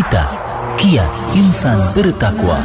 Kita, 0.00 0.24
kiat 0.80 1.12
insan 1.36 1.76
bertakwa. 1.92 2.56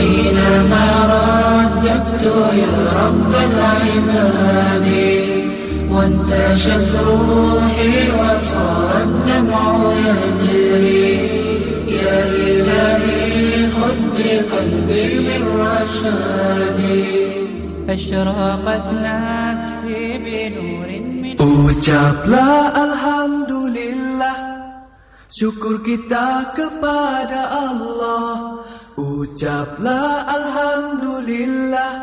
حينما 0.00 0.86
رددت 1.12 2.24
يا 2.56 2.76
رب 3.04 3.32
العباد 3.48 4.88
وانتشت 5.92 6.88
روحي 7.04 7.94
وصار 8.16 8.90
الدمع 9.04 9.64
يجري 10.08 11.12
يا 12.00 12.16
إلهي 12.48 13.68
خذ 13.76 13.98
بقلبي 14.16 15.08
بالرشاد 15.26 16.80
أشرقت 17.88 18.86
نفسي 19.04 20.18
بنور 20.24 20.99
Ucaplah 21.40 22.68
Alhamdulillah. 22.76 24.36
Syukur 25.32 25.80
kita 25.80 26.52
kepada 26.52 27.48
Allah. 27.48 28.60
Ucaplah 29.00 30.28
Alhamdulillah. 30.28 31.96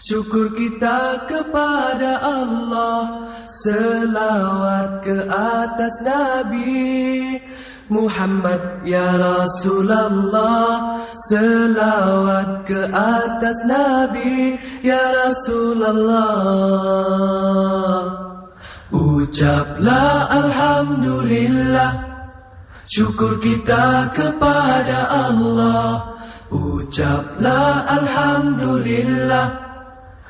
Syukur 0.00 0.56
kita 0.56 1.28
kepada 1.28 2.16
Allah. 2.24 3.28
Selawat 3.44 5.04
ke 5.04 5.20
atas 5.28 6.00
Nabi 6.00 7.38
Muhammad 7.86 8.82
ya 8.82 9.06
Rasulullah 9.14 10.98
Selawat 11.30 12.66
ke 12.66 12.90
atas 12.90 13.62
Nabi 13.70 14.58
ya 14.82 14.98
Rasulullah 14.98 16.26
Ucaplah 19.26 20.30
Alhamdulillah. 20.30 21.90
Syukur 22.86 23.42
kita 23.42 24.06
kepada 24.14 25.10
Allah. 25.10 26.14
Ucaplah 26.54 27.90
Alhamdulillah. 27.90 29.50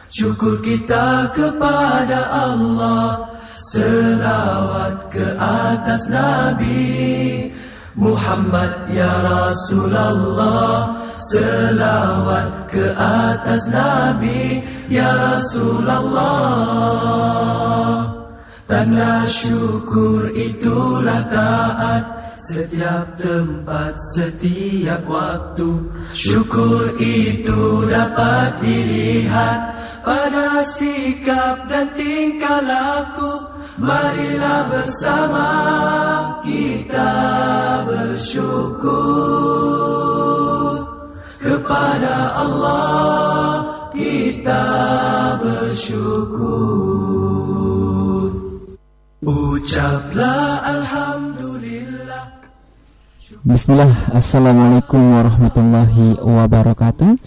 Syukur 0.09 0.65
kita 0.65 1.29
kepada 1.37 2.49
Allah. 2.49 3.37
Selawat 3.77 5.13
ke 5.13 5.29
atas 5.45 6.09
Nabi 6.09 7.53
Muhammad 8.01 8.97
ya 8.97 9.13
Rasulullah. 9.21 11.05
Selawat 11.21 12.73
ke 12.73 12.97
atas 12.97 13.69
Nabi 13.69 14.65
ya 14.89 15.37
Rasulullah 15.37 17.76
Tanda 18.67 19.23
syukur 19.31 20.35
itulah 20.35 21.23
taat. 21.31 22.05
Setiap 22.37 23.17
tempat, 23.19 23.95
setiap 24.15 25.03
waktu. 25.07 25.87
Syukur 26.11 26.95
itu 26.99 27.87
dapat 27.87 28.59
dilihat. 28.61 29.79
Pada 30.07 30.63
sikap 30.63 31.67
dan 31.67 31.91
tingkah 31.99 32.63
laku 32.63 33.57
Marilah 33.77 34.73
bersama 34.73 35.49
kita 36.41 37.13
bersyukur. 37.85 38.97
Kepada 41.37 42.41
Allah 42.41 43.61
kita 43.93 44.65
bersyukur 45.45 46.87
Ucaplah 49.27 50.63
Alhamdulillah. 50.63 52.47
Bismillah, 53.43 53.91
Assalamualaikum 54.15 55.03
warahmatullahi 55.03 56.15
wabarakatuh. 56.23 57.19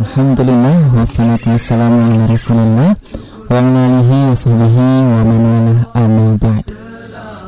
Alhamdulillah, 0.00 0.96
wassalatu 0.96 1.52
wassalamu 1.52 2.08
ala 2.08 2.24
Wa 2.24 3.52
ala 3.52 3.68
alihi 3.84 4.32
wa 4.32 4.32
sahbihi 4.32 4.88
wa 5.04 5.20
man 5.28 5.44
amma 5.92 6.40
ba'd. 6.40 6.64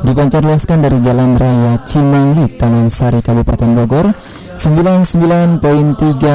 Dipancarluaskan 0.04 0.84
dari 0.84 1.00
Jalan 1.00 1.40
Raya 1.40 1.80
Cimangli, 1.88 2.60
Taman 2.60 2.92
Sari, 2.92 3.24
Kabupaten 3.24 3.72
Bogor 3.72 4.12
99.3 4.52 5.64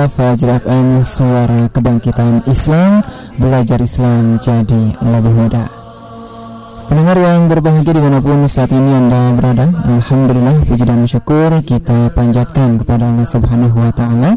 Fajr 0.09 0.49
FM 0.57 1.05
Suara 1.05 1.69
Kebangkitan 1.69 2.41
Islam 2.49 3.05
Belajar 3.37 3.79
Islam 3.79 4.41
jadi 4.41 4.97
lebih 4.99 5.33
mudah 5.37 5.78
Pendengar 6.89 7.21
yang 7.21 7.45
berbahagia 7.45 7.93
di 7.93 8.01
mana 8.01 8.17
pun 8.17 8.49
saat 8.49 8.73
ini 8.73 8.97
Anda 8.97 9.37
berada 9.37 9.69
Alhamdulillah 9.85 10.65
puji 10.65 10.89
dan 10.89 11.05
syukur 11.05 11.61
kita 11.61 12.09
panjatkan 12.17 12.81
kepada 12.81 13.13
Allah 13.13 13.29
subhanahu 13.29 13.77
wa 13.77 13.93
ta'ala. 13.93 14.33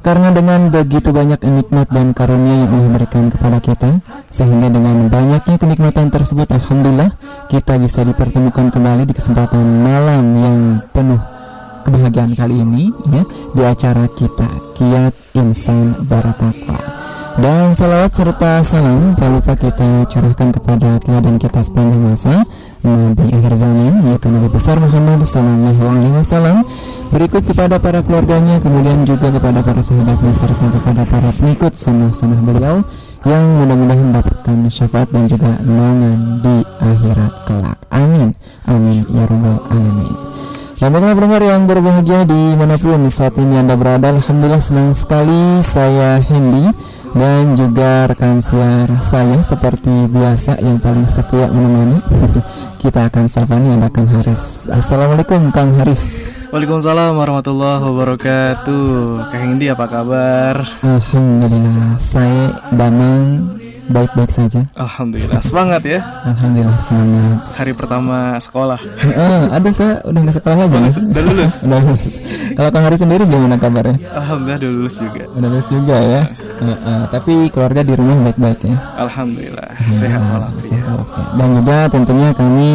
Karena 0.00 0.32
dengan 0.32 0.68
begitu 0.72 1.12
banyak 1.12 1.44
nikmat 1.44 1.92
dan 1.92 2.16
karunia 2.16 2.64
yang 2.64 2.76
Allah 2.76 2.92
berikan 2.92 3.32
kepada 3.32 3.56
kita 3.56 4.04
Sehingga 4.28 4.68
dengan 4.68 5.08
banyaknya 5.08 5.56
kenikmatan 5.56 6.12
tersebut 6.12 6.44
Alhamdulillah 6.52 7.08
kita 7.48 7.80
bisa 7.80 8.04
dipertemukan 8.04 8.68
kembali 8.68 9.08
di 9.08 9.16
kesempatan 9.16 9.64
malam 9.64 10.24
yang 10.36 10.60
penuh 10.92 11.20
kebahagiaan 11.88 12.36
kali 12.36 12.52
ini 12.52 12.92
ya 13.16 13.24
Di 13.56 13.62
acara 13.64 14.04
kita 14.12 14.76
Kiat 14.76 15.40
Insan 15.40 15.96
Baratakwa 16.04 17.03
dan 17.34 17.74
salawat 17.74 18.14
serta 18.14 18.62
salam 18.62 19.10
tak 19.18 19.26
lupa 19.26 19.58
kita 19.58 20.06
curahkan 20.06 20.48
kepada 20.54 21.02
teladan 21.02 21.34
kita 21.36 21.66
sepanjang 21.66 22.02
masa 22.02 22.46
Nabi 22.86 23.26
akhir 23.34 23.58
zaman 23.58 24.06
yaitu 24.06 24.30
Nabi 24.30 24.48
besar 24.52 24.78
Muhammad 24.78 25.26
Sallallahu 25.26 25.82
Alaihi 25.82 26.14
Wasallam 26.14 26.62
Berikut 27.14 27.46
kepada 27.46 27.78
para 27.78 28.02
keluarganya 28.02 28.58
kemudian 28.58 29.06
juga 29.06 29.30
kepada 29.30 29.62
para 29.62 29.78
sahabatnya 29.78 30.34
serta 30.34 30.66
kepada 30.66 31.02
para 31.06 31.30
pengikut 31.30 31.78
sunnah-sunnah 31.78 32.42
beliau 32.42 32.82
yang 33.22 33.44
mudah-mudahan 33.62 34.10
mendapatkan 34.10 34.56
syafaat 34.66 35.08
dan 35.14 35.30
juga 35.30 35.54
naungan 35.62 36.42
di 36.42 36.56
akhirat 36.82 37.32
kelak. 37.46 37.78
Amin. 37.94 38.34
Amin 38.66 39.06
ya 39.14 39.30
rabbal 39.30 39.62
alamin. 39.70 40.12
Dan 40.74 40.90
baiklah 40.90 41.14
pendengar 41.14 41.42
yang 41.46 41.62
berbahagia 41.70 42.20
di 42.26 42.42
mana 42.58 42.76
pun 42.82 43.06
saat 43.06 43.38
ini 43.38 43.62
Anda 43.62 43.78
berada 43.78 44.10
Alhamdulillah 44.10 44.58
senang 44.58 44.90
sekali 44.90 45.62
saya 45.62 46.18
Hendy 46.18 46.74
dan 47.14 47.54
juga 47.54 48.10
rekan 48.10 48.42
siar 48.42 48.90
saya 48.98 49.38
seperti 49.40 50.10
biasa 50.10 50.58
yang 50.58 50.82
paling 50.82 51.06
setia 51.06 51.46
menemani. 51.48 52.02
Kita 52.82 53.08
akan 53.08 53.30
sapa 53.30 53.56
nih 53.56 53.78
ada 53.78 53.88
Kang 53.88 54.10
Haris. 54.10 54.68
Assalamualaikum 54.68 55.48
Kang 55.54 55.72
Haris. 55.78 56.34
Waalaikumsalam 56.52 57.16
warahmatullahi 57.16 57.82
wabarakatuh. 57.82 58.86
Kak 59.30 59.40
Hindi 59.42 59.72
apa 59.72 59.86
kabar? 59.88 60.54
Alhamdulillah 60.82 61.96
saya 61.96 62.60
Damang 62.74 63.58
baik-baik 63.88 64.30
saja. 64.32 64.64
Alhamdulillah. 64.74 65.40
Semangat 65.44 65.82
ya. 65.84 66.00
Alhamdulillah 66.24 66.78
semangat. 66.80 67.38
Hari 67.56 67.72
pertama 67.76 68.38
sekolah. 68.40 68.78
Eh, 69.04 69.42
Ada 69.52 69.68
saya 69.74 69.92
udah 70.06 70.20
nggak 70.24 70.36
sekolah 70.40 70.56
lagi? 70.64 70.76
Udah 71.10 71.22
lulus? 71.24 71.54
Udah 71.64 71.80
lulus. 71.84 72.14
Kalau 72.56 72.70
Kang 72.72 72.84
Haris 72.88 73.00
sendiri 73.02 73.22
gimana 73.28 73.56
kabarnya? 73.60 73.96
Alhamdulillah 74.14 74.58
udah 74.60 74.72
lulus 74.72 74.96
juga. 75.00 75.22
Udah 75.32 75.48
lulus 75.50 75.68
juga 75.68 75.96
ya. 76.00 76.22
Eh, 76.24 76.64
eh, 76.70 77.04
Tapi 77.12 77.32
keluarga 77.52 77.80
di 77.84 77.92
rumah 77.96 78.16
baik-baik 78.30 78.58
ya. 78.64 78.76
Alhamdulillah. 78.98 79.70
Sehat 79.92 80.20
walafiat 80.22 80.64
Sehat 80.64 80.86
walafiat. 80.88 81.28
Dan 81.36 81.48
juga 81.60 81.76
tentunya 81.92 82.28
kami 82.32 82.70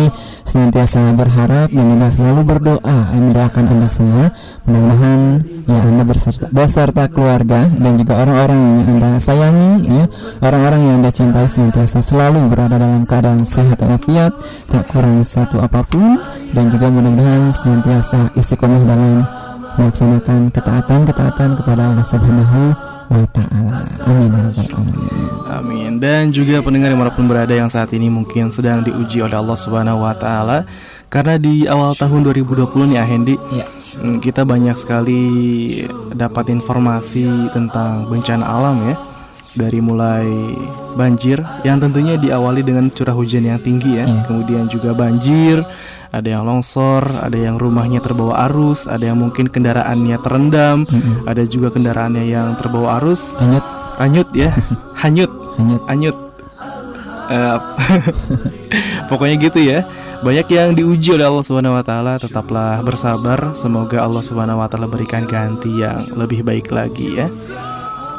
senantiasa 0.49 1.13
berharap 1.13 1.69
dan 1.69 1.85
juga 1.93 2.07
selalu 2.09 2.41
berdoa 2.41 2.81
eh, 2.81 3.05
mendoakan 3.21 3.63
anda 3.69 3.85
semua. 3.85 4.33
Mudah-mudahan 4.65 5.21
ya 5.65 5.79
anda 5.85 6.03
berserta, 6.05 6.45
beserta 6.49 7.03
keluarga 7.09 7.69
dan 7.69 7.93
juga 7.97 8.13
orang-orang 8.17 8.59
yang 8.81 8.87
anda 8.97 9.09
sayangi 9.21 9.71
ya. 9.85 10.05
Orang-orang 10.41 10.81
yang 10.81 10.95
anda 10.99 11.15
cintai 11.15 11.47
senantiasa 11.47 12.03
selalu 12.03 12.51
berada 12.51 12.75
dalam 12.75 13.07
keadaan 13.07 13.47
sehat 13.47 13.79
walafiat 13.79 14.35
tak 14.67 14.83
kurang 14.91 15.23
satu 15.23 15.63
apa 15.63 15.79
pun 15.87 16.19
dan 16.51 16.67
juga 16.67 16.91
mudah-mudahan 16.91 17.55
senantiasa 17.55 18.35
istiqomah 18.35 18.83
dalam 18.83 19.23
melaksanakan 19.79 20.51
ketaatan-ketaatan 20.51 21.55
kepada 21.55 21.87
Allah 21.87 22.03
Subhanahu 22.03 22.75
wa 23.15 23.23
taala. 23.31 23.79
Amin 24.11 24.27
ya 24.27 24.43
rabbal 24.51 24.75
alamin. 24.75 25.27
Amin 25.47 25.91
Dan 26.03 26.35
juga 26.35 26.59
pendengar 26.59 26.91
di 26.91 26.99
mana 26.99 27.15
pun 27.15 27.31
berada 27.31 27.55
yang 27.55 27.71
saat 27.71 27.95
ini 27.95 28.11
mungkin 28.11 28.51
sedang 28.51 28.83
diuji 28.83 29.23
oleh 29.23 29.39
Allah 29.39 29.55
Subhanahu 29.55 30.03
Wa 30.03 30.13
Taala 30.19 30.67
Karena 31.07 31.39
di 31.39 31.63
awal 31.63 31.95
tahun 31.95 32.27
2020 32.27 32.91
nih 32.91 33.01
Hendi 33.07 33.35
Ya. 33.55 33.65
mm, 34.03 34.19
Kita 34.19 34.43
banyak 34.43 34.75
sekali 34.77 35.23
dapat 36.11 36.51
informasi 36.53 37.55
tentang 37.55 38.05
bencana 38.11 38.43
alam 38.45 38.77
ya 38.83 39.08
dari 39.57 39.79
mulai 39.81 40.25
banjir 40.93 41.41
yang 41.65 41.81
tentunya 41.81 42.15
diawali 42.15 42.61
dengan 42.61 42.89
curah 42.89 43.15
hujan 43.15 43.45
yang 43.45 43.61
tinggi 43.61 43.97
ya, 43.97 44.05
Iya. 44.05 44.23
kemudian 44.29 44.65
juga 44.69 44.93
banjir, 44.93 45.65
ada 46.09 46.25
yang 46.25 46.43
longsor, 46.45 47.05
ada 47.21 47.37
yang 47.37 47.57
rumahnya 47.61 48.01
terbawa 48.01 48.49
arus, 48.49 48.89
ada 48.89 49.13
yang 49.13 49.17
mungkin 49.21 49.45
kendaraannya 49.49 50.17
terendam, 50.21 50.85
ada 51.25 51.45
juga 51.45 51.69
kendaraannya 51.69 52.25
yang 52.25 52.57
terbawa 52.57 52.97
arus, 53.01 53.33
Hanyut 53.37 53.65
hanyut 53.99 54.29
ya, 54.33 54.49
hanyut, 55.01 55.31
hanyut 55.57 55.83
hanyut. 55.85 56.17
Eh, 57.29 57.57
pokoknya 59.09 59.35
gitu 59.37 59.61
ya. 59.61 59.85
Banyak 60.19 60.51
yang 60.51 60.75
diuji 60.75 61.15
oleh 61.15 61.31
Allah 61.31 61.45
Subhanahu 61.45 61.79
wa 61.79 61.83
taala, 61.85 62.19
tetaplah 62.19 62.83
bersabar. 62.83 63.55
Semoga 63.55 64.03
Allah 64.03 64.19
Subhanahu 64.19 64.59
wa 64.59 64.67
taala 64.67 64.89
berikan 64.89 65.23
ganti 65.23 65.79
yang 65.79 65.95
lebih 66.11 66.43
baik 66.43 66.75
lagi 66.75 67.15
ya. 67.15 67.31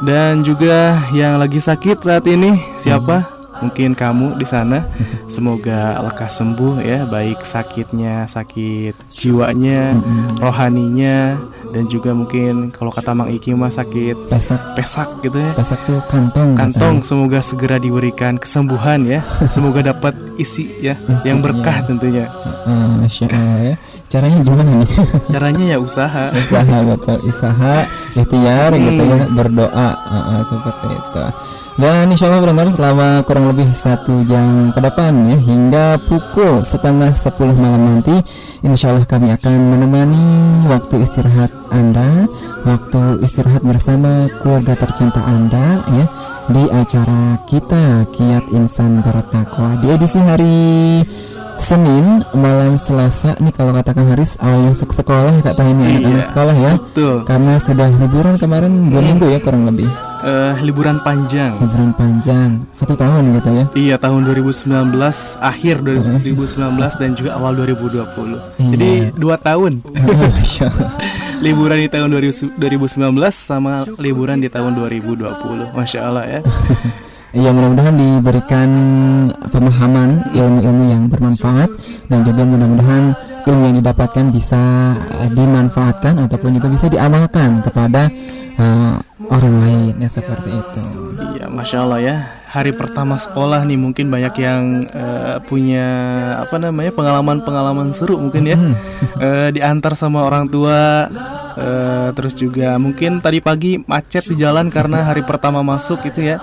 Dan 0.01 0.41
juga 0.41 0.97
yang 1.13 1.37
lagi 1.37 1.61
sakit 1.61 2.01
saat 2.01 2.25
ini 2.25 2.57
siapa? 2.81 3.21
Mungkin 3.61 3.93
kamu 3.93 4.41
di 4.41 4.45
sana. 4.49 4.81
Semoga 5.31 6.01
lekas 6.01 6.41
sembuh 6.41 6.81
ya, 6.81 7.05
baik 7.07 7.45
sakitnya, 7.45 8.25
sakit 8.25 8.97
jiwanya, 9.13 9.95
rohaninya 10.41 11.37
dan 11.71 11.87
juga 11.87 12.11
mungkin 12.11 12.69
kalau 12.69 12.91
kata 12.91 13.15
Mang 13.15 13.31
Iki 13.31 13.55
mah 13.55 13.71
sakit 13.71 14.27
pesak. 14.27 14.59
pesak 14.75 15.07
gitu 15.23 15.39
ya. 15.39 15.51
pesak 15.55 15.79
tuh 15.87 15.99
kantong 16.11 16.53
Kantong 16.53 17.01
semoga 17.01 17.39
segera 17.39 17.79
diberikan 17.79 18.35
kesembuhan 18.37 19.07
ya. 19.07 19.23
Semoga 19.49 19.81
dapat 19.81 20.13
isi 20.35 20.67
ya 20.79 20.99
yang 21.23 21.39
berkah 21.39 21.83
tentunya. 21.87 22.27
Eh, 22.67 22.87
Masya 23.01 23.25
Allah 23.31 23.59
ya. 23.73 23.75
Caranya 24.11 24.37
gimana 24.43 24.71
nih? 24.83 24.89
Caranya 25.33 25.65
ya 25.71 25.77
usaha. 25.79 26.35
usaha 26.35 26.77
betul. 26.83 27.17
Usaha 27.25 27.87
ikhtiar 28.13 28.75
gitu 28.75 29.03
ya 29.07 29.17
berdoa. 29.31 29.89
Eh, 29.95 30.23
eh, 30.35 30.41
seperti 30.43 30.87
itu 30.91 31.23
dan 31.79 32.11
insya 32.11 32.27
Allah 32.27 32.43
benar 32.43 32.67
selama 32.67 33.23
kurang 33.23 33.47
lebih 33.47 33.69
satu 33.71 34.27
jam 34.27 34.75
ke 34.75 34.79
depan 34.83 35.13
ya 35.31 35.37
hingga 35.39 35.85
pukul 36.03 36.67
setengah 36.67 37.15
sepuluh 37.15 37.55
malam 37.55 37.87
nanti 37.87 38.11
insya 38.59 38.91
Allah 38.91 39.07
kami 39.07 39.31
akan 39.31 39.59
menemani 39.71 40.27
waktu 40.67 41.07
istirahat 41.07 41.51
anda 41.71 42.27
waktu 42.67 43.23
istirahat 43.23 43.63
bersama 43.63 44.27
keluarga 44.43 44.75
tercinta 44.75 45.23
anda 45.23 45.79
ya 45.95 46.05
di 46.51 46.63
acara 46.67 47.39
kita 47.47 48.03
Kiat 48.11 48.51
Insan 48.51 48.99
Bertakwa 48.99 49.79
di 49.79 49.87
edisi 49.95 50.19
hari 50.19 50.99
Senin 51.61 52.25
malam 52.33 52.75
Selasa 52.75 53.37
nih 53.37 53.53
kalau 53.53 53.71
katakan 53.71 54.09
Haris 54.09 54.33
awal 54.37 54.67
masuk 54.67 54.89
sekolah 54.89 55.29
kak 55.39 55.53
Tah 55.53 55.63
ini 55.63 55.83
anak-anak 55.95 56.09
Iya. 56.17 56.27
sekolah 56.27 56.55
ya 56.57 56.73
Betul. 56.75 57.15
karena 57.23 57.53
sudah 57.57 57.87
liburan 57.93 58.35
kemarin 58.35 58.89
dua 58.89 58.99
minggu 58.99 59.25
ya 59.27 59.39
kurang 59.39 59.63
lebih 59.65 59.85
Eh, 60.21 60.53
liburan 60.61 61.01
panjang. 61.01 61.57
liburan 61.57 61.93
panjang 61.93 62.61
satu 62.69 62.93
tahun 62.93 63.33
gitu 63.35 63.49
ya 63.51 63.65
Iya 63.73 63.95
tahun 63.97 64.21
2019 64.23 64.93
akhir 65.37 65.75
2019 65.81 66.37
dan 66.93 67.09
juga 67.13 67.33
awal 67.35 67.53
2020. 67.55 68.37
Iya. 68.57 68.69
Jadi 68.71 68.91
dua 69.15 69.35
tahun 69.37 69.81
liburan 71.45 71.77
di 71.79 71.89
tahun 71.89 72.09
2000 72.11 72.57
2019 72.57 73.01
sama 73.31 73.81
liburan 73.97 74.37
di 74.37 74.49
tahun 74.49 74.73
2020. 74.75 75.29
Masya 75.73 75.99
Allah 76.03 76.25
ya. 76.27 76.39
Ya 77.31 77.55
mudah-mudahan 77.55 77.95
diberikan 77.95 78.69
pemahaman 79.55 80.35
ilmu-ilmu 80.35 80.83
yang 80.91 81.03
bermanfaat 81.07 81.71
dan 82.11 82.27
juga 82.27 82.43
mudah-mudahan 82.43 83.15
ilmu 83.47 83.63
yang 83.71 83.77
didapatkan 83.79 84.35
bisa 84.35 84.59
eh, 85.23 85.31
dimanfaatkan 85.31 86.19
ataupun 86.27 86.59
juga 86.59 86.67
bisa 86.67 86.91
diamalkan 86.91 87.63
kepada 87.63 88.11
eh, 88.59 88.93
orang 89.31 89.55
lain 89.63 89.93
ya 90.03 90.11
seperti 90.11 90.51
itu. 90.51 90.81
Iya, 91.39 91.47
masya 91.47 91.77
Allah 91.87 91.99
ya. 92.03 92.15
Hari 92.51 92.75
pertama 92.75 93.15
sekolah 93.15 93.63
nih 93.63 93.79
mungkin 93.79 94.11
banyak 94.11 94.35
yang 94.35 94.83
eh, 94.91 95.39
punya 95.47 95.87
apa 96.43 96.59
namanya 96.59 96.91
pengalaman-pengalaman 96.91 97.95
seru 97.95 98.19
mungkin 98.19 98.43
ya. 98.43 98.59
Eh, 99.23 99.49
diantar 99.55 99.95
sama 99.95 100.27
orang 100.27 100.51
tua. 100.51 101.07
eh, 101.51 102.09
terus 102.15 102.35
juga 102.35 102.75
mungkin 102.75 103.23
tadi 103.23 103.39
pagi 103.39 103.79
macet 103.83 104.23
di 104.27 104.35
jalan 104.39 104.67
karena 104.67 105.03
hari 105.07 105.23
pertama 105.23 105.63
masuk 105.63 106.03
itu 106.03 106.35
ya. 106.35 106.39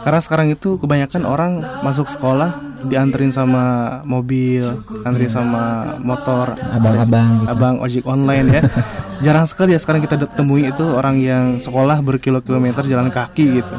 Karena 0.00 0.20
sekarang 0.20 0.48
itu 0.48 0.80
kebanyakan 0.80 1.22
orang 1.24 1.52
masuk 1.82 2.08
sekolah 2.08 2.56
dianterin 2.80 3.28
sama 3.28 3.64
mobil, 4.08 4.64
anterin 5.04 5.28
sama 5.28 5.96
motor, 6.00 6.56
Abang-abang 6.72 7.44
gitu. 7.44 7.48
abang 7.52 7.74
ojek 7.84 8.04
online 8.08 8.46
ya. 8.48 8.62
Jarang 9.24 9.44
sekali 9.44 9.76
ya 9.76 9.80
sekarang 9.80 10.00
kita 10.00 10.16
temui 10.32 10.64
itu 10.64 10.80
orang 10.80 11.20
yang 11.20 11.60
sekolah 11.60 12.00
berkilo-kilometer 12.00 12.88
jalan 12.88 13.12
kaki 13.12 13.60
gitu. 13.60 13.74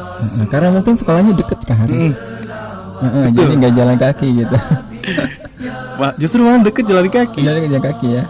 Karena 0.53 0.69
mungkin 0.69 0.93
sekolahnya 0.93 1.33
deket 1.33 1.65
kan. 1.65 1.89
Heeh, 1.89 2.13
jadi 3.33 3.51
nggak 3.57 3.73
jalan 3.73 3.97
kaki 3.97 4.45
gitu. 4.45 4.53
Wah, 5.99 6.13
justru 6.13 6.45
malah 6.45 6.61
deket 6.61 6.85
jalan 6.85 7.09
kaki. 7.09 7.41
Jalan 7.41 7.81
kaki 7.81 8.07
ya. 8.21 8.23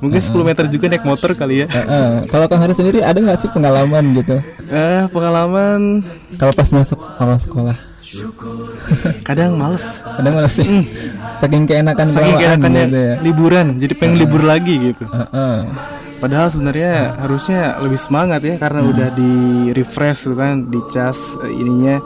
Mungkin 0.00 0.16
10 0.16 0.32
meter 0.42 0.64
juga 0.66 0.88
naik 0.88 1.04
motor 1.04 1.32
kali 1.32 1.62
ya. 1.62 1.66
Heeh. 1.68 2.24
Kalau 2.26 2.48
Kang 2.48 2.60
Haris 2.60 2.76
sendiri 2.76 3.00
ada 3.00 3.16
nggak 3.16 3.36
sih 3.38 3.50
pengalaman 3.50 4.16
gitu? 4.16 4.40
Eh, 4.66 5.04
pengalaman 5.08 6.00
Kalau 6.34 6.52
pas 6.52 6.68
masuk 6.70 6.96
awal 7.16 7.36
sekolah, 7.36 7.76
kadang 9.28 9.54
males. 9.54 10.00
kadang 10.16 10.32
malah 10.34 10.48
sih 10.48 10.66
saking 11.36 11.64
keenakan 11.64 12.08
Saking 12.08 12.36
keenakannya 12.36 12.84
gitu 12.86 12.98
ya. 12.98 13.14
liburan, 13.20 13.66
jadi 13.76 13.92
pengen 13.94 14.16
libur 14.18 14.42
lagi 14.42 14.74
gitu. 14.90 15.04
Heeh. 15.04 15.56
Padahal 16.16 16.48
sebenarnya 16.48 17.16
harusnya 17.16 17.80
lebih 17.80 17.96
semangat 17.96 18.40
ya 18.40 18.56
karena 18.56 18.84
udah 18.84 19.08
di 19.10 19.32
refresh 19.72 20.28
gitu 20.28 20.36
kan, 20.36 20.68
dicas 20.68 21.16
eh, 21.40 21.52
ininya 21.54 21.96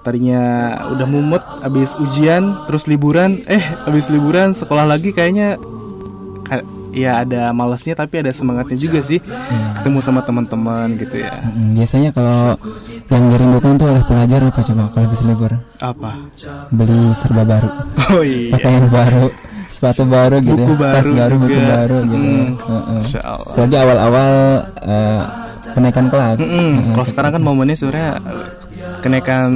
tadinya 0.00 0.42
udah 0.90 1.06
mumet 1.06 1.40
habis 1.60 1.96
ujian 1.96 2.44
terus 2.64 2.84
liburan 2.84 3.40
eh 3.46 3.60
habis 3.84 4.12
liburan 4.12 4.52
sekolah 4.52 4.84
lagi 4.84 5.10
kayaknya 5.10 5.56
ka- 5.56 5.64
ya 6.94 7.20
ada 7.20 7.50
malesnya 7.50 7.94
tapi 7.94 8.18
ada 8.18 8.30
semangatnya 8.30 8.74
juga 8.76 8.98
sih 9.00 9.18
ketemu 9.74 9.98
sama 9.98 10.20
teman-teman 10.20 10.94
gitu 10.96 11.18
ya 11.18 11.34
Mm, 11.44 11.74
Biasanya 11.74 12.10
kalau 12.10 12.54
yang 13.06 13.24
dirindukan 13.28 13.74
tuh 13.74 13.86
oleh 13.86 14.02
pelajar 14.02 14.40
apa 14.40 14.60
coba 14.62 14.82
kalau 14.88 15.04
habis 15.04 15.22
libur? 15.22 15.52
apa 15.76 16.10
Beli 16.70 17.12
serba 17.12 17.42
baru, 17.44 17.68
oh 18.10 18.22
iya 18.22 18.50
pakaian 18.50 18.86
baru, 18.88 19.24
sepatu 19.66 20.02
baru 20.04 20.36
gitu, 20.40 20.62
Buku 20.64 20.74
ya, 20.74 20.92
tas 20.92 21.04
baru 21.04 21.14
baru, 21.14 21.34
buku 21.36 21.52
juga. 21.52 21.68
baru 21.74 21.96
gitu. 22.02 22.16
Hmm. 22.16 22.48
Allah. 23.20 23.44
Apalagi 23.44 23.76
awal-awal 23.76 24.30
eh, 24.80 25.22
kenaikan 25.70 26.06
kelas. 26.06 26.36
Mm-mm. 26.38 26.70
Heeh, 26.72 26.92
Kalau 26.92 27.06
sekarang 27.06 27.30
kan 27.32 27.42
momennya 27.42 27.74
sebenarnya 27.74 28.10
eh, 28.22 28.48
kenaikan 29.00 29.50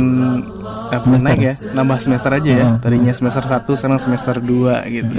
apa 0.88 0.96
Semester. 0.98 1.26
naik 1.26 1.40
ya, 1.42 1.54
nambah 1.72 1.98
semester 1.98 2.30
aja 2.32 2.50
ya. 2.50 2.66
Tadinya 2.78 3.12
semester 3.12 3.44
1 3.44 3.64
sekarang 3.70 3.98
semester 3.98 4.34
2 4.36 4.48
gitu. 4.90 5.12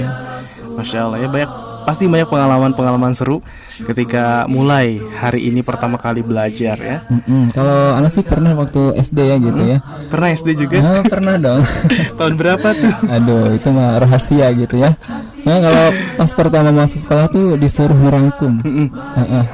Masya 0.70 0.98
Allah 1.00 1.18
ya 1.18 1.28
banyak 1.28 1.50
pasti 1.82 2.04
banyak 2.04 2.26
pengalaman-pengalaman 2.26 3.12
seru 3.12 3.40
ketika 3.82 4.44
mulai 4.46 4.98
hari 5.16 5.46
ini 5.46 5.60
pertama 5.60 5.96
kali 5.96 6.20
belajar 6.20 6.76
ya. 6.76 6.98
Mm-mm. 7.08 7.50
Kalau 7.50 7.94
anak 7.94 8.10
sih 8.10 8.22
pernah 8.22 8.52
waktu 8.52 8.94
SD 8.96 9.18
ya 9.20 9.36
gitu 9.36 9.62
ya. 9.64 9.78
Pernah 10.08 10.28
SD 10.32 10.48
juga? 10.56 10.76
Ah, 10.80 11.02
pernah 11.02 11.34
dong. 11.36 11.62
Tahun 12.18 12.34
berapa 12.34 12.68
tuh? 12.70 12.92
Aduh, 13.08 13.54
itu 13.54 13.68
mah 13.70 13.98
rahasia 13.98 14.52
gitu 14.52 14.76
ya. 14.76 14.92
Nah, 15.40 15.56
kalau 15.58 15.84
pas 16.16 16.30
pertama 16.30 16.68
masuk 16.70 17.00
sekolah 17.00 17.26
tuh 17.28 17.56
disuruh 17.56 17.96
ngerangkum, 17.96 18.60
Heeh. 18.60 19.44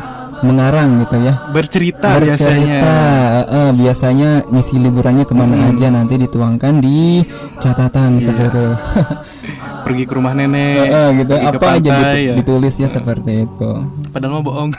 mengarang 0.42 1.00
gitu 1.00 1.16
ya. 1.22 1.32
Bercerita, 1.54 2.18
biasanya. 2.18 2.82
Bercerita, 2.82 2.96
heeh, 3.46 3.68
biasanya 3.72 4.30
ngisi 4.50 4.76
liburannya 4.76 5.24
ke 5.24 5.32
mana 5.32 5.70
aja 5.70 5.86
nanti 5.88 6.18
dituangkan 6.18 6.82
di 6.82 7.22
catatan 7.62 8.18
Iya. 8.18 8.24
seperti 8.26 8.50
itu. 8.50 8.66
Pergi 9.86 10.02
ke 10.02 10.12
rumah 10.18 10.34
nenek. 10.34 10.82
Heeh, 10.82 11.08
gitu. 11.22 11.34
Apa 11.38 11.78
aja 11.78 11.90
pantai, 11.94 11.94
ditu- 11.94 12.26
ya. 12.26 12.34
ditulisnya 12.42 12.88
seperti 12.90 13.46
itu. 13.46 13.70
Padahal 14.10 14.32
mah 14.34 14.42
bohong. 14.42 14.70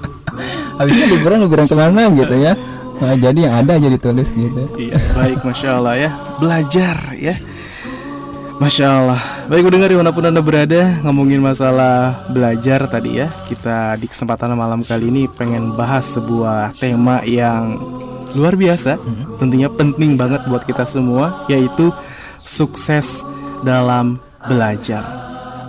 Habisnya 0.78 1.06
liburan 1.10 1.42
liburan 1.42 1.66
ke 1.66 1.74
mana 1.74 2.06
gitu 2.14 2.36
ya. 2.38 2.54
Nah, 3.02 3.14
jadi 3.18 3.50
yang 3.50 3.54
ada 3.66 3.78
aja 3.78 3.88
ditulis 3.90 4.30
gitu. 4.30 4.62
Iya, 4.78 4.94
baik, 5.18 5.42
masya 5.42 5.82
Allah 5.82 5.94
ya. 5.98 6.10
Belajar 6.38 6.96
ya. 7.18 7.34
Masya 8.58 8.86
Allah. 8.90 9.22
Baik, 9.46 9.70
udah 9.70 9.86
di 9.86 9.98
mana 9.98 10.10
pun 10.10 10.26
anda 10.26 10.42
berada 10.42 10.98
ngomongin 11.06 11.38
masalah 11.38 12.26
belajar 12.30 12.90
tadi 12.90 13.22
ya. 13.22 13.30
Kita 13.46 13.94
di 13.94 14.10
kesempatan 14.10 14.54
malam 14.58 14.82
kali 14.82 15.14
ini 15.14 15.30
pengen 15.30 15.78
bahas 15.78 16.10
sebuah 16.14 16.74
tema 16.74 17.22
yang 17.22 17.78
luar 18.34 18.58
biasa, 18.58 18.98
tentunya 19.38 19.70
penting 19.70 20.18
banget 20.18 20.42
buat 20.50 20.66
kita 20.66 20.84
semua, 20.84 21.46
yaitu 21.46 21.94
sukses 22.36 23.22
dalam 23.62 24.18
belajar. 24.48 25.04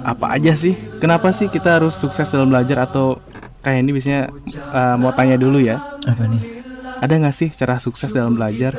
Apa 0.07 0.39
aja 0.39 0.55
sih? 0.55 0.73
Kenapa 1.03 1.35
sih 1.35 1.51
kita 1.51 1.77
harus 1.77 1.93
sukses 1.99 2.25
dalam 2.31 2.49
belajar 2.49 2.87
atau 2.87 3.19
kayak 3.59 3.79
ini 3.83 3.91
biasanya 3.91 4.21
eh, 4.73 4.95
mau 4.95 5.11
tanya 5.11 5.35
dulu 5.35 5.59
ya. 5.59 5.77
Apa 6.07 6.23
nih? 6.25 6.41
Ada 6.99 7.13
nggak 7.15 7.35
sih 7.35 7.49
cara 7.51 7.79
sukses 7.79 8.11
dalam 8.11 8.35
belajar? 8.35 8.75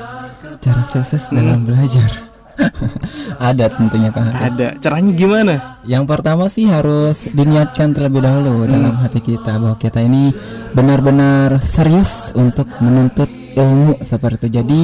Cara 0.60 0.82
sukses 0.88 1.32
dalam 1.32 1.64
belajar. 1.64 2.30
ada 3.40 3.72
tentunya 3.72 4.12
kan. 4.12 4.28
Ada. 4.36 4.76
Caranya 4.76 5.12
gimana? 5.16 5.54
Yang 5.88 6.04
pertama 6.04 6.44
sih 6.52 6.68
harus 6.68 7.24
diniatkan 7.32 7.96
terlebih 7.96 8.20
dahulu 8.20 8.68
dalam 8.68 8.92
hati 9.00 9.24
kita 9.24 9.56
bahwa 9.56 9.76
kita 9.80 10.04
ini 10.04 10.28
benar-benar 10.76 11.56
serius 11.64 12.36
untuk 12.36 12.68
menuntut 12.84 13.39
ilmu 13.56 14.02
seperti 14.02 14.46
itu. 14.46 14.60
Jadi 14.60 14.82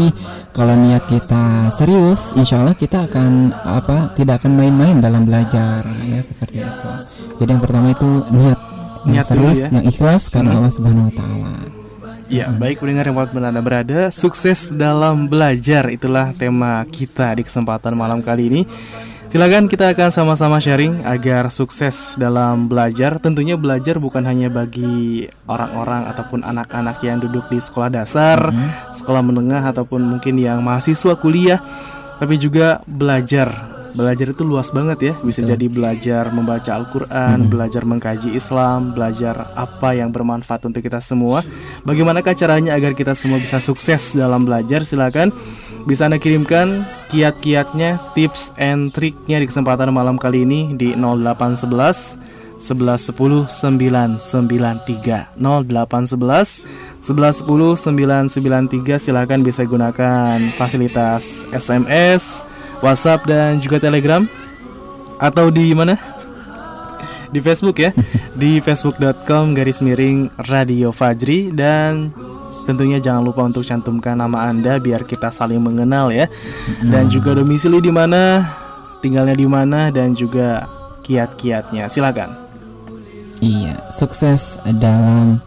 kalau 0.50 0.74
niat 0.74 1.04
kita 1.06 1.70
serius, 1.74 2.32
insya 2.34 2.62
Allah 2.62 2.76
kita 2.76 3.06
akan 3.06 3.52
apa 3.52 4.12
tidak 4.18 4.42
akan 4.42 4.58
main-main 4.58 4.98
dalam 4.98 5.22
belajar 5.26 5.86
ya 6.06 6.20
seperti 6.22 6.62
itu. 6.62 6.90
Jadi 7.42 7.50
yang 7.52 7.62
pertama 7.62 7.92
itu 7.92 8.10
niat 8.32 8.58
yang 9.06 9.22
Niat 9.22 9.26
serius, 9.30 9.58
ya. 9.62 9.68
yang 9.70 9.84
ikhlas 9.86 10.26
karena 10.26 10.58
Allah 10.58 10.72
Subhanahu 10.74 11.14
Wa 11.14 11.14
Taala. 11.14 11.54
Ya, 12.26 12.50
baik 12.50 12.82
pendengar 12.82 13.06
yang 13.06 13.14
berada 13.22 13.62
berada, 13.62 14.00
sukses 14.10 14.74
dalam 14.74 15.30
belajar 15.30 15.86
itulah 15.94 16.34
tema 16.34 16.82
kita 16.90 17.30
di 17.38 17.46
kesempatan 17.46 17.94
malam 17.94 18.18
kali 18.18 18.50
ini. 18.50 18.62
Silakan 19.36 19.68
kita 19.68 19.92
akan 19.92 20.08
sama-sama 20.08 20.56
sharing 20.56 21.04
agar 21.04 21.52
sukses 21.52 22.16
dalam 22.16 22.72
belajar. 22.72 23.20
Tentunya 23.20 23.52
belajar 23.52 24.00
bukan 24.00 24.24
hanya 24.24 24.48
bagi 24.48 25.28
orang-orang 25.44 26.08
ataupun 26.08 26.40
anak-anak 26.40 26.96
yang 27.04 27.20
duduk 27.20 27.44
di 27.52 27.60
sekolah 27.60 27.92
dasar, 27.92 28.48
sekolah 28.96 29.20
menengah 29.20 29.60
ataupun 29.60 30.08
mungkin 30.08 30.40
yang 30.40 30.64
mahasiswa 30.64 31.20
kuliah, 31.20 31.60
tapi 32.16 32.40
juga 32.40 32.80
belajar. 32.88 33.75
Belajar 33.96 34.36
itu 34.36 34.44
luas 34.44 34.68
banget 34.68 34.98
ya. 35.00 35.14
Bisa 35.24 35.40
Betul. 35.40 35.50
jadi 35.56 35.66
belajar 35.72 36.24
membaca 36.30 36.70
Al-Qur'an, 36.76 37.48
belajar 37.48 37.82
mengkaji 37.88 38.36
Islam, 38.36 38.92
belajar 38.92 39.56
apa 39.56 39.96
yang 39.96 40.12
bermanfaat 40.12 40.68
untuk 40.68 40.84
kita 40.84 41.00
semua. 41.00 41.40
Bagaimanakah 41.88 42.36
caranya 42.36 42.76
agar 42.76 42.92
kita 42.92 43.16
semua 43.16 43.40
bisa 43.40 43.56
sukses 43.56 44.12
dalam 44.12 44.44
belajar? 44.44 44.84
Silakan 44.84 45.32
bisa 45.88 46.06
Anda 46.06 46.20
kirimkan 46.20 46.84
kiat-kiatnya, 47.08 47.96
tips 48.12 48.52
and 48.60 48.92
triknya 48.92 49.40
di 49.40 49.48
kesempatan 49.48 49.88
malam 49.94 50.20
kali 50.20 50.44
ini 50.44 50.76
di 50.76 50.92
0811 50.92 52.26
1110 52.58 53.48
993 53.48 55.36
0811 55.38 56.64
1110 57.00 57.76
993 57.76 58.98
silahkan 58.98 59.40
bisa 59.44 59.62
gunakan 59.62 60.40
fasilitas 60.56 61.46
SMS, 61.52 62.42
WhatsApp 62.84 63.24
dan 63.28 63.58
juga 63.62 63.80
Telegram 63.80 64.24
atau 65.16 65.48
di 65.48 65.72
mana? 65.72 65.96
Di 67.32 67.42
Facebook 67.42 67.76
ya, 67.82 67.90
di 68.40 68.62
facebook.com 68.62 69.56
garis 69.56 69.82
miring 69.82 70.30
Radio 70.48 70.94
Fajri 70.94 71.50
dan 71.52 72.14
tentunya 72.66 72.98
jangan 72.98 73.22
lupa 73.22 73.46
untuk 73.46 73.62
cantumkan 73.62 74.18
nama 74.18 74.50
Anda 74.50 74.78
biar 74.82 75.06
kita 75.06 75.30
saling 75.30 75.60
mengenal 75.60 76.12
ya. 76.12 76.30
Dan 76.82 77.08
juga 77.08 77.34
domisili 77.34 77.78
di 77.82 77.92
mana, 77.92 78.46
tinggalnya 79.00 79.36
di 79.38 79.46
mana 79.46 79.88
dan 79.90 80.12
juga 80.14 80.66
kiat-kiatnya. 81.06 81.86
Silakan. 81.86 82.34
Iya, 83.38 83.92
sukses 83.92 84.56
dalam 84.80 85.38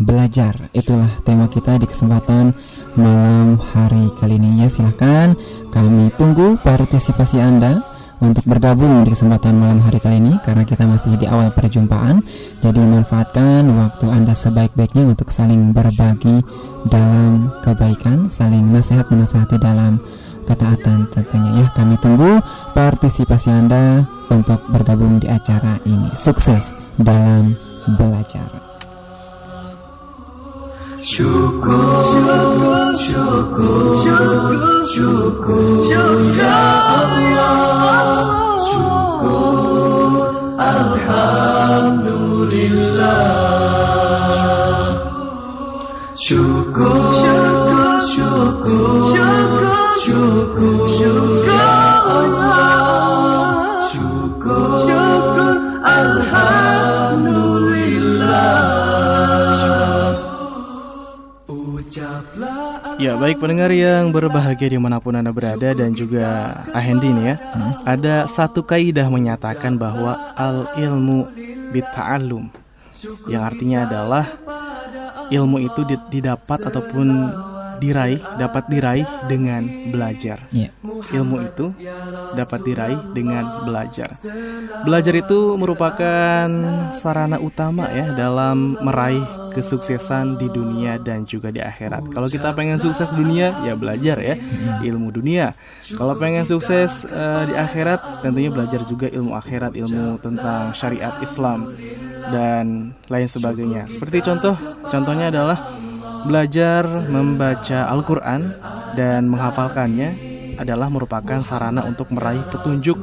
belajar. 0.00 0.70
Itulah 0.72 1.08
tema 1.26 1.50
kita 1.50 1.76
di 1.76 1.86
kesempatan 1.88 2.56
malam 3.00 3.56
hari 3.56 4.12
kali 4.20 4.36
ini 4.36 4.62
ya. 4.62 4.68
Silahkan 4.68 5.32
kami 5.72 6.12
tunggu 6.20 6.60
partisipasi 6.60 7.40
Anda 7.40 7.80
untuk 8.20 8.44
bergabung 8.44 9.02
di 9.02 9.16
kesempatan 9.16 9.56
malam 9.56 9.80
hari 9.80 9.96
kali 9.96 10.20
ini 10.20 10.36
karena 10.44 10.68
kita 10.68 10.84
masih 10.84 11.16
di 11.16 11.24
awal 11.24 11.48
perjumpaan. 11.56 12.20
Jadi 12.60 12.78
manfaatkan 12.78 13.64
waktu 13.64 14.06
Anda 14.12 14.36
sebaik-baiknya 14.36 15.08
untuk 15.08 15.32
saling 15.32 15.72
berbagi 15.72 16.44
dalam 16.92 17.48
kebaikan, 17.64 18.28
saling 18.28 18.68
nasihat 18.68 19.08
menasihati 19.08 19.56
dalam 19.56 19.98
ketaatan 20.44 21.08
tentunya 21.08 21.64
ya. 21.64 21.66
Kami 21.72 21.96
tunggu 21.98 22.44
partisipasi 22.76 23.48
Anda 23.48 24.04
untuk 24.28 24.60
bergabung 24.68 25.18
di 25.18 25.26
acara 25.26 25.80
ini. 25.88 26.12
Sukses 26.12 26.76
dalam 27.00 27.56
belajar. 27.96 28.69
Syukur, 31.00 32.04
syukur, 32.04 32.92
syukur, 33.00 33.96
syukur, 33.96 35.80
syukur, 35.80 36.36
ya 36.36 36.60
Allah. 36.92 38.28
Syukur, 38.60 40.28
Alhamdulillah. 40.60 42.99
Baik 63.20 63.36
pendengar 63.38 63.68
yang 63.68 64.08
berbahagia 64.08 64.72
di 64.72 64.80
mana 64.80 64.96
pun 64.96 65.12
anda 65.12 65.28
berada 65.28 65.76
dan 65.76 65.92
juga 65.92 66.56
Ahendi 66.72 67.12
nih 67.12 67.24
ya. 67.30 67.36
Ada 67.84 68.24
satu 68.24 68.64
kaidah 68.64 69.06
menyatakan 69.12 69.76
bahwa 69.76 70.16
al 70.34 70.64
ilmu 70.74 71.28
bita'allum 71.70 72.48
Yang 73.28 73.42
artinya 73.44 73.78
adalah 73.84 74.24
ilmu 75.30 75.56
itu 75.62 75.80
di- 75.86 76.06
didapat 76.10 76.68
ataupun 76.68 77.06
diraih 77.80 78.20
Dapat 78.38 78.64
diraih 78.68 79.08
dengan 79.26 79.64
belajar 79.90 80.46
Ya. 80.52 80.70
Ilmu 81.10 81.36
itu 81.42 81.72
dapat 82.36 82.60
diraih 82.62 83.00
dengan 83.16 83.64
belajar 83.64 84.12
Belajar 84.84 85.14
itu 85.16 85.56
merupakan 85.56 86.46
sarana 86.92 87.40
utama 87.40 87.88
ya 87.90 88.12
dalam 88.14 88.76
meraih 88.84 89.24
kesuksesan 89.50 90.38
di 90.38 90.46
dunia 90.48 90.96
dan 91.02 91.26
juga 91.26 91.50
di 91.50 91.58
akhirat. 91.58 92.14
Kalau 92.14 92.30
kita 92.30 92.54
pengen 92.54 92.78
sukses 92.78 93.10
dunia 93.10 93.50
ya 93.66 93.74
belajar 93.74 94.22
ya 94.22 94.38
ilmu 94.86 95.10
dunia. 95.10 95.52
Kalau 95.98 96.14
pengen 96.14 96.46
sukses 96.46 97.04
eh, 97.04 97.42
di 97.50 97.54
akhirat 97.58 98.22
tentunya 98.22 98.48
belajar 98.48 98.80
juga 98.86 99.10
ilmu 99.10 99.34
akhirat, 99.34 99.74
ilmu 99.74 100.22
tentang 100.22 100.70
syariat 100.72 101.12
Islam 101.18 101.74
dan 102.30 102.94
lain 103.10 103.28
sebagainya. 103.28 103.90
Seperti 103.90 104.22
contoh, 104.22 104.54
contohnya 104.86 105.34
adalah 105.34 105.58
belajar 106.26 106.84
membaca 107.08 107.88
Al-Qur'an 107.88 108.54
dan 108.98 109.30
menghafalkannya 109.30 110.30
adalah 110.60 110.92
merupakan 110.92 111.40
sarana 111.40 111.88
untuk 111.88 112.12
meraih 112.12 112.44
petunjuk 112.52 112.98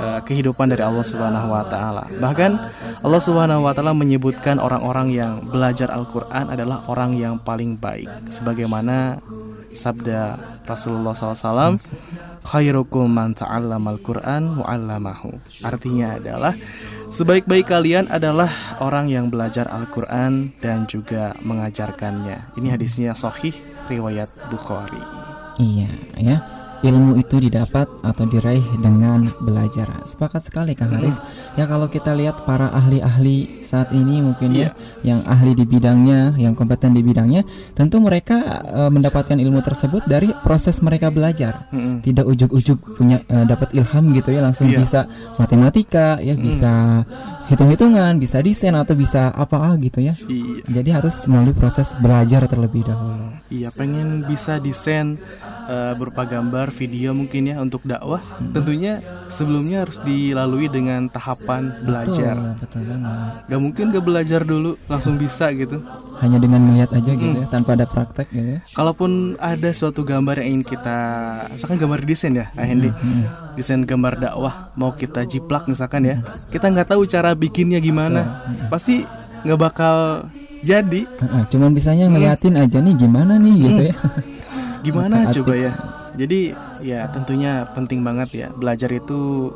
eh, 0.00 0.20
kehidupan 0.24 0.72
dari 0.72 0.80
Allah 0.80 1.04
Subhanahu 1.04 1.52
wa 1.52 1.64
taala. 1.68 2.08
Bahkan 2.08 2.50
Allah 3.04 3.20
Subhanahu 3.20 3.68
wa 3.68 3.76
taala 3.76 3.92
menyebutkan 3.92 4.56
orang-orang 4.56 5.12
yang 5.12 5.44
belajar 5.52 5.92
Al-Qur'an 5.92 6.48
adalah 6.48 6.88
orang 6.88 7.12
yang 7.20 7.36
paling 7.36 7.76
baik 7.76 8.08
sebagaimana 8.32 9.20
sabda 9.72 10.36
Rasulullah 10.68 11.16
SAW 11.16 11.76
khairukum 12.42 13.06
man 13.08 13.32
ta'allama 13.32 13.96
al-Qur'an 13.96 14.60
'allamahu. 14.60 15.32
Artinya 15.64 16.18
adalah 16.18 16.52
sebaik-baik 17.12 17.68
kalian 17.68 18.08
adalah 18.08 18.48
orang 18.80 19.06
yang 19.12 19.28
belajar 19.28 19.68
Al-Qur'an 19.68 20.56
dan 20.64 20.88
juga 20.88 21.36
mengajarkannya. 21.44 22.56
Ini 22.56 22.68
hadisnya 22.72 23.12
sahih 23.12 23.52
riwayat 23.92 24.32
Bukhari. 24.48 24.98
Iya, 25.60 25.92
ya. 26.16 26.61
Ilmu 26.82 27.14
itu 27.14 27.38
didapat 27.38 27.86
atau 28.02 28.26
diraih 28.26 28.66
dengan 28.82 29.30
belajar. 29.38 29.86
Sepakat 30.02 30.50
sekali 30.50 30.74
Kang 30.74 30.90
Haris. 30.90 31.14
Ya 31.54 31.70
kalau 31.70 31.86
kita 31.86 32.10
lihat 32.10 32.42
para 32.42 32.74
ahli-ahli 32.74 33.62
saat 33.62 33.94
ini 33.94 34.18
mungkin 34.18 34.50
ya 34.50 34.74
yang 35.06 35.22
ahli 35.30 35.54
di 35.54 35.62
bidangnya, 35.62 36.34
yang 36.34 36.58
kompeten 36.58 36.90
di 36.90 37.06
bidangnya, 37.06 37.46
tentu 37.78 38.02
mereka 38.02 38.66
eh, 38.66 38.90
mendapatkan 38.90 39.38
ilmu 39.38 39.62
tersebut 39.62 40.10
dari 40.10 40.34
proses 40.42 40.82
mereka 40.82 41.14
belajar. 41.14 41.70
Mm-mm. 41.70 42.02
Tidak 42.02 42.26
ujuk-ujuk 42.26 42.98
punya 42.98 43.22
eh, 43.30 43.46
dapat 43.46 43.70
ilham 43.78 44.10
gitu 44.10 44.34
ya 44.34 44.42
langsung 44.42 44.66
Iya. 44.72 44.78
bisa 44.82 45.00
matematika, 45.38 46.18
ya 46.18 46.34
bisa 46.34 47.06
hitung-hitungan, 47.52 48.16
bisa 48.16 48.40
desain 48.40 48.72
atau 48.72 48.96
bisa 48.96 49.28
apa 49.28 49.60
ah 49.60 49.76
gitu 49.76 50.00
ya. 50.00 50.16
Iya. 50.24 50.64
Jadi 50.80 50.90
harus 50.90 51.28
melalui 51.28 51.52
proses 51.52 51.92
belajar 52.00 52.48
terlebih 52.48 52.88
dahulu. 52.88 53.36
Iya, 53.52 53.68
pengen 53.76 54.24
bisa 54.24 54.56
desain 54.56 55.20
eh, 55.68 55.92
berupa 56.00 56.24
gambar, 56.24 56.72
video 56.72 57.12
mungkin 57.12 57.52
ya 57.52 57.60
untuk 57.60 57.84
dakwah. 57.84 58.24
Tentunya 58.56 59.04
sebelumnya 59.28 59.84
harus 59.84 60.00
dilalui 60.00 60.72
dengan 60.72 61.12
tahapan 61.12 61.68
belajar. 61.84 62.56
Betul, 62.56 62.80
betul 62.80 62.82
banget. 62.88 63.32
Gak 63.52 63.60
mungkin 63.60 63.84
gak 63.92 64.04
belajar 64.08 64.40
dulu 64.48 64.80
langsung 64.88 65.20
bisa 65.20 65.52
gitu. 65.52 65.84
hanya 66.22 66.38
dengan 66.38 66.62
melihat 66.62 66.94
aja 66.94 67.18
gitu 67.18 67.34
ya 67.34 67.50
tanpa 67.50 67.74
ada 67.74 67.82
praktek 67.82 68.30
gitu 68.30 68.54
ya 68.54 68.60
Kalaupun 68.78 69.34
ada 69.42 69.74
suatu 69.74 70.06
gambar 70.06 70.38
yang 70.38 70.54
ingin 70.54 70.78
kita, 70.78 70.98
misalkan 71.50 71.82
gambar 71.82 71.98
desain 72.06 72.30
ya, 72.30 72.46
Hendy, 72.54 72.94
desain 73.54 73.82
gambar 73.82 74.18
dakwah, 74.18 74.72
mau 74.78 74.92
kita 74.94 75.24
jiplak 75.26 75.68
misalkan 75.68 76.08
ya, 76.08 76.16
kita 76.50 76.68
nggak 76.72 76.92
tahu 76.92 77.04
cara 77.08 77.36
bikinnya 77.36 77.78
gimana, 77.78 78.42
pasti 78.72 79.04
nggak 79.42 79.60
bakal 79.60 80.26
jadi. 80.62 81.04
Cuman 81.50 81.74
bisanya 81.74 82.06
ngeliatin 82.08 82.56
aja 82.56 82.78
nih 82.78 82.94
gimana 82.96 83.36
nih 83.36 83.54
gitu 83.58 83.82
ya. 83.90 83.96
Gimana 84.82 85.30
coba 85.30 85.54
ya? 85.54 85.72
Jadi 86.18 86.50
ya 86.82 87.06
tentunya 87.06 87.62
penting 87.70 88.02
banget 88.02 88.28
ya. 88.34 88.48
Belajar 88.50 88.90
itu 88.90 89.46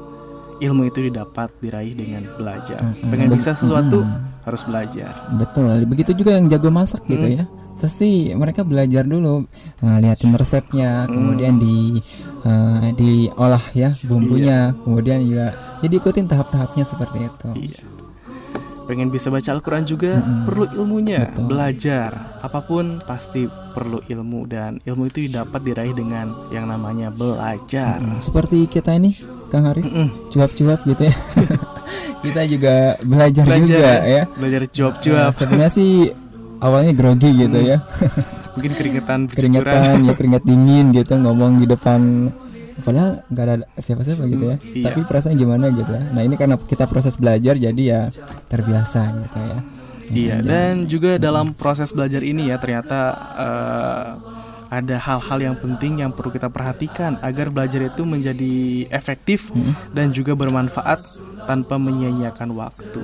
ilmu 0.62 0.87
itu 0.87 1.11
didapat 1.11 1.50
diraih 1.59 1.99
dengan 1.99 2.23
belajar. 2.38 2.79
Pengen 3.11 3.35
bisa 3.35 3.50
sesuatu 3.59 4.07
harus 4.47 4.62
belajar. 4.62 5.11
betul 5.35 5.67
begitu 5.91 6.15
juga 6.15 6.38
yang 6.38 6.47
jago 6.47 6.71
masak 6.71 7.03
gitu 7.11 7.26
ya 7.26 7.45
pasti 7.76 8.33
mereka 8.33 8.62
belajar 8.62 9.04
dulu 9.04 9.45
Nah, 9.76 10.00
liatin 10.00 10.33
resepnya 10.33 11.04
kemudian 11.06 11.56
di 11.56 12.00
eh, 12.42 12.88
diolah 12.92 13.62
ya 13.73 13.92
bumbunya 14.02 14.73
kemudian 14.80 15.21
juga 15.21 15.52
jadi 15.78 15.95
ikutin 15.95 16.26
tahap-tahapnya 16.26 16.85
seperti 16.85 17.18
itu 17.23 17.49
Iya. 17.54 17.80
pengen 18.87 19.11
bisa 19.11 19.28
baca 19.28 19.50
Al-Quran 19.50 19.83
juga 19.83 20.23
perlu 20.47 20.71
ilmunya, 20.71 21.26
Betul. 21.26 21.50
belajar. 21.50 22.11
Apa 22.38 22.62
pun 22.62 23.02
pasti 23.02 23.42
perlu 23.75 23.99
ilmu 24.00 24.47
dan 24.47 24.78
ilmu 24.78 25.11
itu 25.11 25.26
didapat 25.26 25.59
diraih 25.59 25.90
dengan 25.90 26.30
yang 26.54 26.71
namanya 26.71 27.11
belajar. 27.11 27.99
Hmm, 27.99 28.23
Seperti 28.23 28.71
kita 28.71 28.95
ini, 28.95 29.11
Kang 29.50 29.66
Haris, 29.66 29.90
Mm-mm. 29.90 30.30
cuap-cuap 30.30 30.87
gitu 30.87 31.02
ya. 31.02 31.14
kita 32.30 32.47
juga 32.47 32.95
belajar, 33.02 33.42
Belajar 33.42 33.66
juga 33.66 33.92
ya. 34.06 34.23
Belajar 34.38 34.62
cuap-cuap, 34.71 35.30
sebenarnya 35.35 35.73
sih 35.75 35.90
awalnya 36.59 36.93
grogi 36.93 37.31
gitu 37.33 37.59
ya. 37.59 37.79
mungkin 38.55 38.73
keringetan. 38.73 39.19
Keringetan 39.33 39.97
ya 40.03 40.13
keringat 40.13 40.43
dingin 40.43 40.91
gitu 40.91 41.15
ngomong 41.15 41.61
di 41.61 41.67
depan 41.67 42.33
padahal 42.77 43.25
nggak 43.29 43.45
ada 43.47 43.55
siapa-siapa 43.75 44.23
gitu 44.27 44.45
ya. 44.47 44.57
iya. 44.71 44.85
Tapi 44.87 45.05
perasaan 45.05 45.35
gimana 45.35 45.69
gitu 45.71 45.89
ya. 45.89 46.03
Nah, 46.13 46.23
ini 46.23 46.35
karena 46.35 46.57
kita 46.57 46.85
proses 46.85 47.17
belajar 47.17 47.57
jadi 47.57 47.83
ya 47.83 48.01
terbiasa 48.47 49.01
gitu 49.19 49.39
ya. 49.41 49.59
Iya, 50.07 50.35
Hmm, 50.39 50.47
dan 50.47 50.73
juga 50.87 51.19
dalam 51.19 51.51
proses 51.51 51.91
belajar 51.91 52.23
ini 52.23 52.47
ya 52.47 52.57
ternyata 52.57 52.99
eh, 53.35 54.09
ada 54.67 54.97
hal-hal 54.99 55.39
yang 55.43 55.57
penting 55.57 55.99
yang 55.99 56.11
perlu 56.11 56.31
kita 56.31 56.47
perhatikan 56.47 57.19
agar 57.21 57.51
belajar 57.51 57.83
itu 57.83 58.03
menjadi 58.03 58.55
efektif 58.89 59.51
Hmm. 59.51 59.75
dan 59.91 60.11
juga 60.11 60.33
bermanfaat 60.33 61.03
tanpa 61.45 61.75
menyia-nyiakan 61.77 62.51
waktu. 62.55 63.03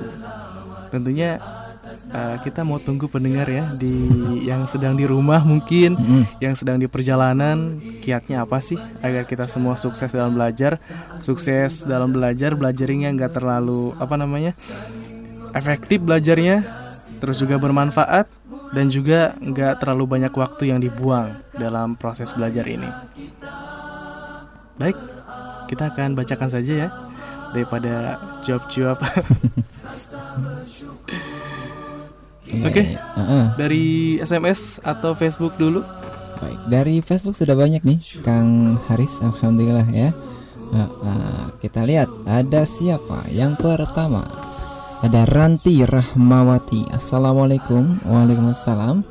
Tentunya 0.89 1.41
eh, 2.11 2.37
kita 2.41 2.65
mau 2.65 2.77
tunggu 2.81 3.05
pendengar 3.07 3.47
ya 3.47 3.69
di 3.75 3.93
yang 4.45 4.65
sedang 4.65 4.97
di 4.97 5.05
rumah 5.07 5.41
mungkin, 5.41 5.95
Mm-mm. 5.95 6.23
yang 6.43 6.57
sedang 6.57 6.77
di 6.81 6.87
perjalanan, 6.89 7.79
kiatnya 8.01 8.43
apa 8.43 8.59
sih 8.59 8.77
agar 8.99 9.23
kita 9.25 9.45
semua 9.47 9.79
sukses 9.79 10.09
dalam 10.11 10.35
belajar, 10.35 10.81
sukses 11.21 11.85
dalam 11.85 12.11
belajar, 12.11 12.57
belajarnya 12.57 13.13
nggak 13.15 13.39
terlalu 13.39 13.93
apa 13.97 14.15
namanya 14.17 14.51
efektif 15.53 16.01
belajarnya, 16.01 16.65
terus 17.21 17.37
juga 17.37 17.61
bermanfaat 17.61 18.25
dan 18.73 18.89
juga 18.89 19.37
nggak 19.37 19.85
terlalu 19.85 20.17
banyak 20.17 20.33
waktu 20.33 20.73
yang 20.73 20.81
dibuang 20.81 21.29
dalam 21.53 21.93
proses 21.93 22.33
belajar 22.33 22.65
ini. 22.65 22.89
Baik, 24.81 24.97
kita 25.69 25.93
akan 25.93 26.17
bacakan 26.17 26.49
saja 26.49 26.89
ya 26.89 26.89
daripada 27.53 28.17
jawab-jawab 28.41 28.97
Iya, 32.53 32.65
Oke. 32.69 32.81
iya. 32.85 32.99
Heeh. 33.17 33.45
dari 33.57 33.85
SMS 34.21 34.77
atau 34.85 35.17
Facebook 35.17 35.57
dulu. 35.57 35.81
Baik, 36.37 36.59
dari 36.69 36.95
Facebook 37.01 37.33
sudah 37.33 37.55
banyak 37.57 37.81
nih, 37.81 37.99
Kang 38.21 38.77
Haris, 38.89 39.17
alhamdulillah 39.23 39.87
ya. 39.89 40.11
Nah, 40.73 40.89
nah, 41.05 41.45
kita 41.61 41.85
lihat 41.85 42.09
ada 42.25 42.65
siapa? 42.65 43.29
Yang 43.29 43.61
pertama 43.61 44.25
ada 45.03 45.27
Ranti 45.27 45.83
Rahmawati. 45.83 46.89
Assalamualaikum, 46.95 48.01
waalaikumsalam. 48.07 49.03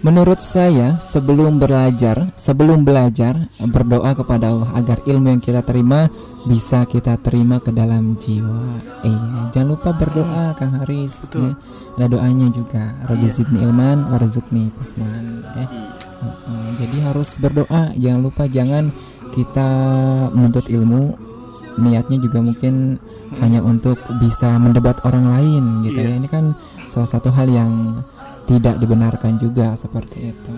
Menurut 0.00 0.40
saya, 0.40 0.96
sebelum 1.02 1.58
belajar, 1.58 2.30
sebelum 2.36 2.84
belajar 2.86 3.48
berdoa 3.58 4.16
kepada 4.16 4.52
Allah 4.52 4.70
agar 4.76 5.02
ilmu 5.04 5.34
yang 5.34 5.42
kita 5.42 5.60
terima 5.66 6.06
bisa 6.46 6.86
kita 6.86 7.18
terima 7.20 7.58
ke 7.58 7.74
dalam 7.74 8.14
jiwa. 8.16 8.80
Iya, 9.02 9.50
jangan 9.52 9.68
lupa 9.76 9.90
berdoa, 9.92 10.54
Kang 10.56 10.78
Haris. 10.78 11.26
Betul. 11.26 11.52
ya. 11.52 11.75
Ada 11.96 12.12
doanya 12.12 12.46
juga. 12.52 12.92
Rabbi 13.08 13.28
zidni 13.32 13.64
ilman 13.64 14.12
warzuqni 14.12 14.68
fahman. 14.72 15.44
Ya. 15.56 15.66
Heeh, 16.16 16.68
jadi 16.80 16.96
harus 17.12 17.36
berdoa 17.40 17.92
jangan 17.96 18.20
lupa 18.24 18.44
jangan 18.48 18.88
kita 19.36 19.68
menuntut 20.32 20.68
ilmu 20.68 21.12
niatnya 21.76 22.16
juga 22.20 22.40
mungkin 22.40 22.96
hanya 23.40 23.60
untuk 23.60 24.00
bisa 24.16 24.56
mendebat 24.56 24.96
orang 25.04 25.28
lain 25.28 25.64
gitu 25.84 26.00
Iya. 26.00 26.16
ya 26.16 26.18
ini 26.24 26.28
kan 26.28 26.44
salah 26.88 27.08
satu 27.08 27.28
hal 27.28 27.52
yang 27.52 28.00
tidak 28.48 28.80
dibenarkan 28.80 29.36
juga 29.36 29.76
seperti 29.76 30.32
itu 30.32 30.52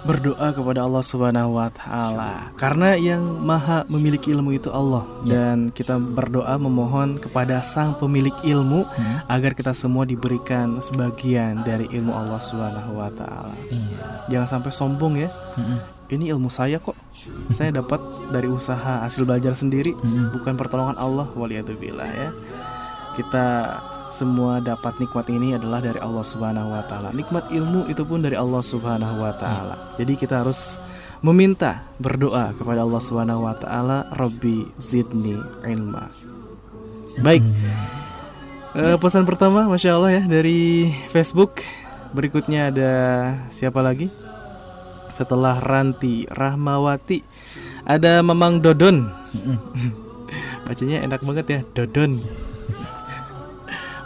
berdoa 0.00 0.50
kepada 0.50 0.80
Allah 0.82 1.00
Subhanahu 1.00 1.56
wa 1.56 1.68
taala. 1.68 2.48
Karena 2.56 2.96
yang 2.96 3.20
maha 3.40 3.84
memiliki 3.86 4.32
ilmu 4.32 4.52
itu 4.52 4.68
Allah 4.68 5.04
Ya. 5.22 5.52
dan 5.52 5.68
kita 5.68 5.96
berdoa 5.96 6.56
memohon 6.56 7.16
kepada 7.16 7.60
Sang 7.60 7.92
pemilik 7.94 8.32
ilmu 8.40 8.88
Hmm. 8.88 9.20
agar 9.26 9.52
kita 9.52 9.70
semua 9.70 10.02
diberikan 10.02 10.80
sebagian 10.80 11.60
dari 11.62 11.84
ilmu 11.90 12.10
Allah 12.10 12.40
Subhanahu 12.40 12.96
wa 12.96 13.12
taala. 13.12 13.52
iya 13.68 14.24
Jangan 14.28 14.48
sampai 14.58 14.72
sombong 14.72 15.14
ya. 15.18 15.28
Mm-mm. 15.58 15.78
Ini 16.10 16.34
ilmu 16.34 16.48
saya 16.48 16.78
kok. 16.78 16.98
Saya 17.48 17.70
dapat 17.70 18.00
dari 18.28 18.46
usaha 18.46 19.06
hasil 19.06 19.22
belajar 19.22 19.54
sendiri, 19.54 19.94
Mm-mm. 19.94 20.34
bukan 20.34 20.54
pertolongan 20.54 20.96
Allah 20.96 21.28
waliyadzubillah 21.30 22.08
ya. 22.08 22.28
Kita 23.14 23.46
semua 24.10 24.58
dapat 24.58 24.98
nikmat 24.98 25.26
ini 25.30 25.54
adalah 25.54 25.78
dari 25.78 25.98
Allah 26.02 26.26
Subhanahu 26.26 26.68
wa 26.74 26.82
taala. 26.86 27.10
Nikmat 27.14 27.50
ilmu 27.50 27.86
itu 27.86 28.02
pun 28.02 28.22
dari 28.22 28.34
Allah 28.34 28.62
Subhanahu 28.62 29.22
wa 29.22 29.32
taala. 29.38 29.78
Jadi 29.96 30.18
kita 30.18 30.42
harus 30.42 30.78
meminta 31.22 31.86
berdoa 32.02 32.52
kepada 32.58 32.82
Allah 32.82 33.02
Subhanahu 33.02 33.46
wa 33.46 33.54
taala, 33.54 34.10
Robbi 34.14 34.66
zidni 34.82 35.38
ilma. 35.66 36.10
Baik. 37.22 37.42
Eh, 38.70 38.96
pesan 39.02 39.26
pertama 39.26 39.66
Masya 39.66 39.98
Allah 39.98 40.12
ya 40.14 40.22
dari 40.30 40.94
Facebook 41.10 41.58
Berikutnya 42.14 42.70
ada 42.70 42.92
siapa 43.50 43.82
lagi? 43.82 44.06
Setelah 45.10 45.58
Ranti 45.58 46.22
Rahmawati 46.30 47.18
Ada 47.82 48.22
Mamang 48.22 48.62
Dodon 48.62 49.10
Bacanya 50.70 51.02
enak 51.02 51.18
banget 51.26 51.46
ya 51.50 51.60
Dodon 51.74 52.14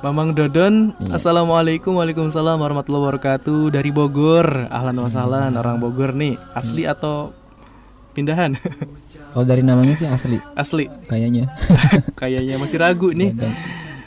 Mamang 0.04 0.36
Dodon 0.36 0.92
Assalamualaikum 1.08 1.96
Waalaikumsalam 1.96 2.60
warahmatullahi 2.60 3.08
wabarakatuh. 3.08 3.72
Dari 3.72 3.88
Bogor 3.88 4.68
Ahlan 4.68 5.00
wa 5.00 5.08
sahlan 5.08 5.56
orang 5.56 5.80
Bogor 5.80 6.12
nih. 6.12 6.36
Asli 6.52 6.84
atau 6.84 7.32
pindahan? 8.12 8.52
kalau 9.32 9.48
dari 9.48 9.64
namanya 9.64 9.96
sih 9.96 10.04
asli. 10.04 10.36
Asli. 10.52 10.86
Kayaknya. 11.08 11.48
Kayaknya 12.20 12.54
masih 12.60 12.78
ragu 12.80 13.10
nih. 13.10 13.32
Dan- 13.32 13.56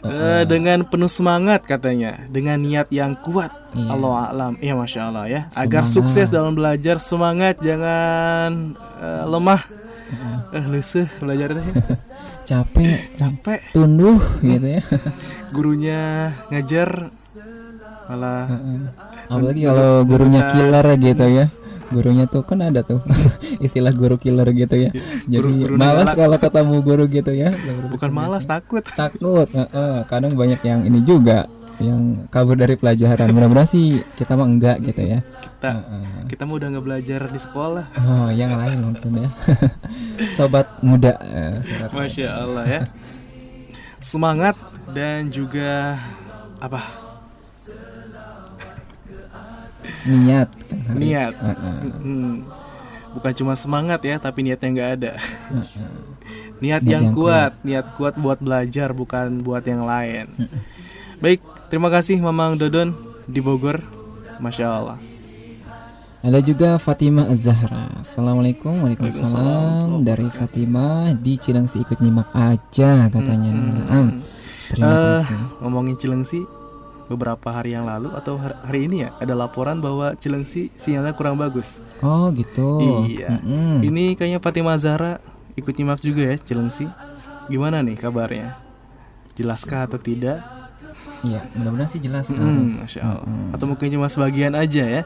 Eh, 0.07 0.45
dengan 0.47 0.85
penuh 0.87 1.09
semangat 1.11 1.65
katanya, 1.67 2.21
dengan 2.31 2.55
niat 2.61 2.87
yang 2.93 3.17
kuat. 3.17 3.49
Iya. 3.75 3.91
Allah 3.91 4.29
alam, 4.31 4.53
ya 4.61 4.71
masya 4.77 5.09
Allah 5.09 5.25
ya. 5.27 5.41
Agar 5.51 5.83
Semangat. 5.83 5.95
sukses 5.99 6.27
dalam 6.31 6.53
belajar, 6.55 6.95
semangat, 7.01 7.59
jangan 7.59 8.77
eh, 9.03 9.23
lemah. 9.27 9.59
Eh, 10.53 10.63
leseh 10.71 11.11
belajar 11.19 11.59
teh. 11.59 11.65
capek 12.47 13.11
Capek. 13.13 13.59
tunduh 13.75 14.15
gitu 14.39 14.79
ya. 14.79 14.81
Gurunya 15.55 15.99
ngajar 16.47 17.11
malah 18.07 18.47
apalagi 19.27 19.67
kalau 19.67 20.07
gurunya 20.07 20.41
killer 20.47 20.87
gitu 20.95 21.25
ya. 21.27 21.45
Gurunya 21.93 22.27
tuh 22.27 22.43
kan 22.43 22.59
ada 22.59 22.83
tuh 22.83 22.99
istilah 23.65 23.91
guru 23.91 24.15
killer 24.15 24.47
gitu 24.51 24.75
ya. 24.75 24.91
Jadi 25.27 25.39
Guru- 25.43 25.59
guru 25.63 25.73
malas 25.75 26.11
kalau 26.15 26.35
ketemu 26.35 26.75
guru 26.83 27.03
gitu 27.07 27.31
ya. 27.31 27.51
Bukan 27.91 28.11
malas 28.11 28.43
takut. 28.43 28.83
takut 28.83 29.47
heeh. 29.51 30.03
kadang 30.07 30.35
banyak 30.35 30.59
yang 30.63 30.83
ini 30.83 31.03
juga 31.03 31.47
yang 31.77 32.25
kabur 32.33 32.57
dari 32.57 32.73
pelajaran 32.73 33.29
mudah-mudahan 33.29 33.69
sih 33.69 34.01
kita 34.17 34.33
mah 34.33 34.49
enggak 34.49 34.81
gitu 34.81 34.97
ya 34.97 35.19
Kita 35.21 35.69
Heeh. 35.77 36.25
kita 36.25 36.41
mau 36.49 36.57
udah 36.57 36.73
nggak 36.73 36.85
belajar 36.85 37.21
di 37.29 37.39
sekolah. 37.39 37.85
oh 38.01 38.29
yang 38.33 38.57
lain 38.57 38.77
mungkin 38.81 39.25
ya 39.25 39.29
sobat 40.37 40.65
muda 40.81 41.13
eh, 41.21 41.61
sobat 41.61 41.89
muda. 41.93 42.01
Masya 42.01 42.27
Allah 42.33 42.65
ya. 42.65 42.81
Semangat 44.01 44.57
dan 44.93 45.29
juga 45.29 45.97
apa? 46.57 46.81
niat 50.07 50.49
kan 50.67 50.79
harus. 50.87 50.99
Niat. 51.03 51.33
Heeh. 51.35 51.77
Hmm. 51.99 52.35
Bukan 53.17 53.33
cuma 53.33 53.53
semangat 53.57 53.99
ya, 54.05 54.15
tapi 54.21 54.45
niatnya 54.45 54.69
nggak 54.71 54.91
ada. 55.01 55.11
niat 56.61 56.61
Niat 56.61 56.83
yang, 56.85 57.11
yang 57.11 57.15
kuat, 57.17 57.51
niat 57.65 57.85
kuat 57.97 58.15
buat 58.15 58.39
belajar, 58.39 58.93
bukan 58.93 59.41
buat 59.41 59.63
yang 59.65 59.83
lain. 59.83 60.25
Baik, 61.17 61.41
terima 61.67 61.89
kasih 61.89 62.17
Mamang 62.17 62.55
Dodon 62.55 62.93
di 63.25 63.39
Bogor, 63.39 63.81
masya 64.37 64.67
Allah. 64.71 64.97
Ada 66.19 66.41
juga 66.41 66.75
Fatimah 66.75 67.29
Az-Zahra 67.29 68.01
Assalamualaikum 68.01 68.73
Waalaikumsalam 68.75 69.37
Waalaikumsalam. 69.37 69.87
Dari 70.03 70.27
Fatimah 70.27 71.13
Di 71.15 71.33
Cilengsi 71.37 71.77
ikut 71.79 72.01
nyimak 72.01 72.27
aja 72.33 73.07
katanya 73.07 73.51
Hmm. 73.53 73.71
Naam. 73.79 74.07
Terima 74.67 74.89
Eh, 74.89 74.97
kasih 75.23 75.39
ngomongin 75.61 75.95
Cilengsi, 75.95 76.41
beberapa 77.07 77.47
hari 77.49 77.71
yang 77.71 77.87
lalu 77.87 78.11
atau 78.11 78.35
har- 78.35 78.59
hari 78.61 78.89
ini 78.89 79.07
ya 79.07 79.15
ada 79.15 79.31
laporan 79.33 79.79
bahwa 79.79 80.17
Cilengsi 80.17 80.73
sinyalnya 80.75 81.13
kurang 81.13 81.37
bagus. 81.37 81.79
Oh 82.01 82.27
gitu 82.29 82.81
Iya. 83.07 83.37
Mm-mm. 83.37 83.79
Ini 83.81 84.13
kayaknya 84.13 84.37
Fatimah 84.37 84.75
Zahra 84.75 85.23
ikut 85.53 85.71
nyimak 85.71 86.01
juga 86.01 86.27
ya 86.27 86.35
Cilengsi. 86.35 86.89
Gimana 87.47 87.79
nih 87.79 87.95
kabarnya? 87.95 88.57
Jelaskah 89.33 89.87
atau 89.87 89.95
tidak? 89.95 90.43
Iya 91.25 91.41
mudah-mudahan 91.57 91.89
sih 91.89 92.01
jelas 92.01 92.29
Hmm. 92.29 92.67
Masya 92.69 93.01
Allah. 93.01 93.25
Atau 93.55 93.65
mungkin 93.65 93.89
cuma 93.89 94.05
sebagian 94.07 94.53
aja 94.53 94.83
ya. 94.85 95.03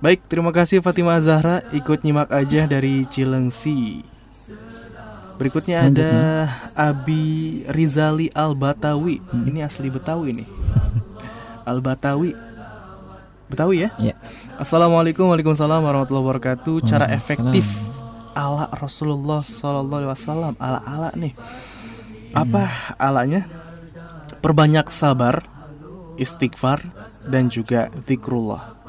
Baik, 0.00 0.24
terima 0.26 0.48
kasih 0.48 0.80
Fatimah 0.80 1.20
Zahra 1.20 1.60
ikut 1.70 2.00
nyimak 2.00 2.32
aja 2.32 2.64
dari 2.64 3.04
Cilengsi. 3.04 4.00
Berikutnya 5.36 5.88
ada 5.88 6.12
Abi 6.72 7.60
Rizali 7.68 8.32
Al 8.32 8.56
Batawi. 8.56 9.20
Ini 9.32 9.64
asli 9.64 9.92
Betawi 9.92 10.40
nih. 10.40 10.48
Al 11.68 11.84
Batawi. 11.84 12.32
Betawi 13.48 13.84
ya? 13.84 13.90
Ya. 14.00 14.14
Assalamualaikum 14.56 15.28
Waalaikumsalam 15.28 15.80
warahmatullahi 15.80 16.24
wabarakatuh. 16.28 16.80
Cara 16.84 17.08
efektif 17.12 17.64
ala 18.32 18.70
Rasulullah 18.72 19.42
Sallallahu 19.42 20.00
Alaihi 20.00 20.12
Wasallam 20.12 20.54
ala 20.56 20.80
ala 20.80 21.10
nih. 21.12 21.32
Apa 22.32 22.94
alanya? 22.96 23.44
Perbanyak 24.40 24.88
sabar, 24.88 25.44
istighfar, 26.16 26.80
dan 27.28 27.52
juga 27.52 27.92
zikrullah. 28.08 28.80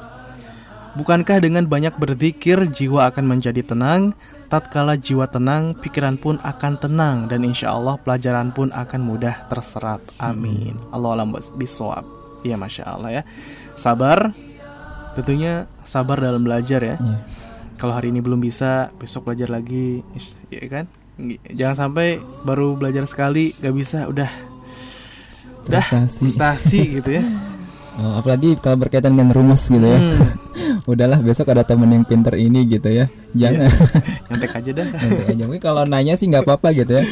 Bukankah 0.92 1.40
dengan 1.40 1.64
banyak 1.64 1.96
berzikir 1.96 2.68
jiwa 2.68 3.08
akan 3.08 3.24
menjadi 3.24 3.64
tenang? 3.64 4.12
Tatkala 4.52 5.00
jiwa 5.00 5.24
tenang, 5.24 5.72
pikiran 5.72 6.20
pun 6.20 6.36
akan 6.44 6.76
tenang 6.76 7.16
dan 7.32 7.40
insya 7.48 7.72
Allah 7.72 7.96
pelajaran 7.96 8.52
pun 8.52 8.68
akan 8.68 9.00
mudah 9.00 9.48
terserap. 9.48 10.04
Amin. 10.20 10.76
Allah 10.92 11.16
alam 11.16 11.32
bisawab. 11.56 12.04
Ya 12.44 12.60
masya 12.60 12.84
Allah 12.84 13.10
ya. 13.20 13.22
Sabar, 13.72 14.36
tentunya 15.16 15.64
sabar 15.80 16.20
dalam 16.20 16.44
belajar 16.44 16.84
ya. 16.84 17.00
Iya. 17.00 17.18
Kalau 17.80 17.96
hari 17.96 18.12
ini 18.12 18.20
belum 18.20 18.44
bisa, 18.44 18.92
besok 19.00 19.32
belajar 19.32 19.48
lagi, 19.48 20.04
ya 20.52 20.68
kan? 20.68 20.84
Ng- 21.16 21.40
Jangan 21.56 21.88
sampai 21.88 22.20
baru 22.44 22.76
belajar 22.76 23.08
sekali 23.08 23.56
gak 23.56 23.72
bisa, 23.72 24.04
udah 24.04 24.28
Frustasi. 25.62 26.20
frustasi 26.26 26.80
gitu 27.00 27.10
ya. 27.18 27.24
Oh, 27.92 28.16
apalagi 28.16 28.56
kalau 28.56 28.80
berkaitan 28.80 29.12
dengan 29.12 29.36
rumus 29.36 29.68
gitu 29.68 29.84
ya. 29.84 30.00
Hmm, 30.00 30.80
Udahlah 30.96 31.20
besok 31.20 31.52
ada 31.52 31.60
temen 31.60 31.92
yang 31.92 32.08
pinter 32.08 32.32
ini 32.40 32.64
gitu 32.64 32.88
ya. 32.88 33.04
Jangan 33.36 33.68
nyontek 34.32 34.48
aja 34.56 34.70
dah. 34.72 34.86
nanti 34.96 35.22
aja. 35.28 35.42
Mungkin 35.44 35.60
kalau 35.60 35.84
nanya 35.84 36.16
sih 36.16 36.24
nggak 36.24 36.40
apa-apa 36.48 36.72
gitu 36.72 36.96
ya. 36.96 37.04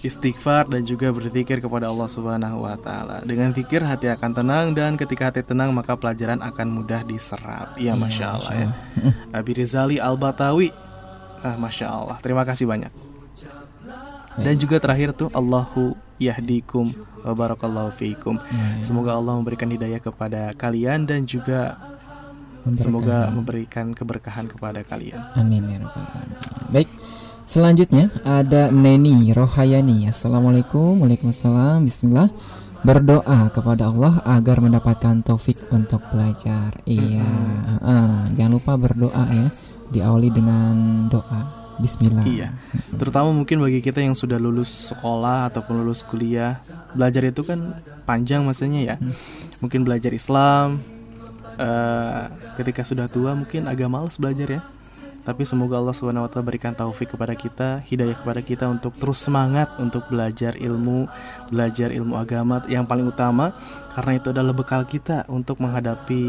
Istighfar 0.00 0.72
dan 0.72 0.80
juga 0.80 1.12
berzikir 1.12 1.60
kepada 1.60 1.92
Allah 1.92 2.08
Subhanahu 2.08 2.64
wa 2.64 2.72
taala. 2.80 3.20
Dengan 3.20 3.52
zikir 3.52 3.84
hati 3.84 4.08
akan 4.08 4.30
tenang 4.32 4.66
dan 4.72 4.96
ketika 4.96 5.28
hati 5.28 5.44
tenang 5.44 5.76
maka 5.76 5.92
pelajaran 5.92 6.40
akan 6.40 6.66
mudah 6.72 7.04
diserap. 7.04 7.76
Iya, 7.76 8.00
Masya 8.00 8.26
Allah 8.32 8.52
ya. 8.56 8.68
Abi 9.36 9.52
Rizali 9.52 10.00
Al-Batawi. 10.00 10.72
Ah, 11.44 11.52
Masya 11.60 11.84
Allah. 11.84 12.16
Terima 12.24 12.48
kasih 12.48 12.64
banyak. 12.64 12.88
Dan 14.40 14.56
juga 14.56 14.80
terakhir 14.80 15.12
tuh 15.12 15.28
Allahu 15.36 16.07
yahdikum 16.18 16.90
wa 17.22 17.32
barakallahu 17.32 17.94
fiikum. 17.94 18.36
Semoga 18.82 19.14
Allah 19.16 19.38
memberikan 19.38 19.70
hidayah 19.70 20.02
kepada 20.02 20.50
kalian 20.54 21.06
dan 21.06 21.24
juga 21.24 21.78
semoga 22.76 23.32
memberikan 23.32 23.96
keberkahan 23.96 24.50
kepada 24.50 24.84
kalian. 24.84 25.22
Amin 25.38 25.64
ya 25.70 25.80
rabbal 25.80 26.04
alamin. 26.04 26.38
Baik. 26.74 26.88
Selanjutnya 27.48 28.12
ada 28.28 28.68
Neni 28.68 29.32
Rohayani. 29.32 30.04
Assalamualaikum, 30.12 31.00
waalaikumsalam, 31.00 31.80
Bismillah. 31.80 32.28
Berdoa 32.84 33.48
kepada 33.48 33.88
Allah 33.88 34.20
agar 34.28 34.60
mendapatkan 34.60 35.24
taufik 35.24 35.56
untuk 35.72 36.04
belajar. 36.12 36.76
Iya, 36.84 37.24
heeh. 37.24 38.36
jangan 38.36 38.52
lupa 38.52 38.76
berdoa 38.76 39.24
ya. 39.32 39.48
Diawali 39.88 40.28
dengan 40.28 41.08
doa. 41.08 41.57
Bismillah. 41.78 42.24
Iya, 42.26 42.48
terutama 42.98 43.30
mungkin 43.30 43.62
bagi 43.62 43.78
kita 43.78 44.02
yang 44.02 44.18
sudah 44.18 44.36
lulus 44.36 44.90
sekolah 44.90 45.46
ataupun 45.54 45.86
lulus 45.86 46.02
kuliah, 46.02 46.58
belajar 46.92 47.22
itu 47.22 47.46
kan 47.46 47.78
panjang 48.02 48.42
maksudnya 48.42 48.82
ya. 48.82 48.96
Mungkin 49.62 49.86
belajar 49.86 50.10
Islam, 50.10 50.82
eh, 51.54 52.22
ketika 52.58 52.82
sudah 52.82 53.06
tua 53.06 53.38
mungkin 53.38 53.70
agak 53.70 53.86
males 53.86 54.18
belajar 54.18 54.58
ya. 54.58 54.62
Tapi 55.28 55.44
semoga 55.44 55.76
Allah 55.76 55.92
Subhanahu 55.92 56.24
wa 56.24 56.30
taala 56.32 56.48
berikan 56.48 56.72
taufik 56.72 57.12
kepada 57.12 57.36
kita, 57.36 57.84
hidayah 57.84 58.16
kepada 58.16 58.40
kita 58.40 58.64
untuk 58.64 58.96
terus 58.96 59.20
semangat 59.20 59.68
untuk 59.76 60.08
belajar 60.08 60.56
ilmu, 60.56 61.04
belajar 61.52 61.92
ilmu 61.92 62.16
agama 62.16 62.64
yang 62.64 62.88
paling 62.88 63.12
utama 63.12 63.52
karena 63.92 64.16
itu 64.16 64.32
adalah 64.32 64.56
bekal 64.56 64.88
kita 64.88 65.28
untuk 65.28 65.60
menghadapi 65.60 66.22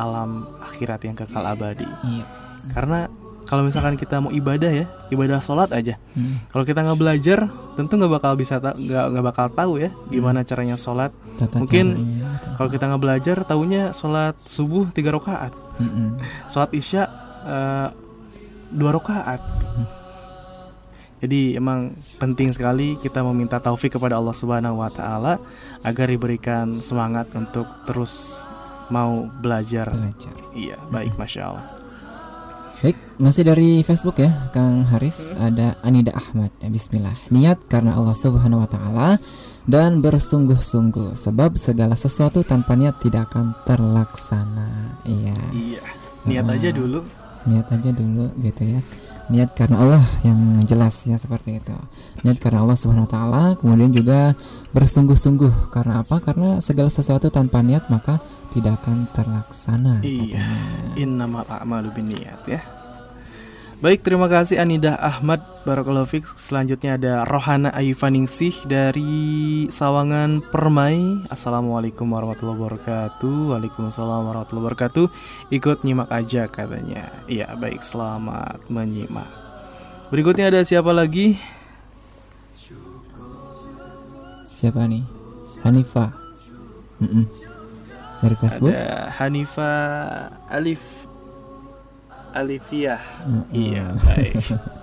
alam 0.00 0.48
akhirat 0.64 1.04
yang 1.04 1.12
kekal 1.12 1.44
abadi. 1.44 1.84
Iya. 2.08 2.24
Karena 2.72 3.04
kalau 3.52 3.68
misalkan 3.68 4.00
kita 4.00 4.16
mau 4.16 4.32
ibadah 4.32 4.72
ya, 4.72 4.88
ibadah 5.12 5.36
sholat 5.44 5.68
aja. 5.76 6.00
Hmm. 6.16 6.40
Kalau 6.48 6.64
kita 6.64 6.80
nggak 6.88 6.96
belajar, 6.96 7.52
tentu 7.76 8.00
nggak 8.00 8.16
bakal 8.16 8.32
bisa 8.32 8.56
nggak 8.56 9.06
nggak 9.12 9.24
bakal 9.28 9.46
tahu 9.52 9.76
ya 9.76 9.92
gimana 10.08 10.40
caranya 10.40 10.80
sholat. 10.80 11.12
Tata 11.36 11.60
Mungkin 11.60 11.86
caranya. 11.92 12.56
kalau 12.56 12.68
kita 12.72 12.84
nggak 12.88 13.02
belajar, 13.04 13.36
taunya 13.44 13.92
sholat 13.92 14.40
subuh 14.40 14.88
tiga 14.96 15.12
rakaat, 15.12 15.52
Mm-mm. 15.84 16.16
sholat 16.48 16.72
isya 16.72 17.12
eh, 17.44 17.88
dua 18.72 18.96
rakaat. 18.96 19.44
Jadi 21.20 21.52
emang 21.52 21.92
penting 22.16 22.56
sekali 22.56 22.96
kita 23.04 23.20
meminta 23.20 23.60
taufik 23.60 24.00
kepada 24.00 24.16
Allah 24.16 24.32
Subhanahu 24.32 24.80
Wa 24.80 24.88
Taala 24.96 25.36
agar 25.84 26.08
diberikan 26.08 26.80
semangat 26.80 27.28
untuk 27.36 27.68
terus 27.84 28.48
mau 28.88 29.28
belajar. 29.44 29.92
Belajar. 29.92 30.32
Iya, 30.56 30.80
baik, 30.88 31.20
masya 31.20 31.52
Allah. 31.52 31.81
Baik, 32.82 32.98
masih 33.14 33.46
dari 33.46 33.86
Facebook 33.86 34.18
ya, 34.18 34.50
Kang 34.50 34.82
Haris 34.82 35.30
ada 35.38 35.78
Anida 35.86 36.10
Ahmad. 36.18 36.50
Ya, 36.58 36.66
Bismillah. 36.66 37.14
Niat 37.30 37.62
karena 37.70 37.94
Allah 37.94 38.18
Subhanahu 38.18 38.58
wa 38.58 38.66
taala 38.66 39.08
dan 39.70 40.02
bersungguh-sungguh 40.02 41.14
sebab 41.14 41.54
segala 41.54 41.94
sesuatu 41.94 42.42
tanpa 42.42 42.74
niat 42.74 42.98
tidak 42.98 43.30
akan 43.30 43.54
terlaksana. 43.62 44.98
Iya, 45.06 45.36
Iya, 45.54 45.82
niat 46.26 46.46
aja 46.50 46.68
dulu. 46.74 47.06
niat 47.42 47.66
aja 47.70 47.90
dulu 47.94 48.34
gitu 48.42 48.62
ya. 48.66 48.80
Niat 49.30 49.54
karena 49.54 49.78
Allah 49.78 50.04
yang 50.26 50.58
jelas 50.66 51.06
ya 51.06 51.14
seperti 51.14 51.62
itu. 51.62 51.74
Niat 52.26 52.42
karena 52.42 52.66
Allah 52.66 52.74
Subhanahu 52.74 53.06
wa 53.06 53.12
taala, 53.12 53.44
kemudian 53.54 53.94
juga 53.94 54.34
bersungguh-sungguh 54.74 55.70
karena 55.70 56.02
apa? 56.02 56.18
Karena 56.18 56.58
segala 56.58 56.90
sesuatu 56.90 57.30
tanpa 57.30 57.62
niat 57.62 57.86
maka 57.86 58.18
tidak 58.50 58.82
akan 58.82 59.06
terlaksana 59.14 60.02
Iya. 60.02 60.36
katanya. 60.36 60.58
Innamal 60.98 61.46
a'malu 61.48 61.88
binniyat 61.94 62.42
ya. 62.50 62.60
Baik, 63.82 64.06
terima 64.06 64.30
kasih 64.30 64.62
Anidah 64.62 64.94
Ahmad 64.94 65.42
Barakallahu 65.66 66.06
Fik. 66.06 66.38
Selanjutnya 66.38 66.94
ada 66.94 67.26
Rohana 67.26 67.74
Ayufaningsih 67.74 68.54
dari 68.70 69.66
Sawangan 69.74 70.38
Permai. 70.38 71.18
Assalamualaikum 71.26 72.06
warahmatullahi 72.06 72.62
wabarakatuh. 72.62 73.50
Waalaikumsalam 73.50 74.30
warahmatullahi 74.30 74.70
wabarakatuh. 74.70 75.06
Ikut 75.50 75.82
nyimak 75.82 76.14
aja 76.14 76.46
katanya. 76.46 77.10
Iya, 77.26 77.58
baik, 77.58 77.82
selamat 77.82 78.62
menyimak. 78.70 79.26
Berikutnya 80.14 80.54
ada 80.54 80.62
siapa 80.62 80.94
lagi? 80.94 81.42
Siapa 84.46 84.86
nih? 84.86 85.02
Hanifa. 85.66 86.14
Mm-mm. 87.02 87.26
Dari 88.22 88.36
Facebook. 88.38 88.70
Ada 88.70 89.10
Hanifa 89.18 89.70
Alif 90.46 91.01
Alifiah. 92.32 93.00
Mm-mm. 93.28 93.52
Iya, 93.52 93.84
baik. 94.00 94.32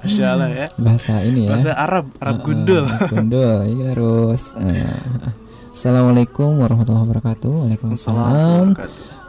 Masya 0.06 0.26
Allah 0.38 0.50
ya. 0.54 0.68
Bahasa 0.78 1.14
ini 1.26 1.50
ya. 1.50 1.58
Bahasa 1.58 1.72
Arab, 1.74 2.06
Arab 2.22 2.36
Uh-uh, 2.40 2.46
gundul. 2.46 2.86
gundul. 3.10 3.58
Iya 3.66 3.86
terus. 3.98 4.54
Uh, 4.54 5.34
Assalamualaikum 5.70 6.62
warahmatullahi 6.62 7.06
wabarakatuh. 7.10 7.54
Waalaikumsalam. 7.66 8.66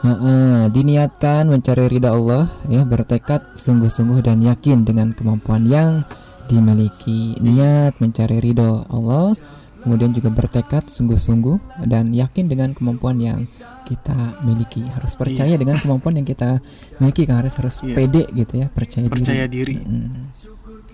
Uh-uh, 0.01 0.73
Diniatkan 0.73 1.49
mencari 1.49 1.85
ridha 1.93 2.17
Allah, 2.17 2.49
ya 2.73 2.85
bertekad 2.89 3.57
sungguh-sungguh 3.57 4.25
dan 4.25 4.41
yakin 4.41 4.85
dengan 4.85 5.13
kemampuan 5.13 5.69
yang 5.69 6.09
dimiliki. 6.49 7.37
Niat 7.39 8.01
mencari 8.01 8.41
ridho 8.41 8.89
Allah, 8.89 9.37
kemudian 9.83 10.13
juga 10.13 10.29
bertekad 10.29 10.87
sungguh-sungguh 10.87 11.85
dan 11.89 12.13
yakin 12.13 12.47
dengan 12.47 12.73
kemampuan 12.73 13.19
yang 13.19 13.49
kita 13.85 14.39
miliki. 14.45 14.85
Harus 14.87 15.19
percaya 15.19 15.57
dengan 15.59 15.81
kemampuan 15.81 16.15
yang 16.21 16.27
kita 16.29 16.63
miliki, 17.03 17.27
kan 17.27 17.43
harus 17.43 17.57
harus 17.59 17.83
Iya. 17.83 17.97
pede 17.97 18.23
gitu 18.33 18.55
ya, 18.61 18.67
percaya, 18.71 19.07
Percaya 19.11 19.45
diri. 19.51 19.77
diri. 19.81 19.87
Mm. 19.87 20.11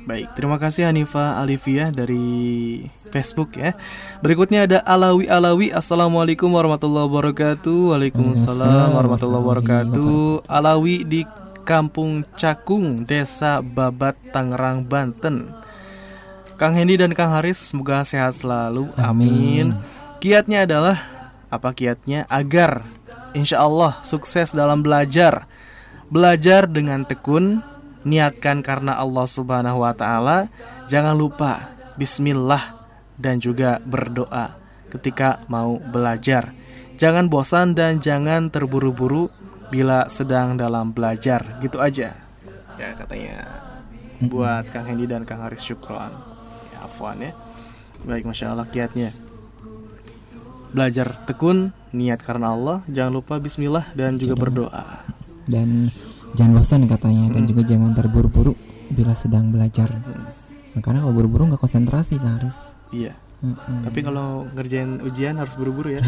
Baik, 0.07 0.39
terima 0.39 0.55
kasih 0.63 0.87
Hanifa 0.87 1.35
Alifia 1.43 1.91
dari 1.91 2.87
Facebook 3.11 3.59
ya. 3.59 3.75
Berikutnya 4.23 4.63
ada 4.63 4.79
Alawi 4.87 5.27
Alawi. 5.27 5.75
Assalamualaikum 5.75 6.47
warahmatullahi 6.47 7.11
wabarakatuh. 7.11 7.91
Waalaikumsalam 7.91 8.95
warahmatullahi 8.95 9.43
wabarakatuh. 9.43 10.47
Alawi 10.47 11.03
di 11.03 11.27
Kampung 11.67 12.23
Cakung, 12.39 13.03
Desa 13.03 13.59
Babat, 13.59 14.15
Tangerang, 14.31 14.87
Banten. 14.87 15.51
Kang 16.57 16.73
Hendy 16.73 16.97
dan 16.97 17.13
Kang 17.13 17.37
Haris 17.37 17.61
semoga 17.61 18.01
sehat 18.01 18.33
selalu. 18.33 18.89
Amin. 18.97 19.77
Kiatnya 20.25 20.65
adalah 20.65 20.97
apa 21.53 21.77
kiatnya? 21.77 22.25
Agar 22.33 22.81
insya 23.37 23.61
Allah 23.61 24.01
sukses 24.01 24.57
dalam 24.57 24.81
belajar. 24.81 25.45
Belajar 26.09 26.65
dengan 26.65 27.05
tekun, 27.05 27.61
niatkan 28.09 28.65
karena 28.65 28.97
Allah 28.97 29.29
Subhanahu 29.29 29.85
wa 29.85 29.93
taala. 29.93 30.49
Jangan 30.89 31.13
lupa 31.13 31.77
bismillah 32.01 32.73
dan 33.21 33.37
juga 33.37 33.77
berdoa 33.85 34.57
ketika 34.89 35.45
mau 35.53 35.77
belajar. 35.77 36.57
Jangan 36.97 37.29
bosan 37.29 37.77
dan 37.77 38.01
jangan 38.01 38.49
terburu-buru 38.49 39.29
bila 39.69 40.09
sedang 40.09 40.57
dalam 40.57 40.89
belajar. 40.89 41.61
Gitu 41.61 41.77
aja. 41.77 42.17
Ya 42.81 42.89
katanya. 42.97 43.45
buat 44.17 44.65
Kang 44.73 44.89
Hendy 44.89 45.05
dan 45.05 45.29
Kang 45.29 45.45
Haris 45.45 45.61
Syukron. 45.61 46.26
Afwan 46.87 47.19
ya. 47.21 47.33
Baik, 48.03 48.25
masya 48.25 48.55
Allah 48.55 48.65
kiatnya. 48.65 49.11
Belajar 50.71 51.09
tekun, 51.25 51.73
niat 51.91 52.21
karena 52.21 52.53
Allah, 52.53 52.85
jangan 52.87 53.13
lupa 53.15 53.39
Bismillah 53.39 53.87
dan 53.93 54.17
juga 54.17 54.37
berdoa. 54.37 55.03
dan 55.47 55.89
jangan 56.35 56.53
bosan 56.55 56.81
katanya 56.85 57.31
dan 57.31 57.47
juga 57.47 57.63
jangan 57.63 57.95
terburu-buru 57.95 58.59
bila 58.89 59.15
sedang 59.15 59.49
belajar 59.49 59.87
karena 60.77 60.99
kalau 61.01 61.15
buru-buru 61.15 61.47
nggak 61.47 61.63
konsentrasi 61.63 62.19
Kak 62.19 62.33
Haris 62.37 62.75
Iya. 62.91 63.15
Mm-mm. 63.37 63.87
Tapi 63.87 64.01
kalau 64.01 64.43
ngerjain 64.51 64.99
ujian 65.01 65.39
harus 65.39 65.55
buru-buru 65.55 65.95
ya. 65.95 66.03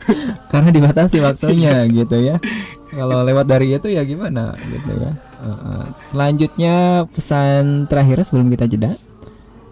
karena 0.52 0.68
dibatasi 0.70 1.22
waktunya 1.22 1.86
gitu 2.02 2.18
ya 2.18 2.42
kalau 2.90 3.22
lewat 3.22 3.46
dari 3.46 3.72
itu 3.72 3.86
ya 3.86 4.02
gimana 4.02 4.52
gitu 4.58 4.92
ya 4.98 5.12
Uh, 5.40 5.48
uh. 5.48 5.84
selanjutnya 6.04 6.76
pesan 7.08 7.88
terakhir 7.88 8.20
sebelum 8.28 8.52
kita 8.52 8.68
jeda 8.68 8.92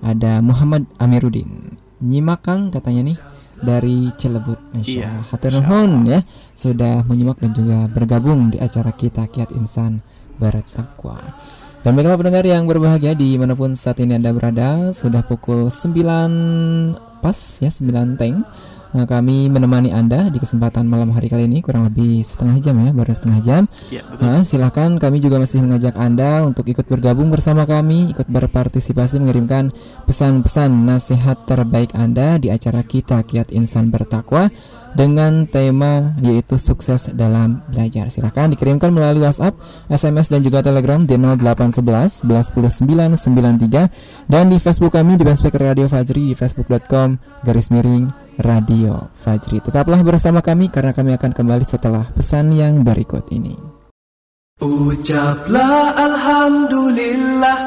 ada 0.03 0.41
Muhammad 0.45 0.87
Amiruddin. 0.99 1.75
Nyimak 1.99 2.47
Kang 2.47 2.71
katanya 2.71 3.11
nih 3.11 3.19
dari 3.59 4.15
Cilebut 4.15 4.59
Insya 4.79 4.91
Iya, 4.95 5.09
Allah. 5.11 5.25
Hatur 5.35 5.53
nuhun 5.59 5.91
ya. 6.07 6.21
Sudah 6.55 7.03
menyimak 7.07 7.43
dan 7.43 7.53
juga 7.55 7.91
bergabung 7.91 8.55
di 8.55 8.59
acara 8.63 8.95
kita 8.95 9.27
Kiat 9.27 9.51
Insan 9.55 9.99
Bertakwa. 10.39 11.19
Dan 11.83 11.95
baiklah 11.95 12.19
pendengar 12.19 12.43
yang 12.47 12.67
berbahagia 12.67 13.15
di 13.15 13.39
mana 13.39 13.55
pun 13.55 13.75
saat 13.79 14.03
ini 14.03 14.19
Anda 14.19 14.35
berada 14.35 14.91
Sudah 14.91 15.23
pukul 15.23 15.71
9 15.71 17.23
pas 17.23 17.39
ya 17.63 17.71
9 17.71 18.19
teng 18.19 18.43
Nah, 18.89 19.05
kami 19.05 19.53
menemani 19.53 19.93
Anda 19.93 20.33
di 20.33 20.41
kesempatan 20.41 20.89
malam 20.89 21.13
hari 21.13 21.29
kali 21.29 21.45
ini 21.45 21.61
kurang 21.61 21.85
lebih 21.85 22.25
setengah 22.25 22.57
jam 22.65 22.75
ya, 22.81 22.91
baru 22.97 23.13
setengah 23.13 23.41
jam. 23.45 23.63
Betul. 23.69 24.25
Nah, 24.25 24.41
silahkan 24.45 24.91
kami 24.97 25.21
juga 25.21 25.37
masih 25.37 25.61
mengajak 25.61 25.93
Anda 26.01 26.45
untuk 26.49 26.65
ikut 26.65 26.89
bergabung 26.89 27.29
bersama 27.29 27.69
kami, 27.69 28.17
ikut 28.17 28.25
berpartisipasi 28.33 29.21
mengirimkan 29.21 29.69
pesan-pesan 30.09 30.73
nasihat 30.89 31.45
terbaik 31.45 31.93
Anda 31.93 32.41
di 32.41 32.49
acara 32.49 32.81
kita 32.81 33.21
Kiat 33.29 33.53
Insan 33.53 33.93
Bertakwa 33.93 34.49
dengan 34.97 35.45
tema 35.45 36.17
yaitu 36.25 36.57
sukses 36.57 37.13
dalam 37.13 37.61
belajar. 37.69 38.09
Silahkan 38.09 38.49
dikirimkan 38.49 38.89
melalui 38.89 39.29
WhatsApp, 39.29 39.61
SMS 39.93 40.33
dan 40.33 40.41
juga 40.41 40.65
Telegram 40.65 41.05
di 41.05 41.15
0811 41.21 42.25
11 42.25 42.57
10 42.57 43.21
993 43.21 44.33
dan 44.33 44.49
di 44.49 44.57
Facebook 44.57 44.97
kami 44.97 45.21
di 45.21 45.25
Speaker 45.29 45.61
Radio 45.61 45.87
Fajri 45.87 46.33
di 46.33 46.35
facebook.com 46.35 47.21
garis 47.45 47.69
miring 47.69 48.28
Radio 48.43 49.11
Fajri. 49.19 49.59
Tetaplah 49.59 49.99
bersama 50.07 50.39
kami 50.39 50.71
karena 50.71 50.95
kami 50.95 51.15
akan 51.19 51.35
kembali 51.35 51.67
setelah 51.67 52.07
pesan 52.15 52.55
yang 52.55 52.87
berikut 52.87 53.27
ini. 53.35 53.79
Ucaplah 54.59 55.95
Alhamdulillah 55.95 57.59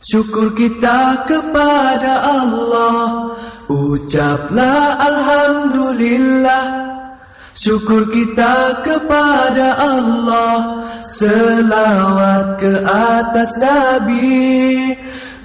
Syukur 0.00 0.56
kita 0.56 1.28
kepada 1.28 2.24
Allah 2.24 3.36
Ucaplah 3.68 5.04
Alhamdulillah 5.04 6.64
Syukur 7.52 8.08
kita 8.08 8.80
kepada 8.80 9.76
Allah 9.76 10.88
Selawat 11.04 12.56
ke 12.56 12.72
atas 12.88 13.52
Nabi 13.60 14.96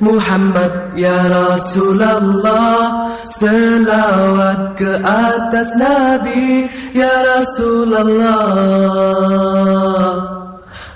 Muhammad 0.03 0.99
ya 0.99 1.15
Rasulullah 1.31 3.07
Selawat 3.23 4.75
ke 4.75 4.91
atas 4.99 5.71
Nabi 5.79 6.67
ya 6.91 7.39
Rasulullah 7.39 8.43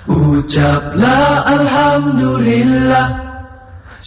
Ucaplah 0.04 1.48
Alhamdulillah 1.48 3.28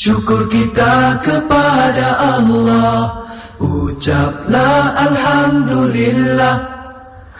Syukur 0.01 0.49
kita 0.49 1.21
kepada 1.21 2.07
Allah. 2.17 3.21
Ucaplah 3.61 4.97
Alhamdulillah 4.97 6.57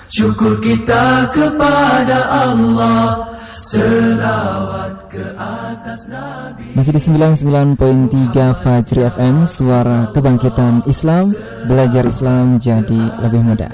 Syukur 0.06 0.62
kita 0.62 1.32
kepada 1.34 2.22
Allah. 2.30 3.34
Selawat 3.58 5.01
Masih 6.72 6.96
di 6.96 7.02
99.3 7.04 7.76
Fajri 8.56 9.04
FM 9.12 9.44
Suara 9.44 10.08
Kebangkitan 10.16 10.88
Islam 10.88 11.36
Belajar 11.68 12.08
Islam 12.08 12.56
jadi 12.56 13.20
lebih 13.20 13.44
mudah. 13.44 13.72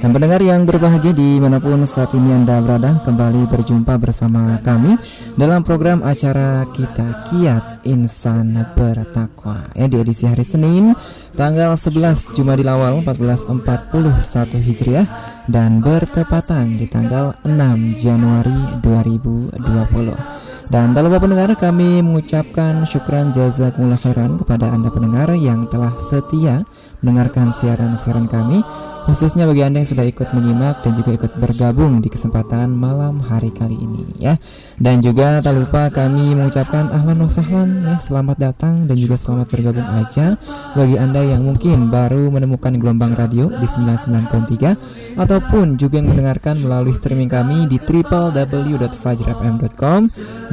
Dan 0.00 0.16
pendengar 0.16 0.40
yang 0.40 0.64
berbahagia 0.64 1.12
di 1.12 1.36
mana 1.42 1.60
pun 1.60 1.84
saat 1.84 2.14
ini 2.16 2.32
Anda 2.32 2.64
berada 2.64 3.04
Kembali 3.04 3.50
berjumpa 3.52 4.00
bersama 4.00 4.56
kami 4.64 4.96
Dalam 5.36 5.60
program 5.60 6.00
acara 6.06 6.64
kita 6.72 7.28
Kiat 7.28 7.84
Insan 7.84 8.56
Bertakwa. 8.72 9.68
Ya, 9.76 9.92
Di 9.92 10.00
edisi 10.00 10.24
hari 10.24 10.46
Senin 10.46 10.96
Tanggal 11.36 11.76
11 11.76 12.32
Jumadil 12.32 12.70
Awal 12.70 13.04
1441 13.04 14.56
Hijriah 14.56 15.04
Dan 15.50 15.84
bertepatan 15.84 16.80
di 16.80 16.88
tanggal 16.88 17.36
6 17.44 17.52
Januari 18.00 18.80
2020 18.80 20.47
dan 20.68 20.92
tak 20.92 21.08
lupa 21.08 21.24
pendengar 21.24 21.48
kami 21.56 22.04
mengucapkan 22.04 22.84
syukran 22.84 23.32
jazakumullah 23.32 23.96
khairan 23.96 24.36
kepada 24.36 24.68
Anda 24.68 24.92
pendengar 24.92 25.32
yang 25.32 25.64
telah 25.72 25.96
setia 25.96 26.60
mendengarkan 27.00 27.56
siaran-siaran 27.56 28.28
kami 28.28 28.60
khususnya 29.08 29.48
bagi 29.48 29.64
Anda 29.64 29.80
yang 29.80 29.88
sudah 29.88 30.04
ikut 30.04 30.36
menyimak 30.36 30.84
dan 30.84 30.92
juga 30.92 31.16
ikut 31.16 31.40
bergabung 31.40 32.04
di 32.04 32.12
kesempatan 32.12 32.68
malam 32.68 33.24
hari 33.24 33.48
kali 33.48 33.72
ini 33.72 34.04
ya. 34.20 34.36
Dan 34.76 35.00
juga 35.00 35.40
tak 35.40 35.56
lupa 35.56 35.88
kami 35.88 36.36
mengucapkan 36.36 36.92
ahlan 36.92 37.24
wa 37.24 37.30
sahlan 37.32 37.88
ya, 37.88 37.96
selamat 37.96 38.36
datang 38.36 38.84
dan 38.84 39.00
juga 39.00 39.16
selamat 39.16 39.48
bergabung 39.48 39.88
aja 39.96 40.36
bagi 40.76 41.00
Anda 41.00 41.24
yang 41.24 41.48
mungkin 41.48 41.88
baru 41.88 42.28
menemukan 42.28 42.76
gelombang 42.76 43.16
radio 43.16 43.48
di 43.48 43.64
99.3 43.64 45.16
ataupun 45.16 45.80
juga 45.80 46.04
yang 46.04 46.12
mendengarkan 46.12 46.60
melalui 46.60 46.92
streaming 46.92 47.32
kami 47.32 47.64
di 47.64 47.80
www.fajrfm.com 47.80 50.00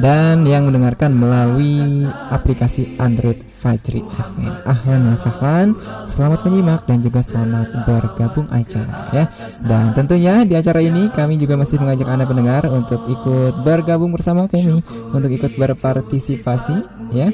dan 0.00 0.48
yang 0.48 0.64
mendengarkan 0.64 1.12
melalui 1.12 2.08
aplikasi 2.32 2.96
Android 2.96 3.44
Fajri 3.52 4.00
FM. 4.00 4.48
Ahlan 4.64 5.12
wa 5.12 5.18
sahlan, 5.20 5.76
selamat 6.08 6.40
menyimak 6.48 6.88
dan 6.88 7.04
juga 7.04 7.20
selamat 7.20 7.84
bergabung 7.84 8.45
acara 8.48 9.10
ya. 9.12 9.24
Dan 9.62 9.92
tentunya 9.96 10.42
di 10.42 10.54
acara 10.54 10.80
ini 10.82 11.08
kami 11.10 11.36
juga 11.40 11.58
masih 11.58 11.78
mengajak 11.78 12.08
Anda 12.08 12.24
pendengar 12.28 12.62
untuk 12.70 13.04
ikut 13.08 13.66
bergabung 13.66 14.12
bersama 14.14 14.46
kami 14.46 14.80
untuk 15.10 15.30
ikut 15.30 15.54
berpartisipasi 15.58 16.76
ya 17.14 17.28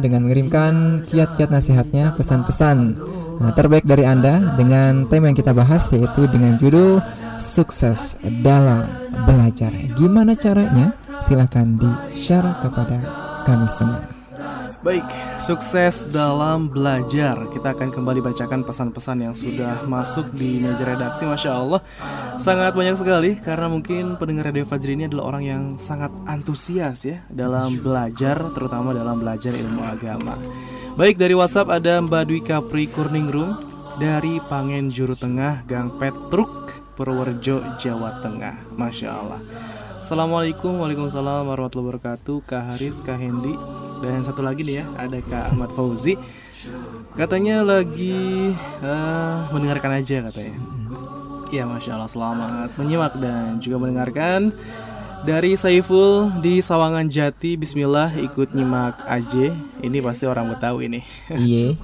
dengan 0.00 0.24
mengirimkan 0.24 1.04
kiat-kiat 1.04 1.52
nasihatnya, 1.52 2.16
pesan-pesan 2.16 2.96
uh, 3.44 3.52
terbaik 3.52 3.84
dari 3.84 4.08
Anda 4.08 4.56
dengan 4.56 5.04
tema 5.08 5.28
yang 5.28 5.36
kita 5.36 5.52
bahas 5.52 5.92
yaitu 5.92 6.24
dengan 6.32 6.56
judul 6.56 7.04
sukses 7.36 8.16
dalam 8.40 8.88
belajar. 9.28 9.72
Gimana 9.96 10.32
caranya? 10.32 10.96
Silahkan 11.20 11.76
di-share 11.76 12.60
kepada 12.64 13.00
kami 13.44 13.68
semua. 13.68 14.15
Baik, 14.86 15.02
sukses 15.42 16.06
dalam 16.14 16.70
belajar. 16.70 17.34
Kita 17.50 17.74
akan 17.74 17.90
kembali 17.90 18.22
bacakan 18.22 18.62
pesan-pesan 18.62 19.18
yang 19.18 19.34
sudah 19.34 19.82
masuk 19.82 20.30
di 20.30 20.62
meja 20.62 20.86
redaksi. 20.86 21.26
Masya 21.26 21.58
Allah, 21.58 21.82
sangat 22.38 22.70
banyak 22.70 22.94
sekali 22.94 23.34
karena 23.34 23.66
mungkin 23.66 24.14
pendengar 24.14 24.54
Radio 24.54 24.62
Fajri 24.62 24.94
ini 24.94 25.10
adalah 25.10 25.34
orang 25.34 25.42
yang 25.42 25.62
sangat 25.74 26.14
antusias 26.30 27.02
ya 27.02 27.18
dalam 27.26 27.82
belajar, 27.82 28.38
terutama 28.54 28.94
dalam 28.94 29.18
belajar 29.18 29.58
ilmu 29.58 29.82
agama. 29.82 30.38
Baik 30.94 31.18
dari 31.18 31.34
WhatsApp 31.34 31.82
ada 31.82 31.98
Mbak 31.98 32.22
Dwi 32.30 32.40
Kapri 32.46 32.86
Kurningrum 32.86 33.58
dari 33.98 34.38
Pangen 34.46 34.94
Juru 34.94 35.18
Tengah 35.18 35.66
Gang 35.66 35.98
Petruk 35.98 36.70
Purworejo 36.94 37.58
Jawa 37.82 38.22
Tengah. 38.22 38.78
Masya 38.78 39.08
Allah. 39.10 39.42
Assalamualaikum 40.06 40.78
Waalaikumsalam 40.78 41.50
warahmatullahi 41.50 41.98
wabarakatuh. 41.98 42.38
Kak 42.46 42.62
Haris, 42.70 43.02
Kak 43.02 43.18
Hendi 43.18 43.58
Dan 43.98 44.22
satu 44.22 44.38
lagi 44.38 44.62
nih 44.62 44.78
ya 44.78 44.84
Ada 45.02 45.18
Kak 45.18 45.50
Ahmad 45.50 45.74
Fauzi. 45.74 46.14
Katanya 47.18 47.66
lagi 47.66 48.54
eh, 48.86 49.36
Mendengarkan 49.50 49.98
aja 49.98 50.22
katanya. 50.30 50.54
Ya 51.50 51.66
Masya 51.66 51.98
Allah 51.98 52.06
selamat 52.06 52.78
menyimak 52.78 53.18
dan 53.18 53.58
juga 53.58 53.82
mendengarkan 53.82 54.54
Dari 55.26 55.58
Saiful 55.58 56.30
di 56.38 56.62
Sawangan 56.62 57.10
Jati. 57.10 57.58
Bismillah 57.58 58.14
ikut 58.14 58.54
nyimak 58.54 59.02
aja. 59.10 59.50
Ini 59.82 59.98
pasti 60.06 60.30
orang 60.30 60.54
Betawi 60.54 60.86
ini 60.86 61.00
Iya. 61.34 61.74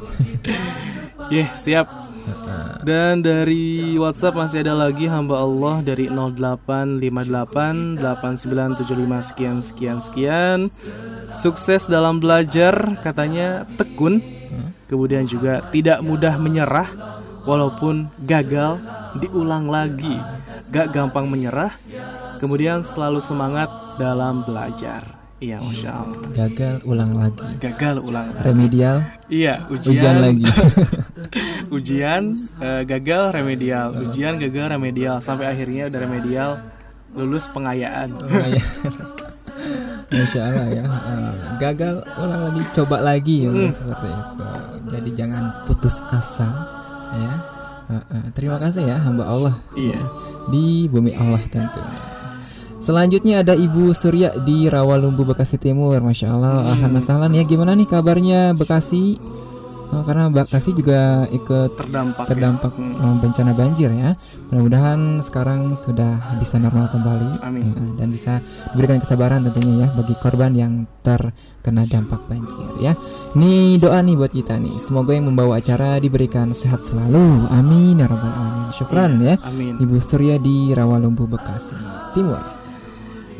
Yeah, 1.34 1.50
siap. 1.58 2.11
Dan 2.82 3.22
dari 3.22 3.94
WhatsApp 3.94 4.34
masih 4.34 4.66
ada 4.66 4.74
lagi 4.74 5.06
hamba 5.06 5.38
Allah 5.38 5.82
dari 5.86 6.10
0858 6.10 8.02
8975 8.02 9.28
sekian 9.30 9.58
sekian 9.62 9.98
sekian. 10.02 10.58
Sukses 11.30 11.86
dalam 11.86 12.18
belajar 12.18 12.98
katanya 13.06 13.62
tekun. 13.78 14.18
Kemudian 14.90 15.24
juga 15.24 15.64
tidak 15.72 16.04
mudah 16.04 16.36
menyerah 16.36 16.90
walaupun 17.48 18.10
gagal 18.20 18.82
diulang 19.16 19.70
lagi. 19.70 20.18
Gak 20.74 20.90
gampang 20.92 21.30
menyerah. 21.30 21.72
Kemudian 22.42 22.82
selalu 22.82 23.22
semangat 23.22 23.70
dalam 23.96 24.42
belajar. 24.42 25.21
Iya, 25.42 25.58
masya 25.58 25.90
Allah. 25.90 26.18
gagal 26.38 26.74
ulang 26.86 27.12
lagi. 27.12 27.42
Gagal 27.58 27.96
ulang. 27.98 28.30
remedial? 28.40 29.02
Iya, 29.26 29.66
ujian, 29.66 29.90
ujian. 29.90 30.16
lagi. 30.22 30.44
Ujian 31.76 32.22
eh, 32.60 32.82
gagal 32.84 33.32
remedial, 33.32 33.90
ujian 33.98 34.38
gagal 34.38 34.70
remedial. 34.70 35.18
Sampai 35.18 35.48
akhirnya 35.48 35.90
udah 35.90 36.00
remedial 36.00 36.50
lulus 37.12 37.48
pengayaan. 37.48 38.14
Masya 40.12 40.40
Allah 40.44 40.68
ya. 40.70 40.84
Eh, 40.84 41.32
gagal 41.58 41.94
ulang 42.14 42.40
lagi. 42.46 42.60
Coba 42.70 42.96
lagi 43.00 43.36
ya, 43.42 43.50
Hmm. 43.50 43.72
seperti 43.72 44.06
itu. 44.06 44.44
Jadi 44.92 45.10
jangan 45.16 45.42
putus 45.64 46.04
asa 46.06 46.48
ya. 47.14 47.32
Eh, 47.90 48.04
eh, 48.12 48.24
terima 48.30 48.56
kasih 48.56 48.84
ya 48.84 48.96
hamba 49.00 49.26
Allah. 49.26 49.54
Iya. 49.74 49.98
di 50.44 50.90
bumi 50.90 51.14
Allah 51.14 51.38
tentunya 51.46 52.02
Selanjutnya 52.82 53.40
ada 53.40 53.54
Ibu 53.54 53.90
Surya 53.92 54.34
di 54.36 54.66
Rawalumbu 54.66 55.22
Bekasi 55.24 55.54
Timur 55.54 55.94
Masya 55.98 56.28
Allah 56.28 56.66
Hmm. 56.74 56.98
Ahlan 56.98 57.30
ya 57.32 57.42
gimana 57.42 57.72
nih 57.72 57.86
kabarnya 57.86 58.52
Bekasi 58.52 59.22
Oh, 59.92 60.00
Karena 60.00 60.24
Bekasi 60.26 60.72
juga 60.72 61.28
ikut 61.28 61.76
Terdampak. 61.76 62.24
ya. 62.24 62.28
terdampak 62.32 62.72
Hmm. 62.72 62.96
eh, 62.96 63.16
bencana 63.20 63.52
banjir 63.52 63.92
ya. 63.92 64.16
Mudah-mudahan 64.48 65.20
sekarang 65.20 65.76
sudah 65.76 66.16
bisa 66.40 66.56
normal 66.56 66.88
kembali 66.88 67.44
Amin. 67.44 67.60
ya, 67.62 67.76
dan 67.94 68.08
bisa 68.08 68.40
diberikan 68.72 68.98
kesabaran 68.98 69.44
tentunya 69.44 69.84
ya 69.84 69.88
bagi 69.92 70.16
korban 70.16 70.56
yang 70.56 70.72
terkena 71.04 71.84
dampak 71.84 72.24
banjir 72.24 72.56
ya. 72.80 72.96
Ini 73.32 73.76
doa 73.76 74.00
nih 74.00 74.16
buat 74.16 74.32
kita 74.32 74.56
nih. 74.56 74.72
Semoga 74.74 75.12
yang 75.12 75.28
membawa 75.28 75.60
acara 75.60 76.00
diberikan 76.00 76.50
sehat 76.52 76.80
selalu. 76.80 77.52
Amin 77.52 77.94
ya 77.94 78.08
rabbal 78.08 78.32
alamin. 78.32 78.72
Syukran 78.72 79.20
ya. 79.20 79.36
Amin. 79.44 79.76
Ibu 79.76 80.00
Surya 80.00 80.40
di 80.40 80.72
Rawalumbu 80.72 81.28
Bekasi 81.28 81.76
Timur. 82.10 82.40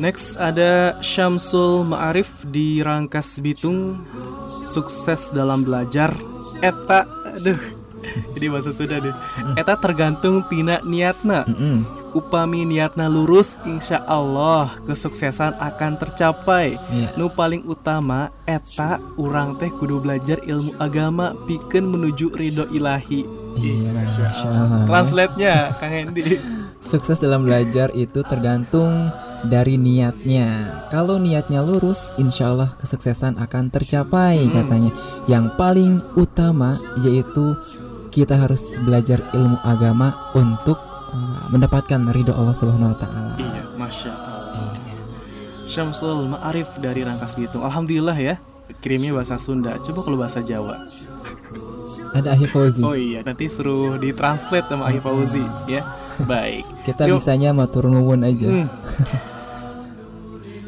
Next 0.03 0.35
ada 0.35 0.99
Syamsul 0.99 1.87
Ma'arif 1.87 2.27
di 2.51 2.83
Rangkas 2.83 3.39
Bitung. 3.39 4.03
Sukses 4.59 5.31
dalam 5.31 5.63
belajar. 5.63 6.11
Eta 6.59 7.07
Aduh. 7.39 7.55
Jadi 8.35 8.51
bahasa 8.51 8.75
sudah 8.75 8.99
deh. 8.99 9.15
Eta 9.55 9.79
tergantung 9.79 10.43
tina 10.51 10.83
niatna. 10.83 11.47
Upami 12.11 12.67
niatna 12.67 13.07
lurus 13.07 13.55
Insya 13.63 14.03
Allah 14.03 14.75
kesuksesan 14.83 15.55
akan 15.55 15.95
tercapai. 15.95 16.75
Iya. 16.91 17.15
Nu 17.15 17.31
paling 17.31 17.63
utama 17.63 18.27
Eta 18.43 18.99
urang 19.15 19.55
teh 19.55 19.71
kudu 19.71 20.03
belajar 20.03 20.43
ilmu 20.43 20.75
agama 20.83 21.31
Piken 21.47 21.87
menuju 21.87 22.35
ridho 22.35 22.67
ilahi. 22.75 23.23
Iya. 23.55 24.03
Translate-nya 24.83 25.79
Kang 25.79 25.95
Hendy. 25.95 26.43
Sukses 26.91 27.23
dalam 27.23 27.47
belajar 27.47 27.87
itu 27.95 28.19
tergantung 28.27 29.07
dari 29.47 29.75
niatnya. 29.75 30.47
Kalau 30.87 31.19
niatnya 31.19 31.63
lurus, 31.63 32.15
insya 32.15 32.55
Allah 32.55 32.71
kesuksesan 32.79 33.39
akan 33.39 33.69
tercapai 33.71 34.47
katanya. 34.51 34.91
Yang 35.27 35.45
paling 35.59 35.91
utama 36.15 36.79
yaitu 37.03 37.55
kita 38.13 38.37
harus 38.37 38.77
belajar 38.85 39.19
ilmu 39.33 39.57
agama 39.65 40.13
untuk 40.37 40.77
uh, 41.11 41.45
mendapatkan 41.49 42.13
ridho 42.13 42.31
Allah 42.37 42.55
Subhanahu 42.55 42.93
Wa 42.93 42.99
Taala. 43.01 43.33
Iya, 43.41 43.63
masya 43.75 44.11
Allah. 44.13 44.33
Syamsul 45.65 46.29
Ma'arif 46.29 46.69
dari 46.77 47.01
Rangkas 47.01 47.33
Bitung. 47.33 47.65
Alhamdulillah 47.65 48.13
ya. 48.13 48.35
Kirimnya 48.79 49.17
bahasa 49.17 49.41
Sunda. 49.41 49.75
Coba 49.81 49.99
kalau 50.05 50.17
bahasa 50.21 50.45
Jawa. 50.45 50.77
Ada 52.13 52.37
Ahli 52.37 52.45
Fauzi. 52.45 52.85
Oh 52.85 52.93
iya, 52.93 53.25
nanti 53.25 53.49
suruh 53.49 53.97
ditranslate 53.97 54.69
sama 54.69 54.85
Ahi 54.93 55.01
Fauzi 55.01 55.41
ya. 55.65 55.81
Baik. 56.29 56.61
Kita 56.85 57.09
Yuk. 57.09 57.17
bisanya 57.17 57.57
matur 57.57 57.89
nuwun 57.89 58.21
aja. 58.21 58.49
Hmm. 58.53 58.69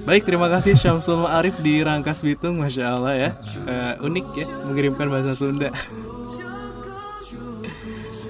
Baik, 0.05 0.21
terima 0.21 0.45
kasih 0.53 0.77
Syamsul 0.77 1.25
Ma'arif 1.25 1.57
di 1.65 1.81
Rangkas 1.81 2.21
Bitung, 2.21 2.61
masya 2.61 2.93
Allah 2.93 3.13
ya. 3.17 3.29
Eh, 3.65 4.05
unik 4.05 4.25
ya, 4.37 4.45
mengirimkan 4.69 5.09
bahasa 5.09 5.33
Sunda. 5.33 5.73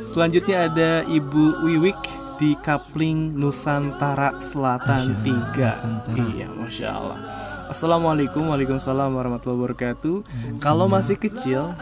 Selanjutnya 0.07 0.71
ada 0.71 1.03
Ibu 1.03 1.67
Wiwik 1.67 1.99
di 2.39 2.55
Kapling 2.63 3.35
Nusantara 3.35 4.39
Selatan 4.39 5.19
Masya 5.19 5.35
Allah, 5.35 5.51
3 5.51 5.67
Nusantara. 5.67 6.23
Iya, 6.31 6.47
masya 6.55 6.87
Allah. 6.95 7.19
Assalamualaikum, 7.67 8.47
waalaikumsalam 8.47 9.11
warahmatullahi 9.11 9.59
wabarakatuh. 9.59 10.15
Kalau 10.63 10.87
masih 10.87 11.19
kecil 11.19 11.75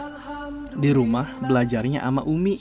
di 0.74 0.90
rumah 0.90 1.30
belajarnya 1.38 2.02
sama 2.02 2.26
Umi. 2.26 2.58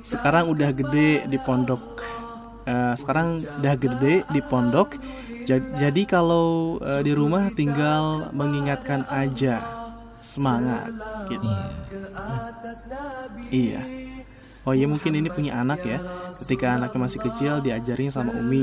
Sekarang 0.00 0.48
udah 0.48 0.72
gede 0.72 1.28
di 1.28 1.36
pondok. 1.36 2.00
Eh, 2.64 2.94
sekarang 2.96 3.36
udah 3.60 3.74
gede 3.76 4.24
di 4.24 4.40
pondok. 4.40 4.96
Ja- 5.44 5.58
Jadi 5.78 6.02
kalau 6.04 6.78
eh, 6.78 7.02
di 7.02 7.12
rumah 7.12 7.50
tinggal 7.50 8.30
mengingatkan 8.30 9.02
aja 9.08 9.58
semangat 10.22 10.90
gitu. 11.26 11.48
Iya. 13.50 13.82
Oh 14.62 14.70
iya 14.70 14.86
mungkin 14.86 15.18
ini 15.18 15.26
punya 15.26 15.58
anak 15.58 15.82
ya. 15.82 15.98
Ketika 16.38 16.78
anaknya 16.78 17.00
masih 17.02 17.20
kecil 17.20 17.58
diajarin 17.58 18.14
sama 18.14 18.30
Umi. 18.32 18.62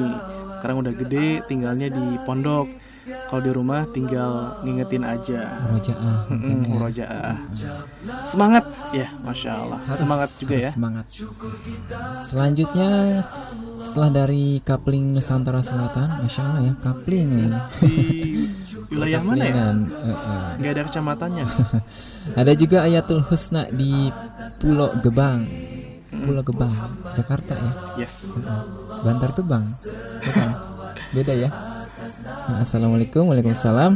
Sekarang 0.55 0.79
udah 0.79 0.93
gede 0.95 1.43
tinggalnya 1.45 1.91
di 1.91 2.05
pondok. 2.23 2.67
Kalau 3.09 3.41
di 3.41 3.51
rumah 3.51 3.85
tinggal 3.87 4.31
ngingetin 4.61 5.01
aja. 5.01 5.41
Murojaah 5.63 6.19
Mm, 6.27 6.39
ya. 6.39 6.55
murojaah. 6.67 7.35
Semangat 8.23 8.63
ya, 8.91 9.07
masya 9.19 9.51
Allah. 9.55 9.79
Harus- 9.83 9.99
Semangat 9.99 10.29
juga 10.35 10.53
harus 10.53 10.63
ya. 10.63 10.71
Semangat. 10.71 11.05
Selanjutnya 12.19 12.89
setelah 13.79 14.09
dari 14.15 14.59
Kapling 14.59 15.13
Nusantara 15.13 15.61
Selatan, 15.61 16.09
masya 16.19 16.41
Allah 16.43 16.61
ya 16.63 16.73
Kapling 16.77 17.29
ya. 17.31 17.49
Di 17.79 17.95
wilayah 18.89 19.21
mana 19.21 19.43
ya? 19.43 19.65
Eh, 19.71 20.09
eh. 20.09 20.47
Nggak 20.57 20.71
ada 20.71 20.83
kecamatannya. 20.85 21.45
Ada 22.35 22.53
juga 22.53 22.83
Ayatul 22.83 23.23
Husna 23.23 23.65
di 23.67 24.11
Pulau 24.59 24.93
Gebang, 24.99 25.49
Pulau 26.11 26.43
Gebang, 26.43 26.75
Jakarta 27.11 27.55
ya. 27.55 27.71
Yes. 27.97 28.37
Bantar 29.01 29.33
Gebang, 29.33 29.65
bukan? 30.21 30.49
Beda 31.09 31.33
ya. 31.33 31.49
Assalamualaikum, 32.59 33.29
waalaikumsalam. 33.29 33.93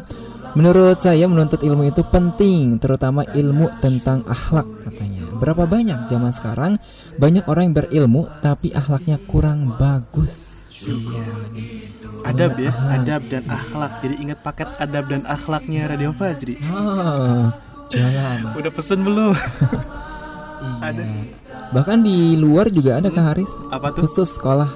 Menurut 0.54 1.02
saya 1.02 1.26
menuntut 1.26 1.66
ilmu 1.66 1.90
itu 1.90 2.06
penting, 2.06 2.78
terutama 2.78 3.26
ilmu 3.26 3.74
tentang 3.82 4.22
akhlak 4.30 4.70
katanya. 4.86 5.26
Berapa 5.42 5.66
banyak 5.66 6.06
zaman 6.08 6.30
sekarang 6.30 6.72
banyak 7.18 7.42
orang 7.50 7.74
yang 7.74 7.76
berilmu 7.76 8.30
tapi 8.40 8.70
akhlaknya 8.70 9.18
kurang 9.26 9.74
bagus. 9.82 10.66
Iya. 10.86 11.26
Adab 12.24 12.56
ya, 12.56 12.72
adab 12.94 13.22
dan 13.34 13.44
akhlak. 13.50 13.92
Jadi 14.06 14.16
ingat 14.22 14.40
paket 14.46 14.70
adab 14.78 15.10
dan 15.10 15.26
akhlaknya 15.26 15.90
Radio 15.90 16.14
Fajri. 16.14 16.56
Oh, 16.70 17.50
jualan. 17.90 18.40
Udah 18.60 18.72
pesen 18.72 19.02
belum? 19.02 19.34
Iya. 20.64 20.96
Ada. 20.96 21.04
Bahkan 21.76 22.08
di 22.08 22.40
luar 22.40 22.72
juga 22.72 22.96
ada 22.96 23.12
Kak 23.12 23.36
Haris 23.36 23.52
Apa 23.68 23.92
tuh? 23.92 24.08
khusus 24.08 24.32
sekolah. 24.32 24.72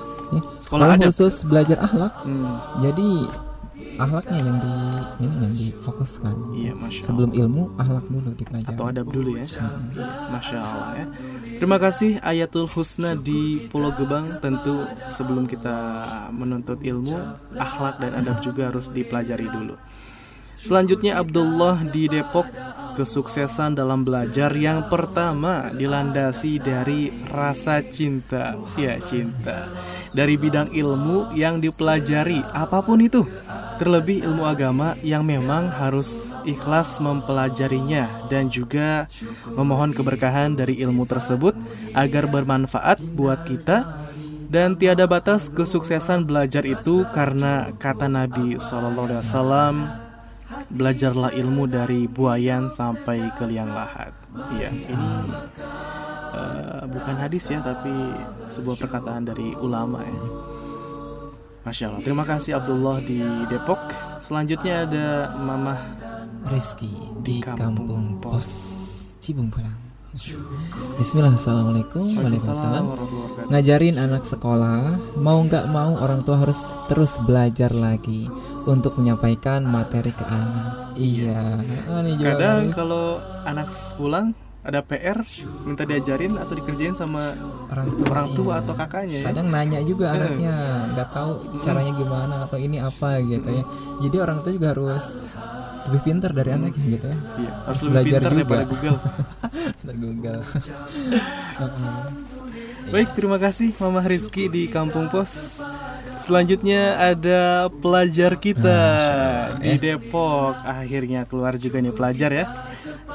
Sekolah 0.67 0.83
Sekolah, 0.83 0.95
adab. 0.99 1.07
khusus 1.07 1.35
belajar 1.47 1.77
akhlak. 1.79 2.13
Hmm, 2.27 2.59
Jadi 2.83 3.09
akhlaknya 3.97 4.37
yang 4.43 4.57
di 4.59 4.73
ini 5.17 5.35
yang 5.41 5.53
difokuskan. 5.55 6.33
iya, 6.53 6.71
masya 6.75 6.99
Allah. 6.99 7.07
Sebelum 7.07 7.31
ilmu, 7.33 7.63
akhlak 7.79 8.05
dulu 8.05 8.29
dipelajari. 8.35 8.69
atau 8.69 8.83
adab 8.85 9.05
dulu 9.07 9.31
ya. 9.33 9.47
Masya 10.27 10.57
Allah 10.59 10.89
ya. 10.93 11.05
Terima 11.57 11.77
kasih 11.79 12.11
Ayatul 12.21 12.67
Husna 12.67 13.15
di 13.15 13.65
Pulau 13.65 13.89
Gebang. 13.89 14.27
Tentu 14.37 14.83
sebelum 15.09 15.47
kita 15.47 15.77
menuntut 16.29 16.83
ilmu, 16.83 17.15
akhlak 17.55 17.97
dan 17.97 18.11
adab 18.13 18.43
juga 18.43 18.69
harus 18.69 18.91
dipelajari 18.91 19.47
dulu. 19.47 19.73
Selanjutnya 20.57 21.21
Abdullah 21.21 21.85
di 21.85 22.09
Depok 22.09 22.49
kesuksesan 22.93 23.77
dalam 23.77 24.01
belajar 24.01 24.49
yang 24.51 24.89
pertama 24.89 25.69
dilandasi 25.69 26.57
dari 26.57 27.13
rasa 27.29 27.81
cinta. 27.85 28.57
Ya, 28.73 28.97
cinta. 28.97 29.69
Dari 30.11 30.35
bidang 30.39 30.71
ilmu 30.71 31.35
yang 31.35 31.59
dipelajari 31.59 32.43
apa 32.53 32.79
pun 32.83 33.01
itu. 33.01 33.25
Terlebih 33.77 34.25
ilmu 34.25 34.43
agama 34.47 34.97
yang 35.05 35.21
memang 35.21 35.69
harus 35.69 36.33
ikhlas 36.47 36.97
mempelajarinya 36.97 38.09
dan 38.31 38.49
juga 38.49 39.05
memohon 39.53 39.93
keberkahan 39.93 40.57
dari 40.57 40.81
ilmu 40.81 41.05
tersebut 41.05 41.53
agar 41.93 42.25
bermanfaat 42.25 43.03
buat 43.03 43.45
kita 43.45 44.07
dan 44.47 44.79
tiada 44.79 45.05
batas 45.05 45.51
kesuksesan 45.51 46.23
belajar 46.23 46.63
itu 46.63 47.03
karena 47.11 47.69
kata 47.75 48.07
Nabi 48.07 48.55
Alaihi 48.55 49.19
Wasallam 49.19 49.75
belajarlah 50.71 51.35
ilmu 51.35 51.67
dari 51.67 52.07
buayan 52.07 52.71
sampai 52.71 53.27
ke 53.35 53.43
liang 53.43 53.69
lahat. 53.69 54.15
Iya, 54.55 54.71
ini 54.71 55.11
eh, 56.37 56.85
bukan 56.85 57.15
hadis 57.17 57.49
ya, 57.49 57.59
tapi 57.65 57.91
sebuah 58.53 58.77
perkataan 58.77 59.27
dari 59.27 59.57
ulama 59.57 60.05
ya. 60.05 60.21
Masya 61.67 61.91
Allah. 61.91 62.01
Terima 62.05 62.23
kasih 62.23 62.55
Abdullah 62.55 63.03
di 63.03 63.19
Depok. 63.51 63.79
Selanjutnya 64.23 64.87
ada 64.87 65.35
Mamah 65.35 65.79
Rizky 66.47 66.87
di 67.25 67.43
Kampung 67.43 67.83
Kampung 67.83 68.05
Pos. 68.23 68.33
Pos 68.33 68.47
Cibung 69.19 69.51
Pulang. 69.51 69.87
Bismillah, 70.97 71.35
assalamualaikum, 71.35 72.01
waalaikumsalam. 72.17 72.81
warahmatullahi 72.89 73.21
wabarakatuh. 73.21 73.51
Ngajarin 73.53 73.95
anak 74.01 74.23
sekolah, 74.25 74.79
mau 75.21 75.39
nggak 75.45 75.65
mau 75.69 75.93
orang 76.01 76.25
tua 76.25 76.41
harus 76.41 76.73
terus 76.89 77.21
belajar 77.21 77.69
lagi. 77.75 78.25
untuk 78.67 78.99
menyampaikan 78.99 79.63
materi 79.63 80.11
ke 80.11 80.27
anak. 80.27 80.91
Iya. 80.99 81.63
Kadang 82.19 82.67
kalau 82.75 83.15
anak 83.47 83.71
pulang 83.95 84.35
ada 84.67 84.83
PR 84.83 85.23
minta 85.63 85.87
diajarin 85.87 86.35
atau 86.35 86.51
dikerjain 86.51 86.91
sama 86.91 87.31
orang 87.71 87.87
tua, 87.95 88.07
orang 88.11 88.29
tua 88.35 88.53
iya. 88.59 88.61
atau 88.67 88.73
kakaknya 88.75 89.17
ya. 89.23 89.25
kadang 89.31 89.47
nanya 89.47 89.79
juga 89.79 90.11
anaknya 90.11 90.55
nggak 90.91 91.09
tahu 91.15 91.31
caranya 91.63 91.93
gimana 91.95 92.35
atau 92.43 92.59
ini 92.59 92.77
apa 92.83 93.23
gitu 93.23 93.47
ya 93.47 93.63
jadi 94.03 94.15
orang 94.27 94.43
tua 94.43 94.51
juga 94.51 94.75
harus 94.75 95.31
lebih 95.87 96.01
pintar 96.03 96.35
dari 96.35 96.51
anaknya 96.51 96.83
gitu 96.99 97.07
ya 97.07 97.15
Iya, 97.15 97.51
harus 97.63 97.63
Harus 97.63 97.81
lebih 97.87 97.95
belajar 97.95 98.21
juga. 98.27 98.57
Google. 98.67 98.97
Google 100.03 100.41
Baik, 102.87 103.09
terima 103.19 103.35
kasih 103.35 103.75
Mama 103.83 103.99
Rizky 104.03 104.47
di 104.47 104.67
Kampung 104.71 105.11
Pos. 105.11 105.63
Selanjutnya 106.27 106.99
ada 106.99 107.71
pelajar 107.71 108.35
kita 108.35 108.81
di 109.63 109.79
Depok. 109.79 110.59
Akhirnya 110.67 111.23
keluar 111.23 111.55
juga 111.55 111.79
nih 111.79 111.95
pelajar 111.95 112.35
ya. 112.35 112.45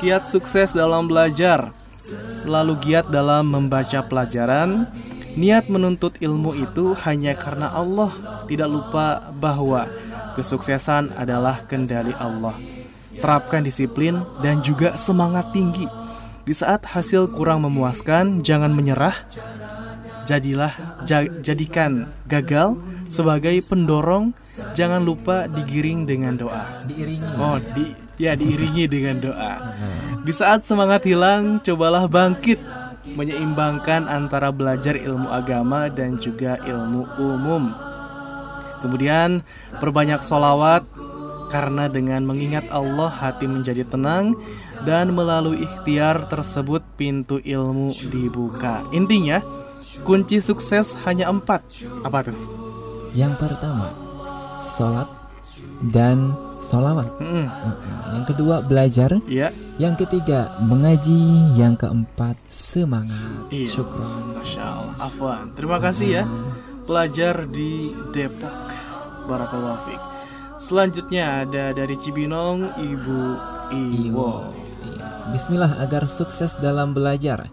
Kiat 0.01 0.33
sukses 0.33 0.73
dalam 0.73 1.13
belajar. 1.13 1.77
Selalu 2.33 2.81
giat 2.81 3.13
dalam 3.13 3.53
membaca 3.53 4.01
pelajaran. 4.01 4.89
Niat 5.37 5.69
menuntut 5.69 6.17
ilmu 6.25 6.57
itu 6.57 6.97
hanya 7.05 7.37
karena 7.37 7.69
Allah. 7.77 8.17
Tidak 8.49 8.65
lupa 8.65 9.29
bahwa 9.37 9.85
kesuksesan 10.33 11.13
adalah 11.13 11.69
kendali 11.69 12.17
Allah. 12.17 12.57
Terapkan 13.13 13.61
disiplin 13.61 14.25
dan 14.41 14.65
juga 14.65 14.97
semangat 14.97 15.53
tinggi. 15.53 15.85
Di 16.49 16.57
saat 16.57 16.89
hasil 16.89 17.29
kurang 17.37 17.69
memuaskan, 17.69 18.41
jangan 18.41 18.73
menyerah, 18.73 19.15
jadilah 20.25 20.73
ja- 21.05 21.29
jadikan 21.45 22.09
gagal 22.25 22.81
sebagai 23.13 23.61
pendorong 23.69 24.33
jangan 24.73 25.05
lupa 25.05 25.45
digiring 25.45 26.09
dengan 26.09 26.41
doa. 26.41 26.65
Diiringi. 26.89 27.37
Oh 27.37 27.61
di 27.61 27.93
ya 28.17 28.33
diiringi 28.33 28.89
dengan 28.89 29.21
doa. 29.21 29.53
Di 30.25 30.33
saat 30.33 30.65
semangat 30.65 31.05
hilang 31.05 31.61
cobalah 31.61 32.09
bangkit 32.09 32.57
menyeimbangkan 33.13 34.09
antara 34.09 34.49
belajar 34.49 34.97
ilmu 34.97 35.29
agama 35.29 35.93
dan 35.93 36.17
juga 36.17 36.57
ilmu 36.65 37.05
umum. 37.21 37.69
Kemudian 38.81 39.45
perbanyak 39.77 40.25
solawat 40.25 40.89
karena 41.53 41.87
dengan 41.93 42.25
mengingat 42.25 42.65
Allah 42.73 43.13
hati 43.13 43.45
menjadi 43.45 43.85
tenang 43.85 44.33
dan 44.89 45.13
melalui 45.13 45.69
ikhtiar 45.69 46.27
tersebut 46.33 46.81
pintu 46.97 47.39
ilmu 47.45 47.93
dibuka. 48.09 48.81
Intinya 48.97 49.45
kunci 50.03 50.41
sukses 50.41 50.97
hanya 51.05 51.29
empat. 51.29 51.63
Apa 52.03 52.33
tuh 52.33 52.62
yang 53.13 53.37
pertama 53.37 53.93
sholat 54.63 55.09
dan 55.91 56.33
sholawat 56.59 57.11
yang 58.15 58.25
kedua 58.25 58.63
belajar 58.63 59.19
Iya, 59.27 59.51
yang 59.77 59.99
ketiga 59.99 60.55
mengaji 60.63 61.53
yang 61.59 61.75
keempat 61.75 62.39
semangat 62.47 63.51
Iya. 63.51 63.69
syukron 63.69 64.39
Masya 64.39 64.63
Allah. 64.63 64.95
Afwan. 65.01 65.51
Terima 65.59 65.83
kasih 65.83 66.09
ya, 66.09 66.25
pelajar 66.87 67.51
di 67.51 67.91
Depok. 68.11 68.55
Barakallahu 69.27 69.79
fiik. 69.87 70.03
Selanjutnya 70.59 71.43
ada 71.43 71.75
dari 71.75 71.99
Cibinong, 71.99 72.71
Ibu 72.79 73.21
Iwo. 73.75 74.33
Iya. 74.87 75.09
Bismillah 75.35 75.83
agar 75.83 76.07
sukses 76.07 76.55
dalam 76.59 76.95
belajar. 76.95 77.51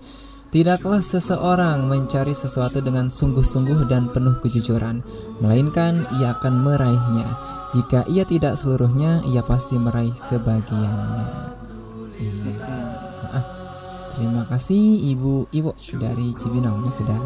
Tidaklah 0.49 1.05
seseorang 1.05 1.85
mencari 1.85 2.33
sesuatu 2.33 2.81
dengan 2.81 3.05
sungguh-sungguh 3.13 3.85
dan 3.85 4.09
penuh 4.09 4.33
kejujuran, 4.41 5.05
melainkan 5.45 6.01
ia 6.17 6.33
akan 6.33 6.65
meraihnya. 6.65 7.29
Jika 7.69 8.09
ia 8.09 8.25
tidak 8.25 8.57
seluruhnya, 8.57 9.21
ia 9.29 9.45
pasti 9.45 9.77
meraih 9.77 10.17
sebagiannya. 10.17 11.25
Iya. 12.17 12.53
Ah, 13.29 13.45
terima 14.17 14.41
kasih 14.49 15.13
Ibu 15.13 15.53
Iwo 15.53 15.77
dari 16.01 16.33
Cibinong 16.33 16.81
yang 16.81 16.95
sudah 16.97 17.19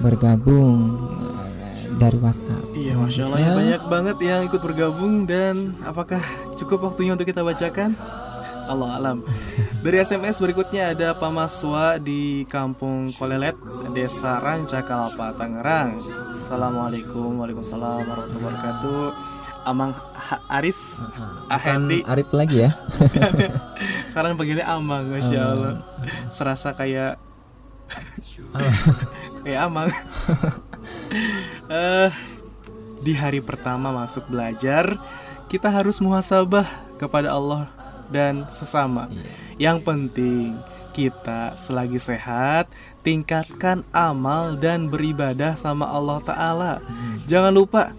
bergabung 0.00 0.96
eh, 1.20 2.00
dari 2.00 2.16
WhatsApp. 2.16 2.64
Iya, 2.72 2.96
masya 2.96 3.22
Allah 3.28 3.38
ya 3.44 3.52
banyak 3.52 3.82
banget 3.92 4.16
yang 4.24 4.40
ikut 4.48 4.60
bergabung 4.64 5.28
dan 5.28 5.76
apakah 5.84 6.24
cukup 6.56 6.88
waktunya 6.88 7.12
untuk 7.12 7.28
kita 7.28 7.44
bacakan? 7.44 7.92
Allah 8.64 8.90
alam. 8.94 9.18
Dari 9.80 10.00
SMS 10.00 10.40
berikutnya 10.40 10.90
ada 10.90 11.12
Pamaswa 11.12 11.96
di 11.96 12.44
Kampung 12.46 13.12
Kolelet, 13.12 13.56
Desa 13.92 14.38
Ranca 14.38 14.80
Kalapa, 14.80 15.32
Tangerang. 15.32 16.00
Assalamualaikum, 16.30 17.36
waalaikumsalam 17.36 18.02
warahmatullahi 18.02 18.40
wabarakatuh. 18.42 19.02
Amang 19.64 19.92
Ha- 20.14 20.44
Aris, 20.54 21.00
Ahendi. 21.48 22.04
Arif 22.04 22.28
lagi 22.32 22.64
ya. 22.64 22.76
Sekarang 24.12 24.36
begini 24.36 24.60
Amang, 24.60 25.08
masya 25.08 25.40
Allah. 25.42 25.74
Serasa 26.28 26.72
kayak 26.72 27.16
kayak 29.44 29.60
Amang. 29.62 29.88
Eh, 31.64 32.10
di 33.00 33.16
hari 33.16 33.40
pertama 33.40 33.88
masuk 33.88 34.28
belajar, 34.28 35.00
kita 35.46 35.72
harus 35.72 35.96
muhasabah 35.96 36.66
kepada 36.96 37.32
Allah 37.32 37.72
dan 38.14 38.46
sesama. 38.54 39.10
Yang 39.58 39.82
penting 39.82 40.54
kita 40.94 41.58
selagi 41.58 41.98
sehat 41.98 42.70
tingkatkan 43.02 43.82
amal 43.90 44.54
dan 44.54 44.86
beribadah 44.86 45.58
sama 45.58 45.90
Allah 45.90 46.22
Ta'ala. 46.22 46.72
Jangan 47.26 47.50
lupa 47.50 47.90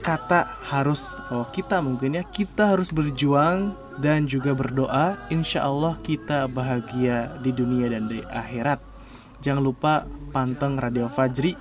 kata 0.00 0.48
harus 0.72 1.12
oh 1.28 1.44
kita 1.52 1.84
mungkin 1.84 2.16
ya 2.16 2.24
kita 2.24 2.72
harus 2.72 2.88
berjuang 2.94 3.74
dan 3.98 4.30
juga 4.30 4.54
berdoa. 4.54 5.18
Insya 5.28 5.66
Allah 5.66 5.98
kita 6.00 6.46
bahagia 6.46 7.34
di 7.42 7.50
dunia 7.50 7.90
dan 7.90 8.06
di 8.06 8.22
akhirat. 8.22 8.78
Jangan 9.42 9.60
lupa 9.60 10.06
panteng 10.30 10.78
Radio 10.78 11.10
Fajri 11.10 11.52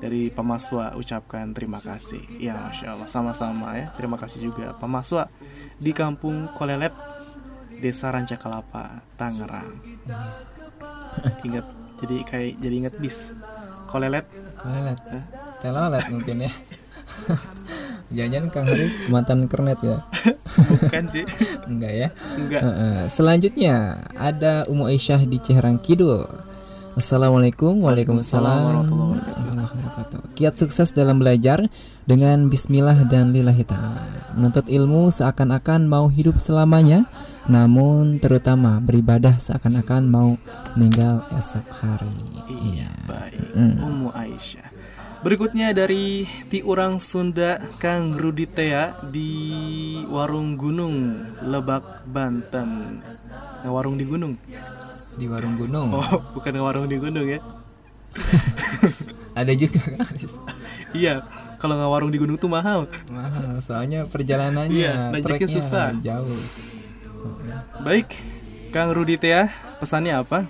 dari 0.00 0.32
Pamaswa 0.32 0.96
ucapkan 0.96 1.52
terima 1.52 1.78
kasih. 1.80 2.20
Ya 2.40 2.56
masya 2.56 2.96
Allah. 2.96 3.08
Sama-sama 3.08 3.76
ya. 3.76 3.92
Terima 3.92 4.16
kasih 4.16 4.52
juga 4.52 4.72
Pamaswa 4.76 5.28
di 5.76 5.92
Kampung 5.92 6.48
Kolelet 6.56 7.19
Desa 7.80 8.12
Ranca 8.12 8.36
Kelapa 8.36 9.00
Tangerang 9.16 9.80
ingat 11.42 11.66
jadi 12.00 12.16
kayak 12.28 12.50
jadi 12.60 12.74
ingat 12.86 12.94
bis 13.00 13.32
Kolelet 13.90 14.28
Kolelet. 14.60 14.98
Telolet 15.64 16.04
mungkin 16.12 16.36
ya. 16.46 16.52
Jangan-jangan 18.14 18.48
Kang 18.50 18.66
Haris 18.66 18.94
mantan 19.06 19.46
kernet 19.46 19.78
ya? 19.80 20.02
bukan 20.82 21.04
sih 21.08 21.24
Enggak 21.70 21.92
ya? 21.94 22.08
enggak. 22.36 22.62
Selanjutnya 23.08 24.02
ada 24.18 24.66
Umu 24.66 24.90
Aisyah 24.90 25.22
di 25.24 25.38
Ciherang 25.38 25.78
Kidul. 25.78 26.26
Assalamualaikum 26.98 27.78
Waalaikumsalam. 27.86 28.90
Kiat 30.34 30.58
sukses 30.58 30.90
dalam 30.90 31.22
belajar 31.22 31.62
dengan 32.04 32.50
bismillah 32.50 33.06
dan 33.06 33.30
lillahi 33.30 33.62
ta'ala 33.62 34.34
Menuntut 34.34 34.66
ilmu 34.66 35.12
seakan-akan 35.14 35.86
mau 35.86 36.10
hidup 36.10 36.34
selamanya 36.34 37.06
Namun 37.46 38.20
terutama 38.20 38.76
beribadah 38.78 39.40
seakan-akan 39.40 40.02
mau 40.06 40.36
meninggal 40.76 41.24
esok 41.34 41.64
hari 41.72 42.12
Iya, 42.50 42.90
baik. 43.06 43.40
Mm. 43.54 43.74
Umu 43.80 44.08
Aisyah. 44.12 44.68
Berikutnya 45.20 45.76
dari 45.76 46.24
Ti 46.48 46.64
Urang 46.64 46.96
Sunda 46.96 47.60
Kang 47.76 48.16
Ruditea 48.16 49.04
di 49.06 49.30
Warung 50.08 50.56
Gunung, 50.56 50.96
Lebak, 51.44 52.08
Banten. 52.08 53.00
Nah, 53.60 53.70
warung 53.70 54.00
di 54.00 54.08
gunung. 54.08 54.34
Di 55.20 55.28
warung 55.28 55.60
gunung 55.60 55.92
Oh, 55.92 56.24
bukan 56.34 56.52
warung 56.58 56.88
di 56.88 56.96
gunung 56.96 57.28
ya. 57.28 57.40
Ada 59.38 59.52
juga 59.54 59.78
Haris 59.84 60.34
Iya, 60.96 61.22
kalau 61.60 61.76
nggak 61.78 61.90
warung 61.92 62.10
di 62.10 62.18
gunung 62.18 62.34
tuh 62.34 62.50
mahal. 62.50 62.88
Mahal, 63.12 63.60
soalnya 63.62 64.08
perjalanannya 64.08 64.72
Iya, 64.74 65.14
treknya 65.20 65.46
susah. 65.46 65.94
jauh. 66.00 66.40
Baik, 67.80 68.20
Kang 68.70 68.92
Ruditea, 68.92 69.50
pesannya 69.80 70.14
apa? 70.20 70.46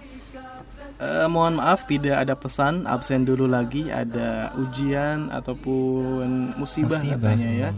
Eh, 1.00 1.24
mohon 1.32 1.56
maaf 1.56 1.88
tidak 1.88 2.12
ada 2.20 2.36
pesan, 2.36 2.84
absen 2.84 3.24
dulu 3.24 3.48
lagi 3.48 3.88
ada 3.88 4.52
ujian 4.60 5.32
ataupun 5.32 6.52
musibah, 6.60 7.00
Musibah. 7.00 7.16
katanya 7.16 7.48
ya. 7.48 7.70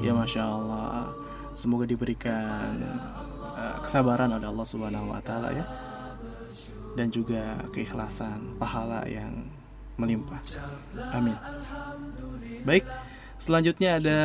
Ya 0.00 0.12
masya 0.16 0.48
Allah, 0.48 1.12
semoga 1.52 1.84
diberikan 1.84 2.80
eh, 3.60 3.76
kesabaran 3.84 4.32
oleh 4.32 4.48
Allah 4.48 4.64
Subhanahu 4.64 5.12
Wa 5.12 5.20
Taala 5.20 5.52
ya, 5.52 5.68
dan 6.96 7.12
juga 7.12 7.60
keikhlasan, 7.76 8.56
pahala 8.56 9.04
yang 9.04 9.44
melimpah. 10.00 10.40
Amin. 11.12 11.36
Baik, 12.64 12.88
selanjutnya 13.42 13.98
ada 13.98 14.20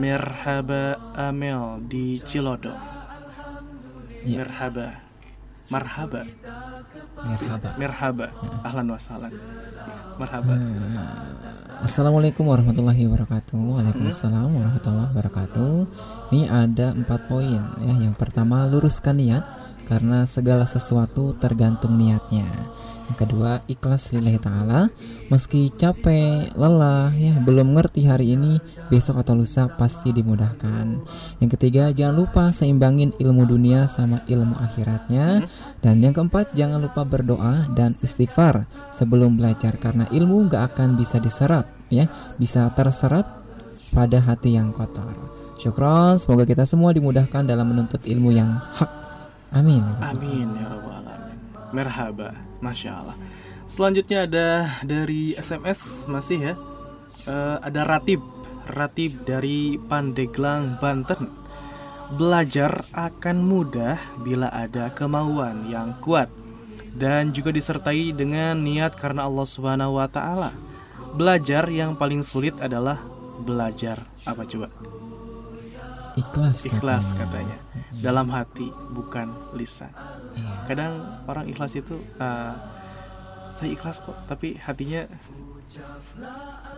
Merhaba 0.00 0.96
Amel 1.12 1.84
di 1.84 2.16
Cilodo. 2.24 2.72
Iya. 4.24 4.40
Merhaba. 4.40 4.88
marhaba 5.72 6.20
Merhaba. 7.24 7.68
merhaba 7.80 8.26
ahlan 8.60 8.92
wasahlan 8.92 9.32
marhaba 10.20 10.54
Assalamualaikum 11.82 12.46
warahmatullahi 12.46 13.10
wabarakatuh. 13.10 13.58
Waalaikumsalam 13.58 14.54
warahmatullahi 14.54 15.10
wabarakatuh. 15.10 15.72
Ini 16.30 16.46
ada 16.46 16.94
empat 16.94 17.26
poin 17.26 17.58
ya. 17.82 17.94
Yang 18.06 18.14
pertama 18.14 18.62
luruskan 18.70 19.18
niat 19.18 19.42
karena 19.86 20.24
segala 20.24 20.64
sesuatu 20.64 21.34
tergantung 21.36 21.98
niatnya. 21.98 22.46
Yang 23.12 23.28
kedua 23.28 23.60
ikhlas 23.68 24.14
lillahi 24.16 24.40
taala 24.40 24.88
meski 25.28 25.68
capek, 25.68 26.54
lelah 26.56 27.12
ya, 27.12 27.36
belum 27.44 27.76
ngerti 27.76 28.08
hari 28.08 28.38
ini, 28.38 28.56
besok 28.88 29.20
atau 29.20 29.36
lusa 29.36 29.68
pasti 29.68 30.16
dimudahkan. 30.16 31.02
Yang 31.36 31.50
ketiga 31.58 31.92
jangan 31.92 32.16
lupa 32.16 32.44
seimbangin 32.56 33.12
ilmu 33.20 33.44
dunia 33.44 33.84
sama 33.84 34.24
ilmu 34.30 34.56
akhiratnya. 34.56 35.44
Dan 35.84 36.00
yang 36.00 36.16
keempat 36.16 36.56
jangan 36.56 36.80
lupa 36.80 37.04
berdoa 37.04 37.68
dan 37.76 37.92
istighfar 38.00 38.64
sebelum 38.96 39.36
belajar 39.36 39.76
karena 39.76 40.08
ilmu 40.08 40.48
gak 40.48 40.72
akan 40.72 40.96
bisa 40.96 41.20
diserap 41.20 41.68
ya, 41.92 42.08
bisa 42.40 42.70
terserap 42.72 43.44
pada 43.92 44.24
hati 44.24 44.56
yang 44.56 44.72
kotor. 44.72 45.12
Syukron, 45.60 46.16
semoga 46.16 46.48
kita 46.48 46.64
semua 46.64 46.96
dimudahkan 46.96 47.44
dalam 47.44 47.70
menuntut 47.70 48.02
ilmu 48.08 48.32
yang 48.32 48.56
hak. 48.56 49.01
Amin. 49.52 49.84
Amin 50.00 50.48
ya 50.56 50.66
rabbal 50.72 51.04
alamin. 51.04 51.38
Merhaba, 51.72 52.28
masya 52.64 53.04
Allah. 53.04 53.16
Selanjutnya 53.68 54.24
ada 54.28 54.48
dari 54.84 55.36
SMS 55.36 56.08
masih 56.08 56.52
ya. 56.52 56.54
Eh, 57.28 57.56
ada 57.60 57.84
Ratib, 57.84 58.20
Ratib 58.68 59.24
dari 59.28 59.76
Pandeglang, 59.76 60.80
Banten. 60.80 61.28
Belajar 62.12 62.84
akan 62.92 63.36
mudah 63.40 63.96
bila 64.20 64.52
ada 64.52 64.92
kemauan 64.92 65.64
yang 65.72 65.96
kuat 66.04 66.28
dan 66.92 67.32
juga 67.32 67.48
disertai 67.52 68.12
dengan 68.12 68.60
niat 68.60 68.92
karena 69.00 69.24
Allah 69.24 69.48
Subhanahu 69.48 69.96
wa 69.96 70.08
taala. 70.08 70.52
Belajar 71.16 71.68
yang 71.72 71.96
paling 71.96 72.20
sulit 72.20 72.56
adalah 72.60 73.00
belajar 73.44 74.00
apa 74.28 74.44
coba? 74.44 74.68
Ikhlas. 76.14 76.56
Ikhlas 76.62 77.12
katanya. 77.12 77.56
katanya. 77.56 77.56
Dalam 77.98 78.26
hati 78.28 78.66
bukan 78.90 79.26
lisan. 79.52 79.88
Kadang 80.64 80.92
orang 81.24 81.46
ikhlas 81.46 81.72
itu 81.74 81.96
eh, 82.16 82.52
saya 83.52 83.70
ikhlas 83.70 84.00
kok, 84.00 84.16
tapi 84.26 84.56
hatinya 84.56 85.04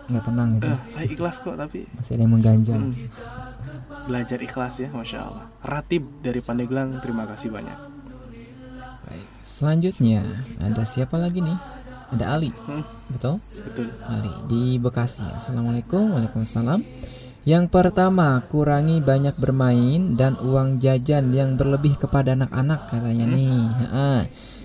Nggak 0.04 0.22
tenang 0.22 0.48
gitu. 0.54 0.68
eh, 0.68 0.78
saya 0.86 1.06
ikhlas 1.08 1.36
kok, 1.38 1.56
tapi 1.56 1.82
Masih 1.90 2.12
ada 2.14 2.22
yang 2.22 2.32
mengganjal. 2.32 2.78
hmm, 2.78 2.94
belajar 4.06 4.38
ikhlas 4.38 4.74
ya, 4.78 4.88
masya 4.88 5.18
Allah. 5.24 5.46
Ratib 5.62 6.04
dari 6.20 6.38
Pandeglang, 6.38 7.00
terima 7.00 7.24
kasih 7.24 7.50
banyak. 7.50 7.78
Baik. 9.02 9.26
Selanjutnya 9.40 10.22
ada 10.58 10.82
siapa 10.84 11.16
lagi 11.16 11.40
nih? 11.40 11.58
Ada 12.12 12.24
Ali. 12.30 12.54
Hmm, 12.68 12.84
Betul? 13.10 13.42
betul. 13.64 13.88
Ali 14.06 14.30
di 14.46 14.62
Bekasi. 14.78 15.26
Assalamualaikum, 15.34 16.14
waalaikumsalam. 16.14 16.78
Yang 17.44 17.68
pertama, 17.68 18.40
kurangi 18.48 19.04
banyak 19.04 19.36
bermain 19.36 20.16
dan 20.16 20.40
uang 20.40 20.80
jajan 20.80 21.28
yang 21.36 21.60
berlebih 21.60 22.00
kepada 22.00 22.32
anak-anak 22.32 22.88
katanya 22.88 23.28
nih. 23.28 23.68
Ha-ha. 23.84 24.12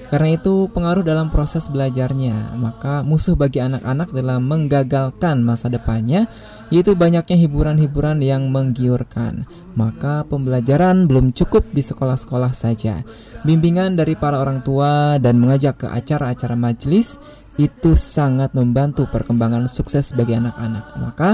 Karena 0.10 0.34
itu 0.34 0.66
pengaruh 0.74 1.06
dalam 1.06 1.30
proses 1.30 1.70
belajarnya. 1.70 2.58
Maka 2.58 3.06
musuh 3.06 3.38
bagi 3.38 3.62
anak-anak 3.62 4.10
dalam 4.10 4.42
menggagalkan 4.50 5.46
masa 5.46 5.70
depannya 5.70 6.26
yaitu 6.74 6.98
banyaknya 6.98 7.38
hiburan-hiburan 7.38 8.18
yang 8.26 8.50
menggiurkan. 8.50 9.46
Maka 9.78 10.26
pembelajaran 10.26 11.06
belum 11.06 11.30
cukup 11.30 11.70
di 11.70 11.86
sekolah-sekolah 11.86 12.56
saja. 12.58 13.06
Bimbingan 13.46 13.94
dari 14.00 14.18
para 14.18 14.42
orang 14.42 14.66
tua 14.66 15.22
dan 15.22 15.38
mengajak 15.38 15.86
ke 15.86 15.88
acara-acara 15.92 16.58
majelis 16.58 17.22
itu 17.60 17.94
sangat 18.00 18.56
membantu 18.56 19.06
perkembangan 19.12 19.68
sukses 19.70 20.16
bagi 20.16 20.34
anak-anak. 20.34 20.96
Maka 20.96 21.30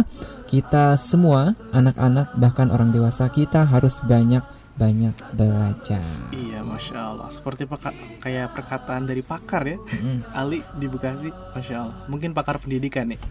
kita 0.46 0.96
semua, 0.96 1.41
anak-anak 1.72 2.34
bahkan 2.36 2.70
orang 2.70 2.89
dewasa 2.89 3.28
kita 3.28 3.64
harus 3.64 4.02
banyak-banyak 4.02 5.14
belajar. 5.32 6.06
Iya, 6.30 6.62
masya 6.62 6.98
Allah. 7.08 7.28
Seperti 7.28 7.64
peka- 7.64 7.91
kayak 8.20 8.52
perkataan 8.52 9.04
dari 9.04 9.22
pakar 9.22 9.66
ya, 9.66 9.78
Mm-mm. 9.78 10.22
Ali 10.32 10.60
di 10.74 10.86
Bekasi, 10.86 11.28
masya 11.52 11.76
Allah. 11.82 11.98
Mungkin 12.06 12.32
pakar 12.32 12.58
pendidikan 12.58 13.08
nih. 13.08 13.20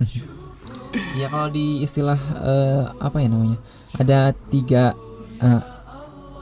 Ya 1.13 1.27
kalau 1.27 1.51
di 1.51 1.83
istilah 1.83 2.15
eh, 2.39 2.85
apa 3.01 3.19
ya 3.19 3.27
namanya? 3.27 3.59
Ada 3.93 4.31
tiga 4.47 4.95
eh, 5.37 5.63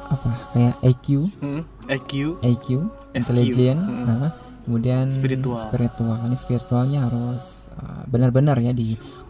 apa 0.04 0.28
kayak 0.52 0.76
IQ, 0.82 1.24
Hmm, 1.40 1.64
EQ, 1.86 2.36
IQ, 2.38 2.66
intelligent, 3.12 3.80
Mm. 3.80 4.04
nah, 4.04 4.28
kemudian 4.62 5.08
Spiritual. 5.08 5.56
spiritual. 5.56 6.20
Ini 6.22 6.36
spiritualnya 6.36 7.08
harus 7.08 7.72
eh, 7.72 8.04
benar-benar 8.06 8.60
ya 8.60 8.76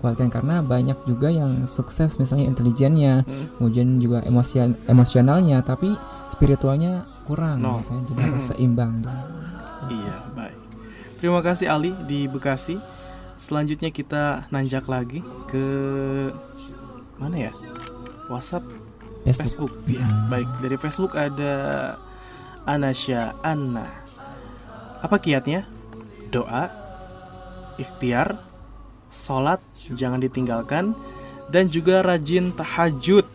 dikuatkan 0.03 0.34
karena 0.34 0.59
banyak 0.61 0.98
juga 1.07 1.30
yang 1.30 1.62
sukses 1.64 2.18
misalnya 2.18 2.50
intelijennya, 2.50 3.22
Hmm. 3.22 3.46
kemudian 3.55 4.03
juga 4.03 4.18
emosi 4.26 4.59
emosionalnya, 4.90 5.62
tapi 5.62 5.94
spiritualnya 6.26 7.07
kurang, 7.22 7.62
No. 7.62 7.78
gitu 7.78 7.94
ya. 7.94 8.00
jadi 8.11 8.20
harus 8.26 8.44
seimbang. 8.50 8.92
dia. 8.98 9.14
Iya, 9.86 10.16
baik. 10.34 10.59
Terima 11.22 11.38
kasih 11.38 11.70
Ali 11.70 11.94
di 12.07 12.26
Bekasi. 12.26 12.82
Selanjutnya 13.38 13.90
kita 13.90 14.46
nanjak 14.50 14.90
lagi 14.90 15.22
ke 15.46 15.66
mana 17.14 17.46
ya? 17.46 17.53
WhatsApp, 18.26 18.66
Facebook. 19.22 19.70
Facebook. 19.70 19.72
Iya, 19.86 20.07
baik. 20.26 20.48
Dari 20.59 20.76
Facebook 20.78 21.12
ada 21.14 21.55
Anasya 22.66 23.38
Anna. 23.42 23.86
Apa 24.98 25.18
kiatnya? 25.18 25.66
Doa, 26.30 26.70
ikhtiar, 27.76 28.38
sholat 29.12 29.60
jangan 29.92 30.18
ditinggalkan, 30.18 30.96
dan 31.52 31.68
juga 31.68 32.00
rajin 32.00 32.50
tahajud. 32.56 33.28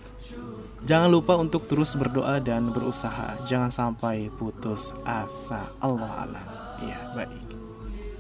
Jangan 0.88 1.12
lupa 1.12 1.36
untuk 1.36 1.68
terus 1.68 1.94
berdoa 2.00 2.40
dan 2.40 2.72
berusaha. 2.72 3.36
Jangan 3.46 3.70
sampai 3.70 4.32
putus 4.34 4.96
asa. 5.04 5.68
Allah 5.84 6.26
alam. 6.26 6.48
Iya, 6.80 7.00
baik. 7.12 7.46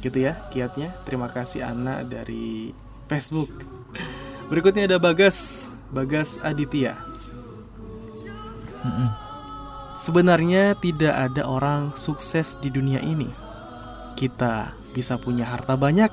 Gitu 0.03 0.17
ya 0.21 0.35
kiatnya. 0.51 0.91
Terima 1.07 1.31
kasih 1.31 1.63
Ana 1.63 2.03
dari 2.03 2.75
Facebook. 3.07 3.49
Berikutnya 4.51 4.83
ada 4.83 4.99
Bagas, 4.99 5.71
Bagas 5.95 6.43
Aditya. 6.43 6.99
Mm-mm. 8.83 9.09
Sebenarnya 9.97 10.75
tidak 10.77 11.15
ada 11.15 11.47
orang 11.47 11.95
sukses 11.95 12.59
di 12.59 12.67
dunia 12.67 12.99
ini. 12.99 13.31
Kita 14.13 14.75
bisa 14.91 15.15
punya 15.15 15.47
harta 15.47 15.79
banyak, 15.79 16.11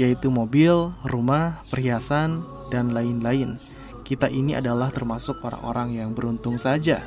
yaitu 0.00 0.32
mobil, 0.32 0.92
rumah, 1.04 1.60
perhiasan, 1.68 2.44
dan 2.72 2.92
lain-lain. 2.96 3.60
Kita 4.02 4.28
ini 4.28 4.56
adalah 4.56 4.88
termasuk 4.92 5.40
orang-orang 5.44 5.96
yang 6.00 6.10
beruntung 6.12 6.56
saja. 6.56 7.00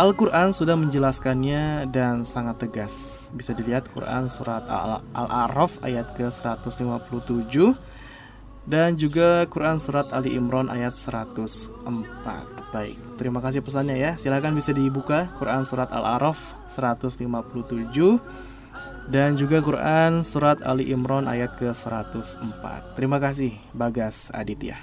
Al-Quran 0.00 0.56
sudah 0.56 0.80
menjelaskannya 0.80 1.92
dan 1.92 2.24
sangat 2.24 2.64
tegas. 2.64 3.28
Bisa 3.36 3.52
dilihat 3.52 3.92
Quran 3.92 4.32
surat 4.32 4.64
Al- 4.64 5.04
Al-A'raf 5.12 5.76
ayat 5.84 6.16
ke-157 6.16 7.76
dan 8.64 8.96
juga 8.96 9.44
Quran 9.50 9.76
surat 9.76 10.08
Ali 10.16 10.40
Imran 10.40 10.72
ayat 10.72 10.96
104. 10.96 11.84
Baik, 12.72 12.96
terima 13.20 13.44
kasih 13.44 13.60
pesannya 13.60 14.00
ya. 14.00 14.10
Silakan 14.16 14.56
bisa 14.56 14.72
dibuka 14.72 15.28
Quran 15.36 15.68
surat 15.68 15.92
Al-A'raf 15.92 16.38
157 16.72 17.20
dan 19.10 19.34
juga 19.34 19.58
Quran 19.58 20.22
surat 20.22 20.62
Ali 20.62 20.88
Imran 20.88 21.26
ayat 21.26 21.58
ke-104. 21.58 22.62
Terima 22.94 23.18
kasih 23.18 23.52
Bagas 23.70 24.30
Aditya. 24.30 24.78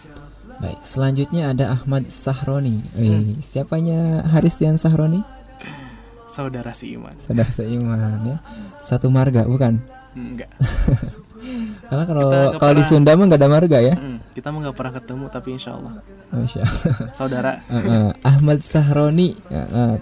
Baik, 0.57 0.79
selanjutnya 0.81 1.51
ada 1.51 1.71
Ahmad 1.71 2.07
Sahroni. 2.07 2.83
Wih, 2.93 3.39
siapanya 3.39 4.27
Haristian 4.27 4.75
Sahroni? 4.75 5.23
Saudara 6.27 6.75
si 6.75 6.91
Iman. 6.91 7.15
Saudara 7.17 7.47
seiman 7.47 8.19
ya. 8.25 8.37
Satu 8.83 9.07
marga 9.07 9.47
bukan? 9.47 9.79
Enggak. 10.11 10.51
Karena 11.87 12.03
kalau 12.03 12.27
kalau 12.57 12.73
di 12.75 12.83
pernah- 12.83 12.89
Sunda 12.89 13.15
mah 13.15 13.25
nggak 13.25 13.39
ada 13.39 13.47
marga 13.47 13.77
ya. 13.79 13.95
Mm, 13.95 14.19
kita 14.35 14.51
mah 14.51 14.59
nggak 14.59 14.75
pernah 14.75 14.93
ketemu 14.93 15.25
tapi 15.31 15.47
insya 15.55 15.71
Allah 15.71 15.93
Masya 16.27 16.59
Allah. 16.59 16.83
saudara. 17.15 17.51
Eh, 17.63 17.79
eh, 17.79 18.09
Ahmad 18.21 18.59
Sahroni 18.59 19.39
Eh, 19.47 19.55
eh, 19.55 19.95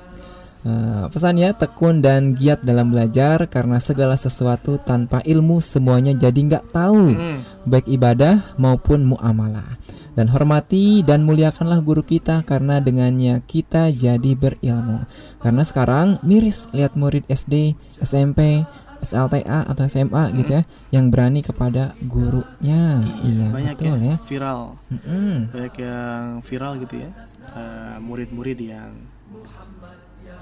eh, 0.66 1.06
pesannya 1.14 1.54
tekun 1.54 2.02
dan 2.02 2.34
giat 2.34 2.66
dalam 2.66 2.90
belajar 2.90 3.46
karena 3.48 3.78
segala 3.78 4.18
sesuatu 4.18 4.82
tanpa 4.82 5.22
ilmu 5.22 5.62
semuanya 5.62 6.12
jadi 6.18 6.36
nggak 6.36 6.74
tahu. 6.74 7.14
Mm, 7.14 7.38
baik 7.70 7.88
ibadah 7.88 8.58
maupun 8.58 9.06
muamalah. 9.06 9.78
Dan 10.16 10.32
hormati 10.32 11.04
dan 11.04 11.28
muliakanlah 11.28 11.84
guru 11.84 12.00
kita 12.00 12.48
karena 12.48 12.80
dengannya 12.80 13.44
kita 13.44 13.92
jadi 13.92 14.32
berilmu. 14.32 15.04
Karena 15.44 15.64
sekarang 15.68 16.24
miris 16.24 16.72
lihat 16.72 16.96
murid 16.96 17.28
SD 17.28 17.76
SMP 18.00 18.64
SLTA 19.06 19.70
atau 19.70 19.84
SMA 19.86 20.34
gitu 20.40 20.58
ya 20.58 20.64
yang 20.90 21.14
berani 21.14 21.46
kepada 21.46 21.94
gurunya. 22.02 23.06
Iya, 23.22 23.48
banyak 23.54 23.76
betul 23.78 23.98
ya, 24.02 24.10
ya, 24.10 24.16
viral. 24.26 24.62
Mm-mm. 24.90 25.34
Banyak 25.54 25.76
yang 25.78 26.24
viral 26.42 26.74
gitu 26.82 26.96
ya. 27.06 27.10
Eh, 27.54 27.98
Murid-murid 28.02 28.60
yang 28.64 28.92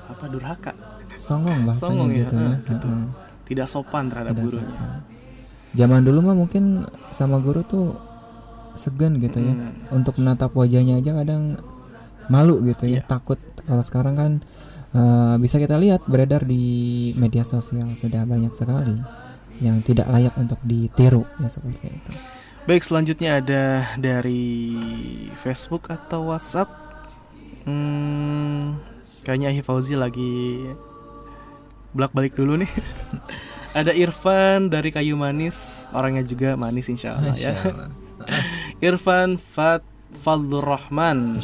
apa 0.09 0.25
durhaka 0.27 0.73
Songong 1.13 1.63
bahasanya 1.63 1.83
Songong 1.87 2.09
ya, 2.09 2.17
gitu 2.25 2.35
ya. 2.35 2.49
eh, 2.49 2.55
gitu. 2.67 2.87
Heeh. 2.89 3.07
tidak 3.43 3.67
sopan 3.67 4.03
terhadap 4.09 4.33
Tidak 4.33 4.43
gurunya 4.43 4.73
sopan. 4.73 5.01
Zaman 5.73 6.01
dulu 6.01 6.19
mah 6.21 6.35
mungkin 6.37 6.63
sama 7.09 7.37
guru 7.37 7.61
tuh 7.61 7.97
segan 8.73 9.17
gitu 9.17 9.37
ya. 9.37 9.53
Hmm. 9.53 9.73
Untuk 9.93 10.17
menatap 10.17 10.53
wajahnya 10.53 10.97
aja 10.97 11.13
kadang 11.17 11.57
malu 12.27 12.61
gitu 12.63 12.85
ya, 12.85 13.01
Iya. 13.01 13.01
takut. 13.05 13.37
Kalau 13.61 13.81
sekarang 13.81 14.15
kan 14.15 14.31
eh, 14.93 15.35
bisa 15.37 15.57
kita 15.57 15.77
lihat 15.77 16.05
beredar 16.05 16.45
di 16.45 16.61
media 17.17 17.41
sosial 17.41 17.89
sudah 17.93 18.25
banyak 18.25 18.53
sekali 18.53 18.93
yang 19.61 19.81
tidak 19.81 20.05
layak 20.09 20.33
untuk 20.37 20.57
ditiru 20.61 21.25
ya 21.37 21.49
seperti 21.49 21.89
itu. 21.89 22.11
Baik, 22.63 22.81
selanjutnya 22.81 23.37
ada 23.37 23.63
dari 23.97 24.71
Facebook 25.35 25.89
atau 25.89 26.31
WhatsApp. 26.31 26.69
Hmm, 27.65 28.77
kayaknya 29.23 29.49
Ahi 29.49 29.63
Fauzi 29.63 29.95
lagi 29.97 30.61
bolak-balik 31.95 32.35
dulu 32.35 32.59
nih. 32.59 32.71
ada 33.79 33.89
Irfan 33.89 34.69
dari 34.69 34.93
Kayu 34.93 35.17
Manis, 35.17 35.89
orangnya 35.95 36.21
juga 36.21 36.53
manis 36.53 36.91
insya 36.91 37.17
Allah 37.17 37.33
ya. 37.33 37.57
Irfan 38.85 39.41
Fat 39.41 39.81
Fadlur 40.21 40.61
Rahman. 40.61 41.41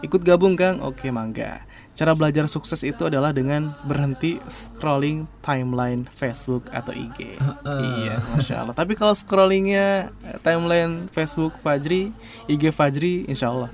Ikut 0.00 0.24
gabung 0.24 0.56
Kang? 0.56 0.80
Oke 0.80 1.12
mangga. 1.12 1.66
Cara 1.96 2.12
belajar 2.12 2.44
sukses 2.44 2.84
itu 2.84 3.08
adalah 3.08 3.32
dengan 3.32 3.72
berhenti 3.88 4.36
scrolling 4.52 5.24
timeline 5.40 6.04
Facebook 6.12 6.68
atau 6.68 6.92
IG. 6.92 7.40
Iya, 7.64 8.20
masya 8.36 8.64
Allah. 8.64 8.76
Tapi 8.76 8.92
kalau 8.92 9.16
scrollingnya 9.16 10.12
timeline 10.44 11.08
Facebook 11.08 11.56
Fajri, 11.64 12.12
IG 12.52 12.68
Fajri, 12.68 13.24
insya 13.32 13.48
Allah. 13.48 13.72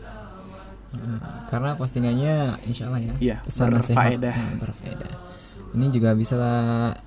Karena 1.49 1.73
postingannya 1.75 2.61
insya 2.65 2.89
Allah 2.89 3.01
ya 3.03 3.15
Iya, 3.19 3.37
pesan 3.43 3.73
nasihat. 3.73 4.21
Nah, 4.21 4.57
berfaedah. 4.61 5.13
Ini 5.73 5.89
juga 5.89 6.13
bisa 6.13 6.37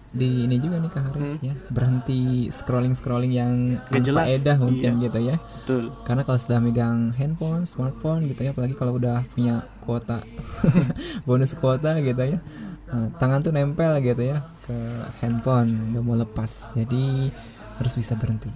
di 0.10 0.50
ini 0.50 0.58
juga 0.58 0.82
nih 0.82 0.90
Kak 0.90 1.14
Haris 1.14 1.38
ya 1.38 1.54
berhenti 1.70 2.50
scrolling 2.50 2.98
scrolling 2.98 3.30
yang 3.30 3.78
faedah 3.94 4.58
mungkin 4.58 4.98
Iya. 4.98 5.04
gitu 5.06 5.20
ya. 5.22 5.38
Betul. 5.38 5.94
Karena 6.02 6.26
kalau 6.26 6.40
sudah 6.42 6.58
megang 6.58 7.14
handphone, 7.14 7.70
smartphone 7.70 8.26
gitu 8.26 8.42
ya, 8.42 8.58
apalagi 8.58 8.74
kalau 8.74 8.98
udah 8.98 9.22
punya 9.38 9.70
kuota 9.86 10.26
bonus 11.30 11.54
kuota 11.54 11.94
gitu 12.02 12.18
ya, 12.18 12.42
eh, 12.90 13.08
tangan 13.22 13.46
tuh 13.46 13.54
nempel 13.54 14.02
gitu 14.02 14.34
ya 14.34 14.42
ke 14.66 14.74
handphone, 15.22 15.94
nggak 15.94 16.02
mau 16.02 16.18
lepas. 16.18 16.74
Jadi 16.74 17.30
harus 17.78 17.94
bisa 17.94 18.18
berhenti. 18.18 18.50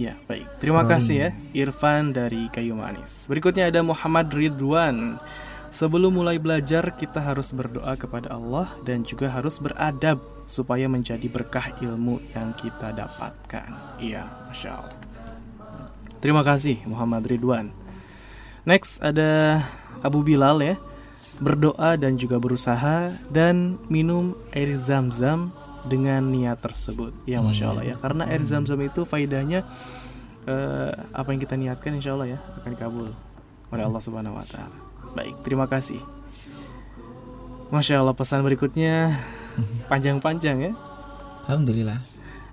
Ya, 0.00 0.16
baik. 0.24 0.48
Terima 0.56 0.80
Scrolling. 0.80 0.92
kasih 0.96 1.16
ya, 1.20 1.30
Irfan 1.52 2.16
dari 2.16 2.48
Kayu 2.48 2.72
Manis. 2.72 3.28
Berikutnya 3.28 3.68
ada 3.68 3.84
Muhammad 3.84 4.32
Ridwan. 4.32 5.20
Sebelum 5.68 6.16
mulai 6.16 6.40
belajar, 6.40 6.96
kita 6.96 7.20
harus 7.20 7.52
berdoa 7.52 7.92
kepada 8.00 8.32
Allah 8.32 8.72
dan 8.80 9.04
juga 9.04 9.28
harus 9.28 9.60
beradab 9.60 10.16
supaya 10.48 10.88
menjadi 10.88 11.28
berkah 11.28 11.76
ilmu 11.84 12.16
yang 12.32 12.56
kita 12.56 12.96
dapatkan. 12.96 14.00
Iya, 14.00 14.24
masya 14.48 14.80
Allah. 14.80 14.98
Terima 16.24 16.40
kasih 16.40 16.80
Muhammad 16.88 17.28
Ridwan. 17.28 17.68
Next 18.64 19.04
ada 19.04 19.62
Abu 20.00 20.24
Bilal 20.24 20.64
ya. 20.64 20.76
Berdoa 21.44 22.00
dan 22.00 22.16
juga 22.16 22.40
berusaha 22.40 23.12
dan 23.28 23.76
minum 23.92 24.32
air 24.52 24.76
zam-zam 24.80 25.52
dengan 25.86 26.20
niat 26.24 26.60
tersebut. 26.60 27.14
Ya 27.24 27.40
masya 27.40 27.72
Allah 27.72 27.84
ya. 27.84 27.96
Karena 27.96 28.28
air 28.28 28.42
zam-zam 28.44 28.80
itu 28.80 29.04
faidahnya 29.08 29.64
eh, 30.44 30.92
apa 31.12 31.28
yang 31.32 31.40
kita 31.40 31.54
niatkan 31.56 31.96
insya 31.96 32.16
Allah 32.16 32.36
ya 32.36 32.38
akan 32.62 32.72
kabul 32.76 33.08
oleh 33.70 33.84
Allah 33.86 34.02
Subhanahu 34.02 34.36
Wa 34.36 34.46
Taala. 34.46 34.76
Baik, 35.16 35.34
terima 35.42 35.66
kasih. 35.66 36.00
Masya 37.70 38.02
Allah 38.02 38.14
pesan 38.18 38.42
berikutnya 38.42 39.14
panjang-panjang 39.90 40.56
ya. 40.70 40.72
Alhamdulillah. 41.46 41.98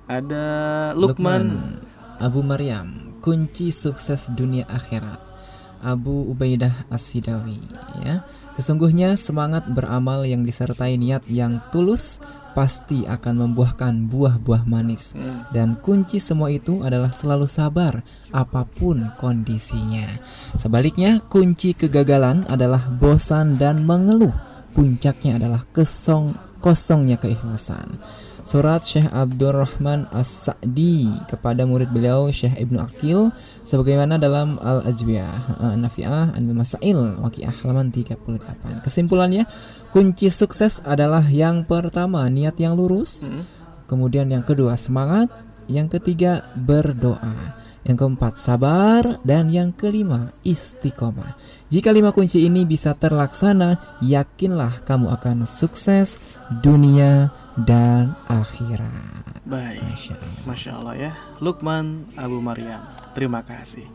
Ada 0.08 0.46
Lukman. 0.96 1.84
Abu 2.18 2.42
Maryam, 2.42 3.14
kunci 3.22 3.70
sukses 3.70 4.32
dunia 4.34 4.66
akhirat. 4.66 5.22
Abu 5.86 6.26
Ubaidah 6.34 6.90
As-Sidawi 6.90 7.62
ya. 8.02 8.26
Sesungguhnya 8.58 9.14
semangat 9.14 9.70
beramal 9.70 10.26
yang 10.26 10.42
disertai 10.42 10.98
niat 10.98 11.22
yang 11.30 11.62
tulus 11.70 12.18
pasti 12.58 13.06
akan 13.06 13.46
membuahkan 13.46 14.10
buah-buah 14.10 14.66
manis. 14.66 15.14
Hmm. 15.14 15.46
Dan 15.54 15.78
kunci 15.78 16.18
semua 16.18 16.50
itu 16.50 16.82
adalah 16.82 17.14
selalu 17.14 17.46
sabar 17.46 18.02
apa 18.34 18.66
pun 18.66 19.14
kondisinya. 19.22 20.10
Sebaliknya, 20.58 21.22
kunci 21.30 21.78
kegagalan 21.78 22.50
adalah 22.50 22.82
bosan 22.98 23.62
dan 23.62 23.86
mengeluh. 23.86 24.34
Puncaknya 24.74 25.38
adalah 25.38 25.62
kesong 25.70 26.34
kosongnya 26.58 27.22
keikhlasan. 27.22 28.02
Surat 28.48 28.80
Syekh 28.80 29.12
Abdurrahman 29.12 30.08
As-Sa'di 30.16 31.12
kepada 31.28 31.68
murid 31.68 31.92
beliau 31.92 32.32
Syekh 32.32 32.56
Ibnu 32.56 32.80
Akil 32.80 33.36
sebagaimana 33.68 34.16
dalam 34.16 34.56
Al-Ajwiyah 34.64 35.60
eh, 35.68 35.76
Nafi'ah 35.76 36.32
Anil 36.32 36.56
Masail 36.56 37.20
Waqiah 37.20 37.52
halaman 37.60 37.92
38. 37.92 38.88
Kesimpulannya, 38.88 39.44
kunci 39.92 40.32
sukses 40.32 40.80
adalah 40.88 41.28
yang 41.28 41.68
pertama 41.68 42.24
niat 42.32 42.56
yang 42.56 42.80
lurus, 42.80 43.28
Hmm. 43.28 43.44
Kemudian 43.88 44.28
yang 44.28 44.44
kedua 44.44 44.76
semangat, 44.76 45.32
yang 45.72 45.88
ketiga 45.88 46.44
berdoa, 46.60 47.56
yang 47.88 47.96
keempat 47.96 48.36
sabar, 48.36 49.20
dan 49.24 49.48
yang 49.48 49.72
kelima 49.72 50.32
istiqomah. 50.44 51.40
Jika 51.72 51.96
lima 51.96 52.12
kunci 52.12 52.44
ini 52.44 52.68
bisa 52.68 52.96
terlaksana, 53.00 54.00
yakinlah 54.04 54.84
kamu 54.84 55.08
akan 55.16 55.48
sukses 55.48 56.20
dunia 56.60 57.32
dan 57.66 58.14
akhirat. 58.30 59.42
Baik. 59.48 59.82
Masya 59.82 60.14
Allah. 60.14 60.44
Masya 60.44 60.72
Allah 60.76 60.96
ya 61.00 61.12
Lukman 61.40 62.04
Abu 62.20 62.44
Maryam 62.44 62.84
Terima 63.16 63.40
kasih 63.40 63.88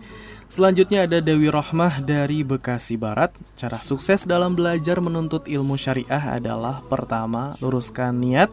Selanjutnya 0.49 1.05
ada 1.05 1.21
Dewi 1.21 1.53
Rohmah 1.53 2.01
dari 2.01 2.41
Bekasi 2.41 2.97
Barat 2.97 3.37
Cara 3.61 3.77
sukses 3.85 4.25
dalam 4.25 4.57
belajar 4.57 4.97
menuntut 5.05 5.45
ilmu 5.45 5.77
syariah 5.77 6.41
adalah 6.41 6.81
Pertama, 6.89 7.53
luruskan 7.61 8.17
niat 8.17 8.49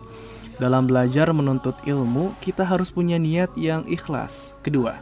Dalam 0.60 0.91
belajar 0.91 1.32
menuntut 1.32 1.80
ilmu 1.88 2.36
Kita 2.43 2.68
harus 2.68 2.91
punya 2.91 3.16
niat 3.16 3.55
yang 3.55 3.88
ikhlas 3.88 4.60
Kedua, 4.60 4.99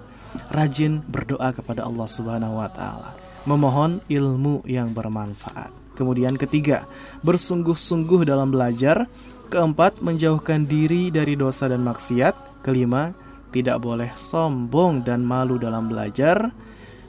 rajin 0.54 1.02
berdoa 1.06 1.54
kepada 1.54 1.86
Allah 1.86 2.08
Subhanahu 2.08 2.60
wa 2.60 2.70
Ta'ala, 2.70 3.12
memohon 3.48 4.04
ilmu 4.08 4.64
yang 4.68 4.92
bermanfaat. 4.92 5.72
Kemudian, 5.98 6.38
ketiga, 6.38 6.86
bersungguh-sungguh 7.26 8.28
dalam 8.28 8.54
belajar. 8.54 9.10
Keempat, 9.48 10.04
menjauhkan 10.04 10.68
diri 10.68 11.08
dari 11.08 11.40
dosa 11.40 11.72
dan 11.72 11.80
maksiat. 11.88 12.36
Kelima, 12.68 13.16
tidak 13.56 13.80
boleh 13.80 14.12
sombong 14.12 15.08
dan 15.08 15.24
malu 15.24 15.56
dalam 15.56 15.88
belajar. 15.88 16.52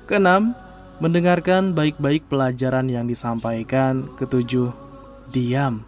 Keenam, 0.07 0.55
mendengarkan 1.03 1.75
baik-baik 1.75 2.31
pelajaran 2.31 2.87
yang 2.87 3.11
disampaikan. 3.11 4.07
Ketujuh, 4.15 4.71
diam. 5.35 5.83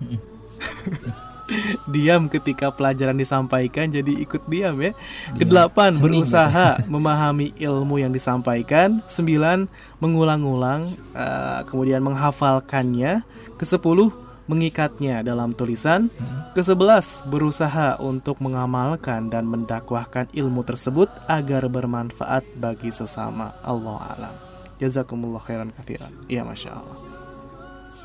diam 1.92 2.32
ketika 2.32 2.72
pelajaran 2.72 3.20
disampaikan 3.20 3.92
jadi 3.92 4.24
ikut 4.24 4.48
diam 4.48 4.80
ya. 4.80 4.96
Kedelapan, 5.36 6.00
berusaha 6.00 6.80
memahami 6.92 7.52
ilmu 7.60 8.00
yang 8.00 8.12
disampaikan. 8.16 9.04
Sembilan, 9.04 9.68
mengulang-ulang 10.00 10.88
eh, 11.12 11.60
kemudian 11.68 12.00
menghafalkannya. 12.00 13.20
Kesepuluh, 13.60 14.31
mengikatnya 14.50 15.22
dalam 15.22 15.54
tulisan. 15.54 16.10
Kesebelas, 16.52 17.24
berusaha 17.28 17.96
untuk 18.02 18.38
mengamalkan 18.44 19.32
dan 19.32 19.48
mendakwahkan 19.48 20.28
ilmu 20.34 20.66
tersebut 20.66 21.08
agar 21.30 21.66
bermanfaat 21.70 22.44
bagi 22.58 22.92
sesama. 22.92 23.56
Allah 23.64 23.98
alam. 24.18 24.34
Jazakumullah 24.82 25.40
khairan 25.40 25.70
kathiran. 25.72 26.10
Iya, 26.26 26.42
masya 26.42 26.74
Allah. 26.74 26.98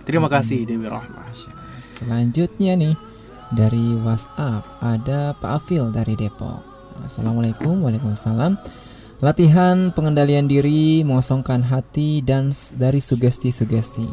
Terima 0.07 0.31
kasih 0.31 0.63
Dewi 0.63 0.87
Rahmah. 0.87 1.27
Selanjutnya 1.83 2.79
nih 2.79 2.95
dari 3.51 3.97
WhatsApp 3.99 4.63
ada 4.79 5.35
Pak 5.35 5.51
Afil 5.63 5.91
dari 5.91 6.15
Depok. 6.15 6.63
Assalamualaikum, 7.03 7.83
waalaikumsalam. 7.83 8.55
Latihan 9.17 9.89
pengendalian 9.97 10.45
diri, 10.45 11.01
mengosongkan 11.01 11.65
hati 11.65 12.21
dan 12.21 12.53
dari 12.77 13.01
sugesti-sugesti. 13.01 14.05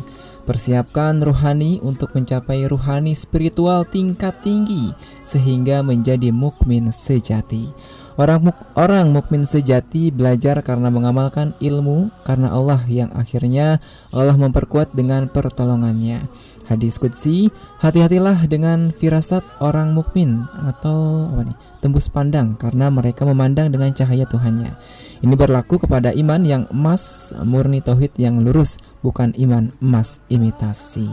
Persiapkan 0.45 1.24
ruhani 1.24 1.80
untuk 1.80 2.12
mencapai 2.12 2.68
ruhani 2.68 3.16
spiritual 3.16 3.88
tingkat 3.88 4.36
tinggi 4.45 4.92
sehingga 5.24 5.80
menjadi 5.80 6.28
mukmin 6.28 6.92
sejati. 6.92 7.72
Orang 8.20 8.47
muk- 8.47 8.64
orang 8.76 9.09
mukmin 9.11 9.49
sejati 9.49 10.12
belajar 10.12 10.61
karena 10.61 10.92
mengamalkan 10.92 11.57
ilmu 11.64 12.12
karena 12.28 12.53
Allah 12.53 12.78
yang 12.86 13.09
akhirnya 13.16 13.80
Allah 14.12 14.36
memperkuat 14.36 14.92
dengan 14.92 15.32
pertolongannya. 15.32 16.22
Hadis 16.64 16.97
Qudsi, 16.97 17.53
hati-hatilah 17.80 18.45
dengan 18.49 18.88
firasat 18.88 19.45
orang 19.61 19.92
mukmin 19.92 20.49
atau 20.64 21.28
apa 21.32 21.42
nih? 21.49 21.57
Tembus 21.85 22.09
pandang 22.09 22.57
karena 22.57 22.89
mereka 22.89 23.28
memandang 23.28 23.68
dengan 23.68 23.93
cahaya 23.93 24.24
Tuhannya. 24.24 24.72
Ini 25.20 25.37
berlaku 25.37 25.76
kepada 25.76 26.16
iman 26.16 26.41
yang 26.41 26.64
emas, 26.72 27.37
murni 27.45 27.85
tauhid 27.85 28.16
yang 28.16 28.41
lurus, 28.41 28.80
bukan 29.05 29.37
iman 29.37 29.68
emas 29.85 30.24
imitasi. 30.32 31.05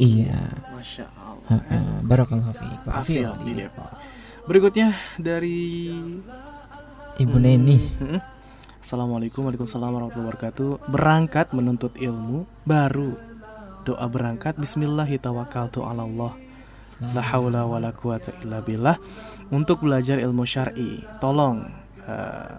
Iya. 0.00 0.64
Masya 0.72 1.04
Allah. 1.12 2.00
Barakallahu 2.08 2.56
fiik. 2.56 2.88
Pak 2.88 3.04
Afil 3.04 3.28
Afil. 3.28 3.44
di 3.44 3.52
Depok. 3.52 3.92
Berikutnya 4.48 4.96
dari 5.20 5.92
Ibu 7.20 7.36
Neni. 7.36 7.76
Hmm. 8.00 8.20
Assalamualaikum 8.80 9.44
Waalaikumsalam 9.48 9.96
warahmatullahi 9.96 10.28
wabarakatuh 10.28 10.92
Berangkat 10.92 11.56
menuntut 11.56 11.96
ilmu 11.96 12.44
Baru 12.68 13.16
Doa 13.88 14.04
berangkat 14.12 14.60
Bismillahirrahmanirrahim 14.60 16.04
Allah 16.04 16.32
La 17.16 17.22
haula 17.32 17.64
wa 17.64 17.80
la 17.80 17.96
quwata 17.96 18.36
illa 18.44 18.60
billah 18.60 19.00
Untuk 19.48 19.84
belajar 19.84 20.16
ilmu 20.16 20.44
syar'i 20.44 21.04
Tolong 21.18 21.68
eh, 22.04 22.52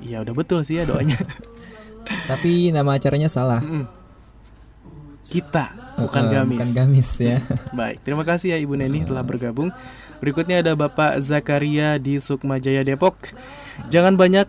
Ya 0.00 0.22
udah 0.22 0.32
betul 0.32 0.62
sih 0.62 0.78
ya 0.78 0.86
doanya 0.86 1.18
Tapi 2.30 2.72
nama 2.72 2.96
acaranya 2.96 3.28
salah. 3.28 3.60
Mm. 3.60 3.84
Kita 5.28 5.76
Bukan 6.00 6.22
Eh, 6.24 6.30
gamis 6.32 6.56
Bukan 6.56 6.70
gamis 6.72 7.10
ya. 7.20 7.44
Baik, 7.78 8.00
terima 8.00 8.24
kasih 8.24 8.56
ya 8.56 8.58
Ibu 8.64 8.80
Neni 8.80 9.04
telah 9.04 9.20
bergabung. 9.20 9.68
Berikutnya 10.24 10.64
ada 10.64 10.72
Bapak 10.72 11.20
Zakaria 11.20 12.00
di 12.00 12.16
Sukmajaya 12.16 12.80
Depok. 12.80 13.28
Jangan 13.92 14.16
banyak 14.16 14.48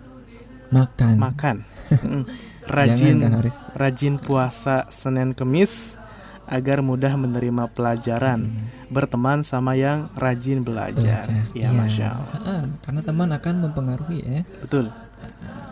Makan. 0.72 1.14
makan. 1.20 1.55
Mm. 1.91 2.24
Rajin 2.70 3.16
Jangan, 3.28 3.43
rajin 3.76 4.16
puasa 4.22 4.86
Senin 4.88 5.34
Kemis 5.36 5.99
agar 6.50 6.82
mudah 6.82 7.14
menerima 7.14 7.70
pelajaran. 7.70 8.50
Berteman 8.89 9.45
sama 9.45 9.78
yang 9.78 10.10
rajin 10.18 10.66
belajar. 10.66 10.97
Belajar. 11.22 11.45
Ya, 11.54 11.70
Iya. 11.70 11.78
Masya 11.78 12.08
Allah. 12.10 12.38
Ah, 12.41 12.64
karena 12.82 13.02
teman 13.06 13.30
akan 13.30 13.56
mempengaruhi 13.70 14.20
ya. 14.26 14.41
Betul. 14.66 14.89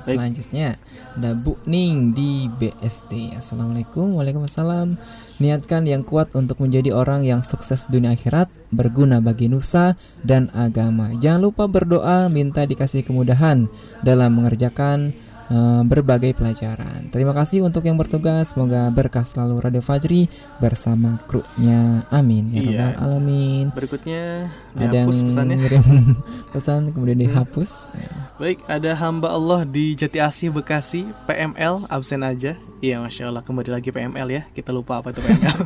Baik. 0.07 0.23
Selanjutnya 0.23 0.69
ada 1.17 1.33
Bu 1.33 1.57
Ning 1.65 2.13
di 2.13 2.45
BSD. 2.47 3.35
Assalamualaikum, 3.35 4.15
waalaikumsalam. 4.15 4.95
Niatkan 5.41 5.83
yang 5.83 6.05
kuat 6.05 6.31
untuk 6.37 6.61
menjadi 6.63 6.95
orang 6.95 7.27
yang 7.27 7.41
sukses 7.43 7.89
dunia 7.91 8.15
akhirat, 8.15 8.47
berguna 8.71 9.19
bagi 9.19 9.51
nusa 9.51 9.99
dan 10.23 10.47
agama. 10.55 11.11
Jangan 11.17 11.41
lupa 11.43 11.65
berdoa, 11.67 12.29
minta 12.31 12.63
dikasih 12.63 13.03
kemudahan 13.03 13.67
dalam 14.05 14.37
mengerjakan 14.37 15.11
eh, 15.47 15.81
berbagai 15.83 16.31
pelajaran. 16.33 17.07
Terima 17.09 17.31
kasih 17.31 17.61
untuk 17.61 17.81
yang 17.81 17.95
bertugas. 17.95 18.51
Semoga 18.51 18.87
berkah 18.89 19.23
selalu 19.23 19.59
Radio 19.59 19.81
Fajri 19.81 20.27
bersama 20.57 21.19
krunya. 21.25 22.03
Amin 22.09 22.49
ya 22.49 22.61
Iya. 22.61 22.69
rabbal 22.69 22.95
alamin. 22.99 23.65
Berikutnya 23.71 24.51
Ada 24.73 24.93
yang 24.93 25.09
pesannya. 25.09 25.55
ngirim 25.57 25.85
pesan 26.53 26.91
kemudian 26.91 27.17
dihapus. 27.17 27.91
Baik, 28.37 28.61
ada 28.65 28.93
hamba 28.93 29.31
Allah 29.31 29.65
di 29.65 29.93
Jati 29.93 30.21
Asih 30.21 30.53
Bekasi, 30.53 31.09
PML 31.25 31.87
absen 31.87 32.21
aja. 32.21 32.53
Iya, 32.77 33.01
masya 33.01 33.27
Allah 33.27 33.41
kembali 33.41 33.73
lagi 33.73 33.89
PML 33.89 34.27
ya. 34.29 34.43
Kita 34.51 34.69
lupa 34.69 35.01
apa 35.01 35.09
itu 35.09 35.19
PML. 35.19 35.57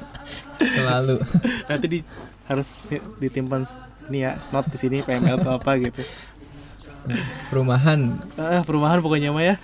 Selalu. 0.74 1.16
Nanti 1.66 1.86
di 1.88 1.98
harus 2.46 2.68
ditimpan 3.16 3.62
ini 4.10 4.26
ya 4.26 4.34
not 4.50 4.66
di 4.66 4.76
sini 4.76 5.00
PML 5.00 5.38
atau 5.38 5.56
apa 5.56 5.78
gitu. 5.78 6.02
Perumahan 7.48 8.16
Ah, 8.36 8.62
perumahan 8.64 9.00
pokoknya 9.00 9.32
mah 9.32 9.44
ya. 9.44 9.56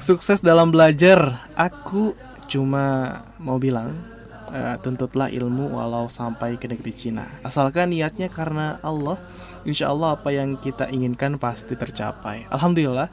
Sukses 0.00 0.40
dalam 0.40 0.72
belajar. 0.72 1.44
Aku 1.54 2.16
cuma 2.50 3.20
mau 3.38 3.60
bilang 3.62 3.94
eh, 4.50 4.76
tuntutlah 4.82 5.30
ilmu 5.30 5.78
walau 5.78 6.10
sampai 6.10 6.58
ke 6.58 6.66
negeri 6.66 6.92
Cina. 6.92 7.24
Asalkan 7.46 7.94
niatnya 7.94 8.26
karena 8.26 8.82
Allah, 8.82 9.20
insya 9.62 9.92
Allah 9.92 10.18
apa 10.18 10.34
yang 10.34 10.58
kita 10.58 10.90
inginkan 10.90 11.38
pasti 11.38 11.78
tercapai. 11.78 12.50
Alhamdulillah, 12.50 13.06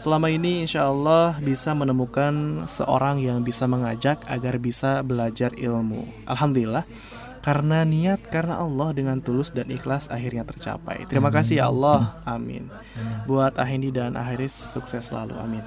selama 0.00 0.32
ini 0.32 0.64
insya 0.64 0.88
Allah 0.88 1.36
bisa 1.42 1.76
menemukan 1.76 2.64
seorang 2.64 3.20
yang 3.20 3.44
bisa 3.44 3.68
mengajak 3.68 4.22
agar 4.24 4.56
bisa 4.56 5.02
belajar 5.04 5.52
ilmu. 5.58 6.06
Alhamdulillah, 6.24 6.86
karena 7.48 7.80
niat 7.80 8.28
karena 8.28 8.60
Allah 8.60 8.92
dengan 8.92 9.24
tulus 9.24 9.56
dan 9.56 9.72
ikhlas 9.72 10.12
akhirnya 10.12 10.44
tercapai. 10.44 11.08
Terima 11.08 11.32
kasih 11.32 11.64
ya 11.64 11.72
Allah, 11.72 12.20
amin. 12.28 12.68
Buat 13.24 13.56
Ahindi 13.56 13.88
dan 13.88 14.20
Ahiris 14.20 14.52
sukses 14.52 15.08
selalu, 15.08 15.32
amin. 15.40 15.64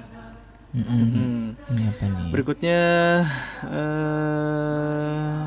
Mm-mm. 0.78 1.58
Hmm. 1.58 1.90
Apa 1.90 2.04
nih? 2.06 2.30
Berikutnya 2.30 2.80
eh 3.66 5.42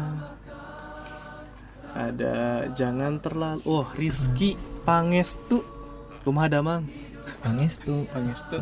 ada 1.96 2.68
jangan 2.76 3.24
terlalu 3.24 3.64
oh 3.64 3.88
Rizky 3.96 4.60
Pangestu 4.84 5.64
Kumaha 6.28 6.60
Damang 6.60 6.84
Pangestu. 7.48 8.12
Pangestu 8.12 8.60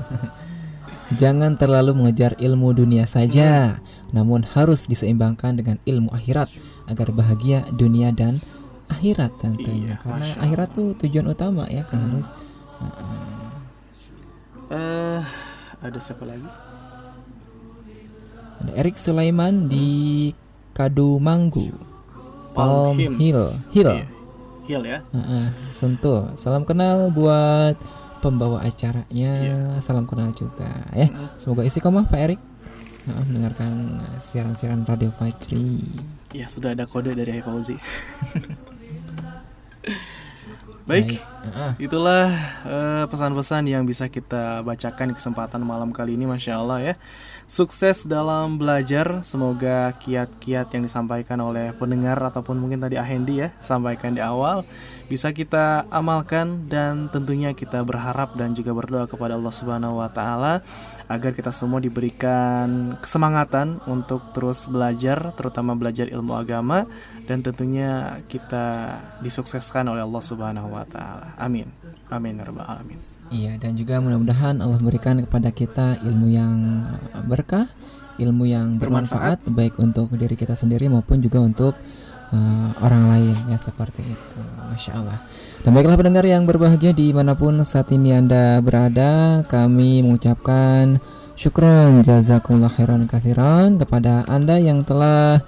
Jangan 1.21 1.57
terlalu 1.57 1.93
mengejar 1.93 2.33
ilmu 2.41 2.73
dunia 2.73 3.05
saja, 3.05 3.81
namun 4.13 4.41
harus 4.41 4.89
diseimbangkan 4.89 5.57
dengan 5.57 5.77
ilmu 5.85 6.09
akhirat 6.09 6.49
agar 6.85 7.11
bahagia 7.11 7.63
dunia 7.71 8.11
dan 8.11 8.37
akhirat 8.87 9.31
tentunya. 9.39 9.95
Iya, 9.95 10.03
Karena 10.03 10.27
akhirat 10.37 10.69
tuh 10.71 10.87
tujuan 10.99 11.27
utama 11.27 11.63
ya 11.67 11.83
kan 11.83 11.99
harus. 12.03 12.27
eh 14.69 15.21
ada 15.79 15.99
siapa 15.99 16.23
lagi 16.23 16.47
Ada 18.63 18.71
Erik 18.79 18.95
Sulaiman 18.95 19.67
di 19.67 20.31
Kadumanggu. 20.73 21.69
Palm 22.53 22.95
Hims. 22.97 23.19
Hill. 23.19 23.43
Hill. 23.71 23.91
Iya. 23.91 24.05
Hill 24.63 24.83
ya 24.85 24.99
Heeh, 25.11 25.45
Sentul. 25.75 26.31
Salam 26.39 26.63
kenal 26.63 27.11
buat 27.11 27.75
pembawa 28.23 28.63
acaranya. 28.63 29.03
Iya. 29.43 29.59
Salam 29.83 30.07
kenal 30.07 30.31
juga 30.31 30.69
ya. 30.95 31.11
Semoga 31.35 31.67
istiqomah 31.67 32.07
Pak 32.07 32.19
Erik. 32.19 32.41
Heeh, 33.03 33.23
mendengarkan 33.27 33.99
siaran-siaran 34.17 34.87
Radio 34.87 35.11
Fajri. 35.11 35.83
Ya 36.33 36.49
sudah 36.49 36.73
ada 36.73 36.89
kode 36.89 37.13
dari 37.13 37.39
Fauzi. 37.39 37.77
Baik, 40.83 41.15
itulah 41.79 42.27
eh, 42.67 43.05
pesan-pesan 43.07 43.71
yang 43.71 43.87
bisa 43.87 44.11
kita 44.11 44.59
bacakan 44.67 45.13
di 45.13 45.15
kesempatan 45.15 45.63
malam 45.63 45.95
kali 45.95 46.19
ini, 46.19 46.27
masya 46.27 46.59
Allah 46.59 46.91
ya. 46.91 46.93
Sukses 47.53 48.09
dalam 48.09 48.57
belajar, 48.57 49.21
semoga 49.21 49.93
kiat-kiat 50.01 50.73
yang 50.73 50.89
disampaikan 50.89 51.37
oleh 51.37 51.69
pendengar 51.77 52.17
ataupun 52.17 52.57
mungkin 52.57 52.81
tadi 52.81 52.97
Ahendi 52.97 53.45
ya 53.45 53.53
sampaikan 53.61 54.17
di 54.17 54.25
awal 54.25 54.65
bisa 55.05 55.29
kita 55.29 55.85
amalkan 55.93 56.65
dan 56.65 57.13
tentunya 57.13 57.53
kita 57.53 57.85
berharap 57.85 58.33
dan 58.33 58.57
juga 58.57 58.73
berdoa 58.73 59.05
kepada 59.05 59.37
Allah 59.37 59.53
Subhanahu 59.53 60.01
Wa 60.01 60.09
Taala 60.09 60.65
agar 61.05 61.37
kita 61.37 61.53
semua 61.53 61.77
diberikan 61.77 62.97
kesemangatan 62.97 63.85
untuk 63.85 64.33
terus 64.33 64.65
belajar, 64.65 65.37
terutama 65.37 65.77
belajar 65.77 66.09
ilmu 66.09 66.33
agama 66.33 66.89
dan 67.29 67.45
tentunya 67.45 68.17
kita 68.33 68.97
disukseskan 69.21 69.85
oleh 69.93 70.01
Allah 70.01 70.23
Subhanahu 70.25 70.73
wa 70.73 70.89
taala. 70.89 71.37
Amin. 71.37 71.69
Amin 72.09 72.41
ya 72.41 72.49
rabbal 72.49 72.65
alamin. 72.65 73.12
Iya 73.31 73.55
dan 73.61 73.79
juga 73.79 74.01
mudah-mudahan 74.03 74.59
Allah 74.59 74.79
berikan 74.81 75.21
kepada 75.21 75.49
kita 75.53 76.01
ilmu 76.03 76.27
yang 76.27 76.83
berkah, 77.29 77.69
ilmu 78.19 78.43
yang 78.49 78.81
bermanfaat, 78.81 79.47
baik 79.47 79.79
untuk 79.79 80.11
diri 80.19 80.35
kita 80.35 80.57
sendiri 80.57 80.91
maupun 80.91 81.23
juga 81.23 81.39
untuk 81.39 81.73
uh, 82.33 82.69
orang 82.83 83.03
lain 83.09 83.37
ya 83.53 83.57
seperti 83.57 84.03
itu. 84.03 84.41
Masya 84.73 84.91
Allah. 84.97 85.19
Dan 85.63 85.71
baiklah 85.77 85.95
pendengar 85.95 86.25
yang 86.25 86.43
berbahagia 86.43 86.91
di 86.91 87.13
mana 87.13 87.37
pun 87.37 87.61
saat 87.63 87.87
ini 87.93 88.11
anda 88.11 88.59
berada, 88.59 89.45
kami 89.47 90.03
mengucapkan 90.03 90.99
syukron 91.33 92.05
jazakumullah 92.05 92.69
khairan 92.69 93.09
kathiran 93.09 93.81
kepada 93.81 94.27
anda 94.29 94.61
yang 94.61 94.85
telah 94.85 95.41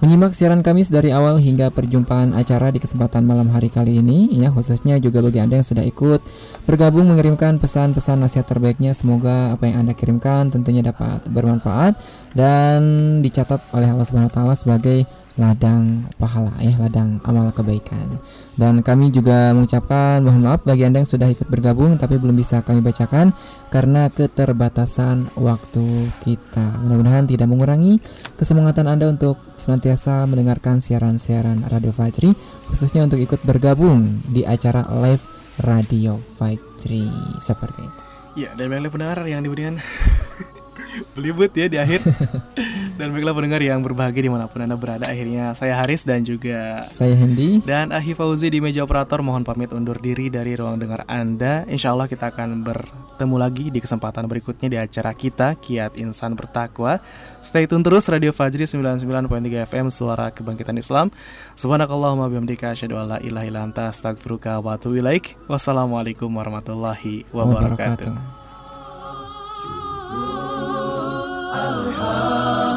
Menyimak 0.00 0.32
siaran 0.32 0.64
Kamis 0.64 0.88
dari 0.88 1.12
awal 1.12 1.36
hingga 1.44 1.68
perjumpaan 1.68 2.32
acara 2.32 2.72
di 2.72 2.80
kesempatan 2.80 3.20
malam 3.20 3.52
hari 3.52 3.68
kali 3.68 4.00
ini 4.00 4.32
ya 4.32 4.48
khususnya 4.48 4.96
juga 4.96 5.20
bagi 5.20 5.44
Anda 5.44 5.60
yang 5.60 5.68
sudah 5.68 5.84
ikut 5.84 6.24
bergabung 6.64 7.04
mengirimkan 7.04 7.60
pesan-pesan 7.60 8.24
nasihat 8.24 8.48
terbaiknya 8.48 8.96
semoga 8.96 9.52
apa 9.52 9.68
yang 9.68 9.84
Anda 9.84 9.92
kirimkan 9.92 10.56
tentunya 10.56 10.80
dapat 10.80 11.28
bermanfaat 11.28 12.00
dan 12.32 12.80
dicatat 13.20 13.60
oleh 13.76 13.92
Allah 13.92 14.08
Subhanahu 14.08 14.56
sebagai 14.56 15.04
ladang 15.40 16.04
pahala 16.20 16.52
ya 16.60 16.76
ladang 16.76 17.16
amal 17.24 17.48
kebaikan. 17.56 18.20
Dan 18.60 18.84
kami 18.84 19.08
juga 19.08 19.56
mengucapkan 19.56 20.20
mohon 20.20 20.44
maaf 20.44 20.60
bagi 20.68 20.84
Anda 20.84 21.00
yang 21.00 21.08
sudah 21.08 21.32
ikut 21.32 21.48
bergabung 21.48 21.96
tapi 21.96 22.20
belum 22.20 22.36
bisa 22.36 22.60
kami 22.60 22.84
bacakan 22.84 23.32
karena 23.72 24.12
keterbatasan 24.12 25.32
waktu 25.40 26.12
kita. 26.20 26.84
Mudah-mudahan 26.84 27.24
tidak 27.24 27.48
mengurangi 27.48 27.96
kesemangatan 28.36 28.84
Anda 28.84 29.08
untuk 29.08 29.40
senantiasa 29.56 30.28
mendengarkan 30.28 30.84
siaran-siaran 30.84 31.64
Radio 31.72 31.96
Fajri 31.96 32.36
khususnya 32.68 33.08
untuk 33.08 33.16
ikut 33.16 33.40
bergabung 33.48 34.20
di 34.28 34.44
acara 34.44 34.84
live 35.00 35.24
Radio 35.64 36.20
Fajri 36.36 37.08
seperti 37.40 37.80
itu. 37.80 38.00
Ya, 38.46 38.52
dan 38.54 38.70
baiklah 38.70 38.92
pendengar 38.92 39.18
yang 39.26 39.42
diberikan 39.42 39.80
belibet 41.14 41.52
ya 41.54 41.66
di 41.66 41.78
akhir. 41.78 42.00
Dan 43.00 43.16
baiklah 43.16 43.32
pendengar 43.32 43.64
yang 43.64 43.80
berbahagia 43.80 44.28
di 44.28 44.32
mana 44.32 44.44
pun 44.44 44.60
Anda 44.60 44.76
berada 44.76 45.08
Akhirnya 45.08 45.56
saya 45.56 45.80
Haris 45.80 46.04
dan 46.04 46.20
juga 46.20 46.84
Saya 46.92 47.16
Hendy. 47.16 47.64
Dan 47.64 47.96
Ahi 47.96 48.12
Fauzi 48.12 48.52
di 48.52 48.60
meja 48.60 48.84
operator 48.84 49.24
Mohon 49.24 49.48
pamit 49.48 49.72
undur 49.72 49.96
diri 49.96 50.28
dari 50.28 50.52
ruang 50.52 50.76
dengar 50.76 51.08
Anda 51.08 51.64
Insya 51.64 51.96
Allah 51.96 52.12
kita 52.12 52.28
akan 52.28 52.60
bertemu 52.60 53.36
lagi 53.40 53.72
di 53.72 53.80
kesempatan 53.80 54.28
berikutnya 54.28 54.68
Di 54.68 54.76
acara 54.76 55.16
kita 55.16 55.56
Kiat 55.56 55.96
Insan 55.96 56.36
Bertakwa 56.36 57.00
Stay 57.40 57.64
tune 57.64 57.80
terus 57.80 58.04
Radio 58.12 58.36
Fajri 58.36 58.68
99.3 58.68 59.08
FM 59.72 59.88
Suara 59.88 60.28
Kebangkitan 60.28 60.76
Islam 60.76 61.08
Subhanakallahumma 61.56 62.28
bihamdika 62.28 62.76
asyhadu 62.76 63.00
an 63.00 63.16
la 63.16 63.18
ilaha 63.24 63.48
illa 63.48 63.64
anta 63.64 63.88
astaghfiruka 63.88 64.60
wa. 64.60 64.76
Wassalamualaikum 65.48 66.28
warahmatullahi 66.28 67.24
wabarakatuh. 67.32 68.39
Syukur 72.00 72.69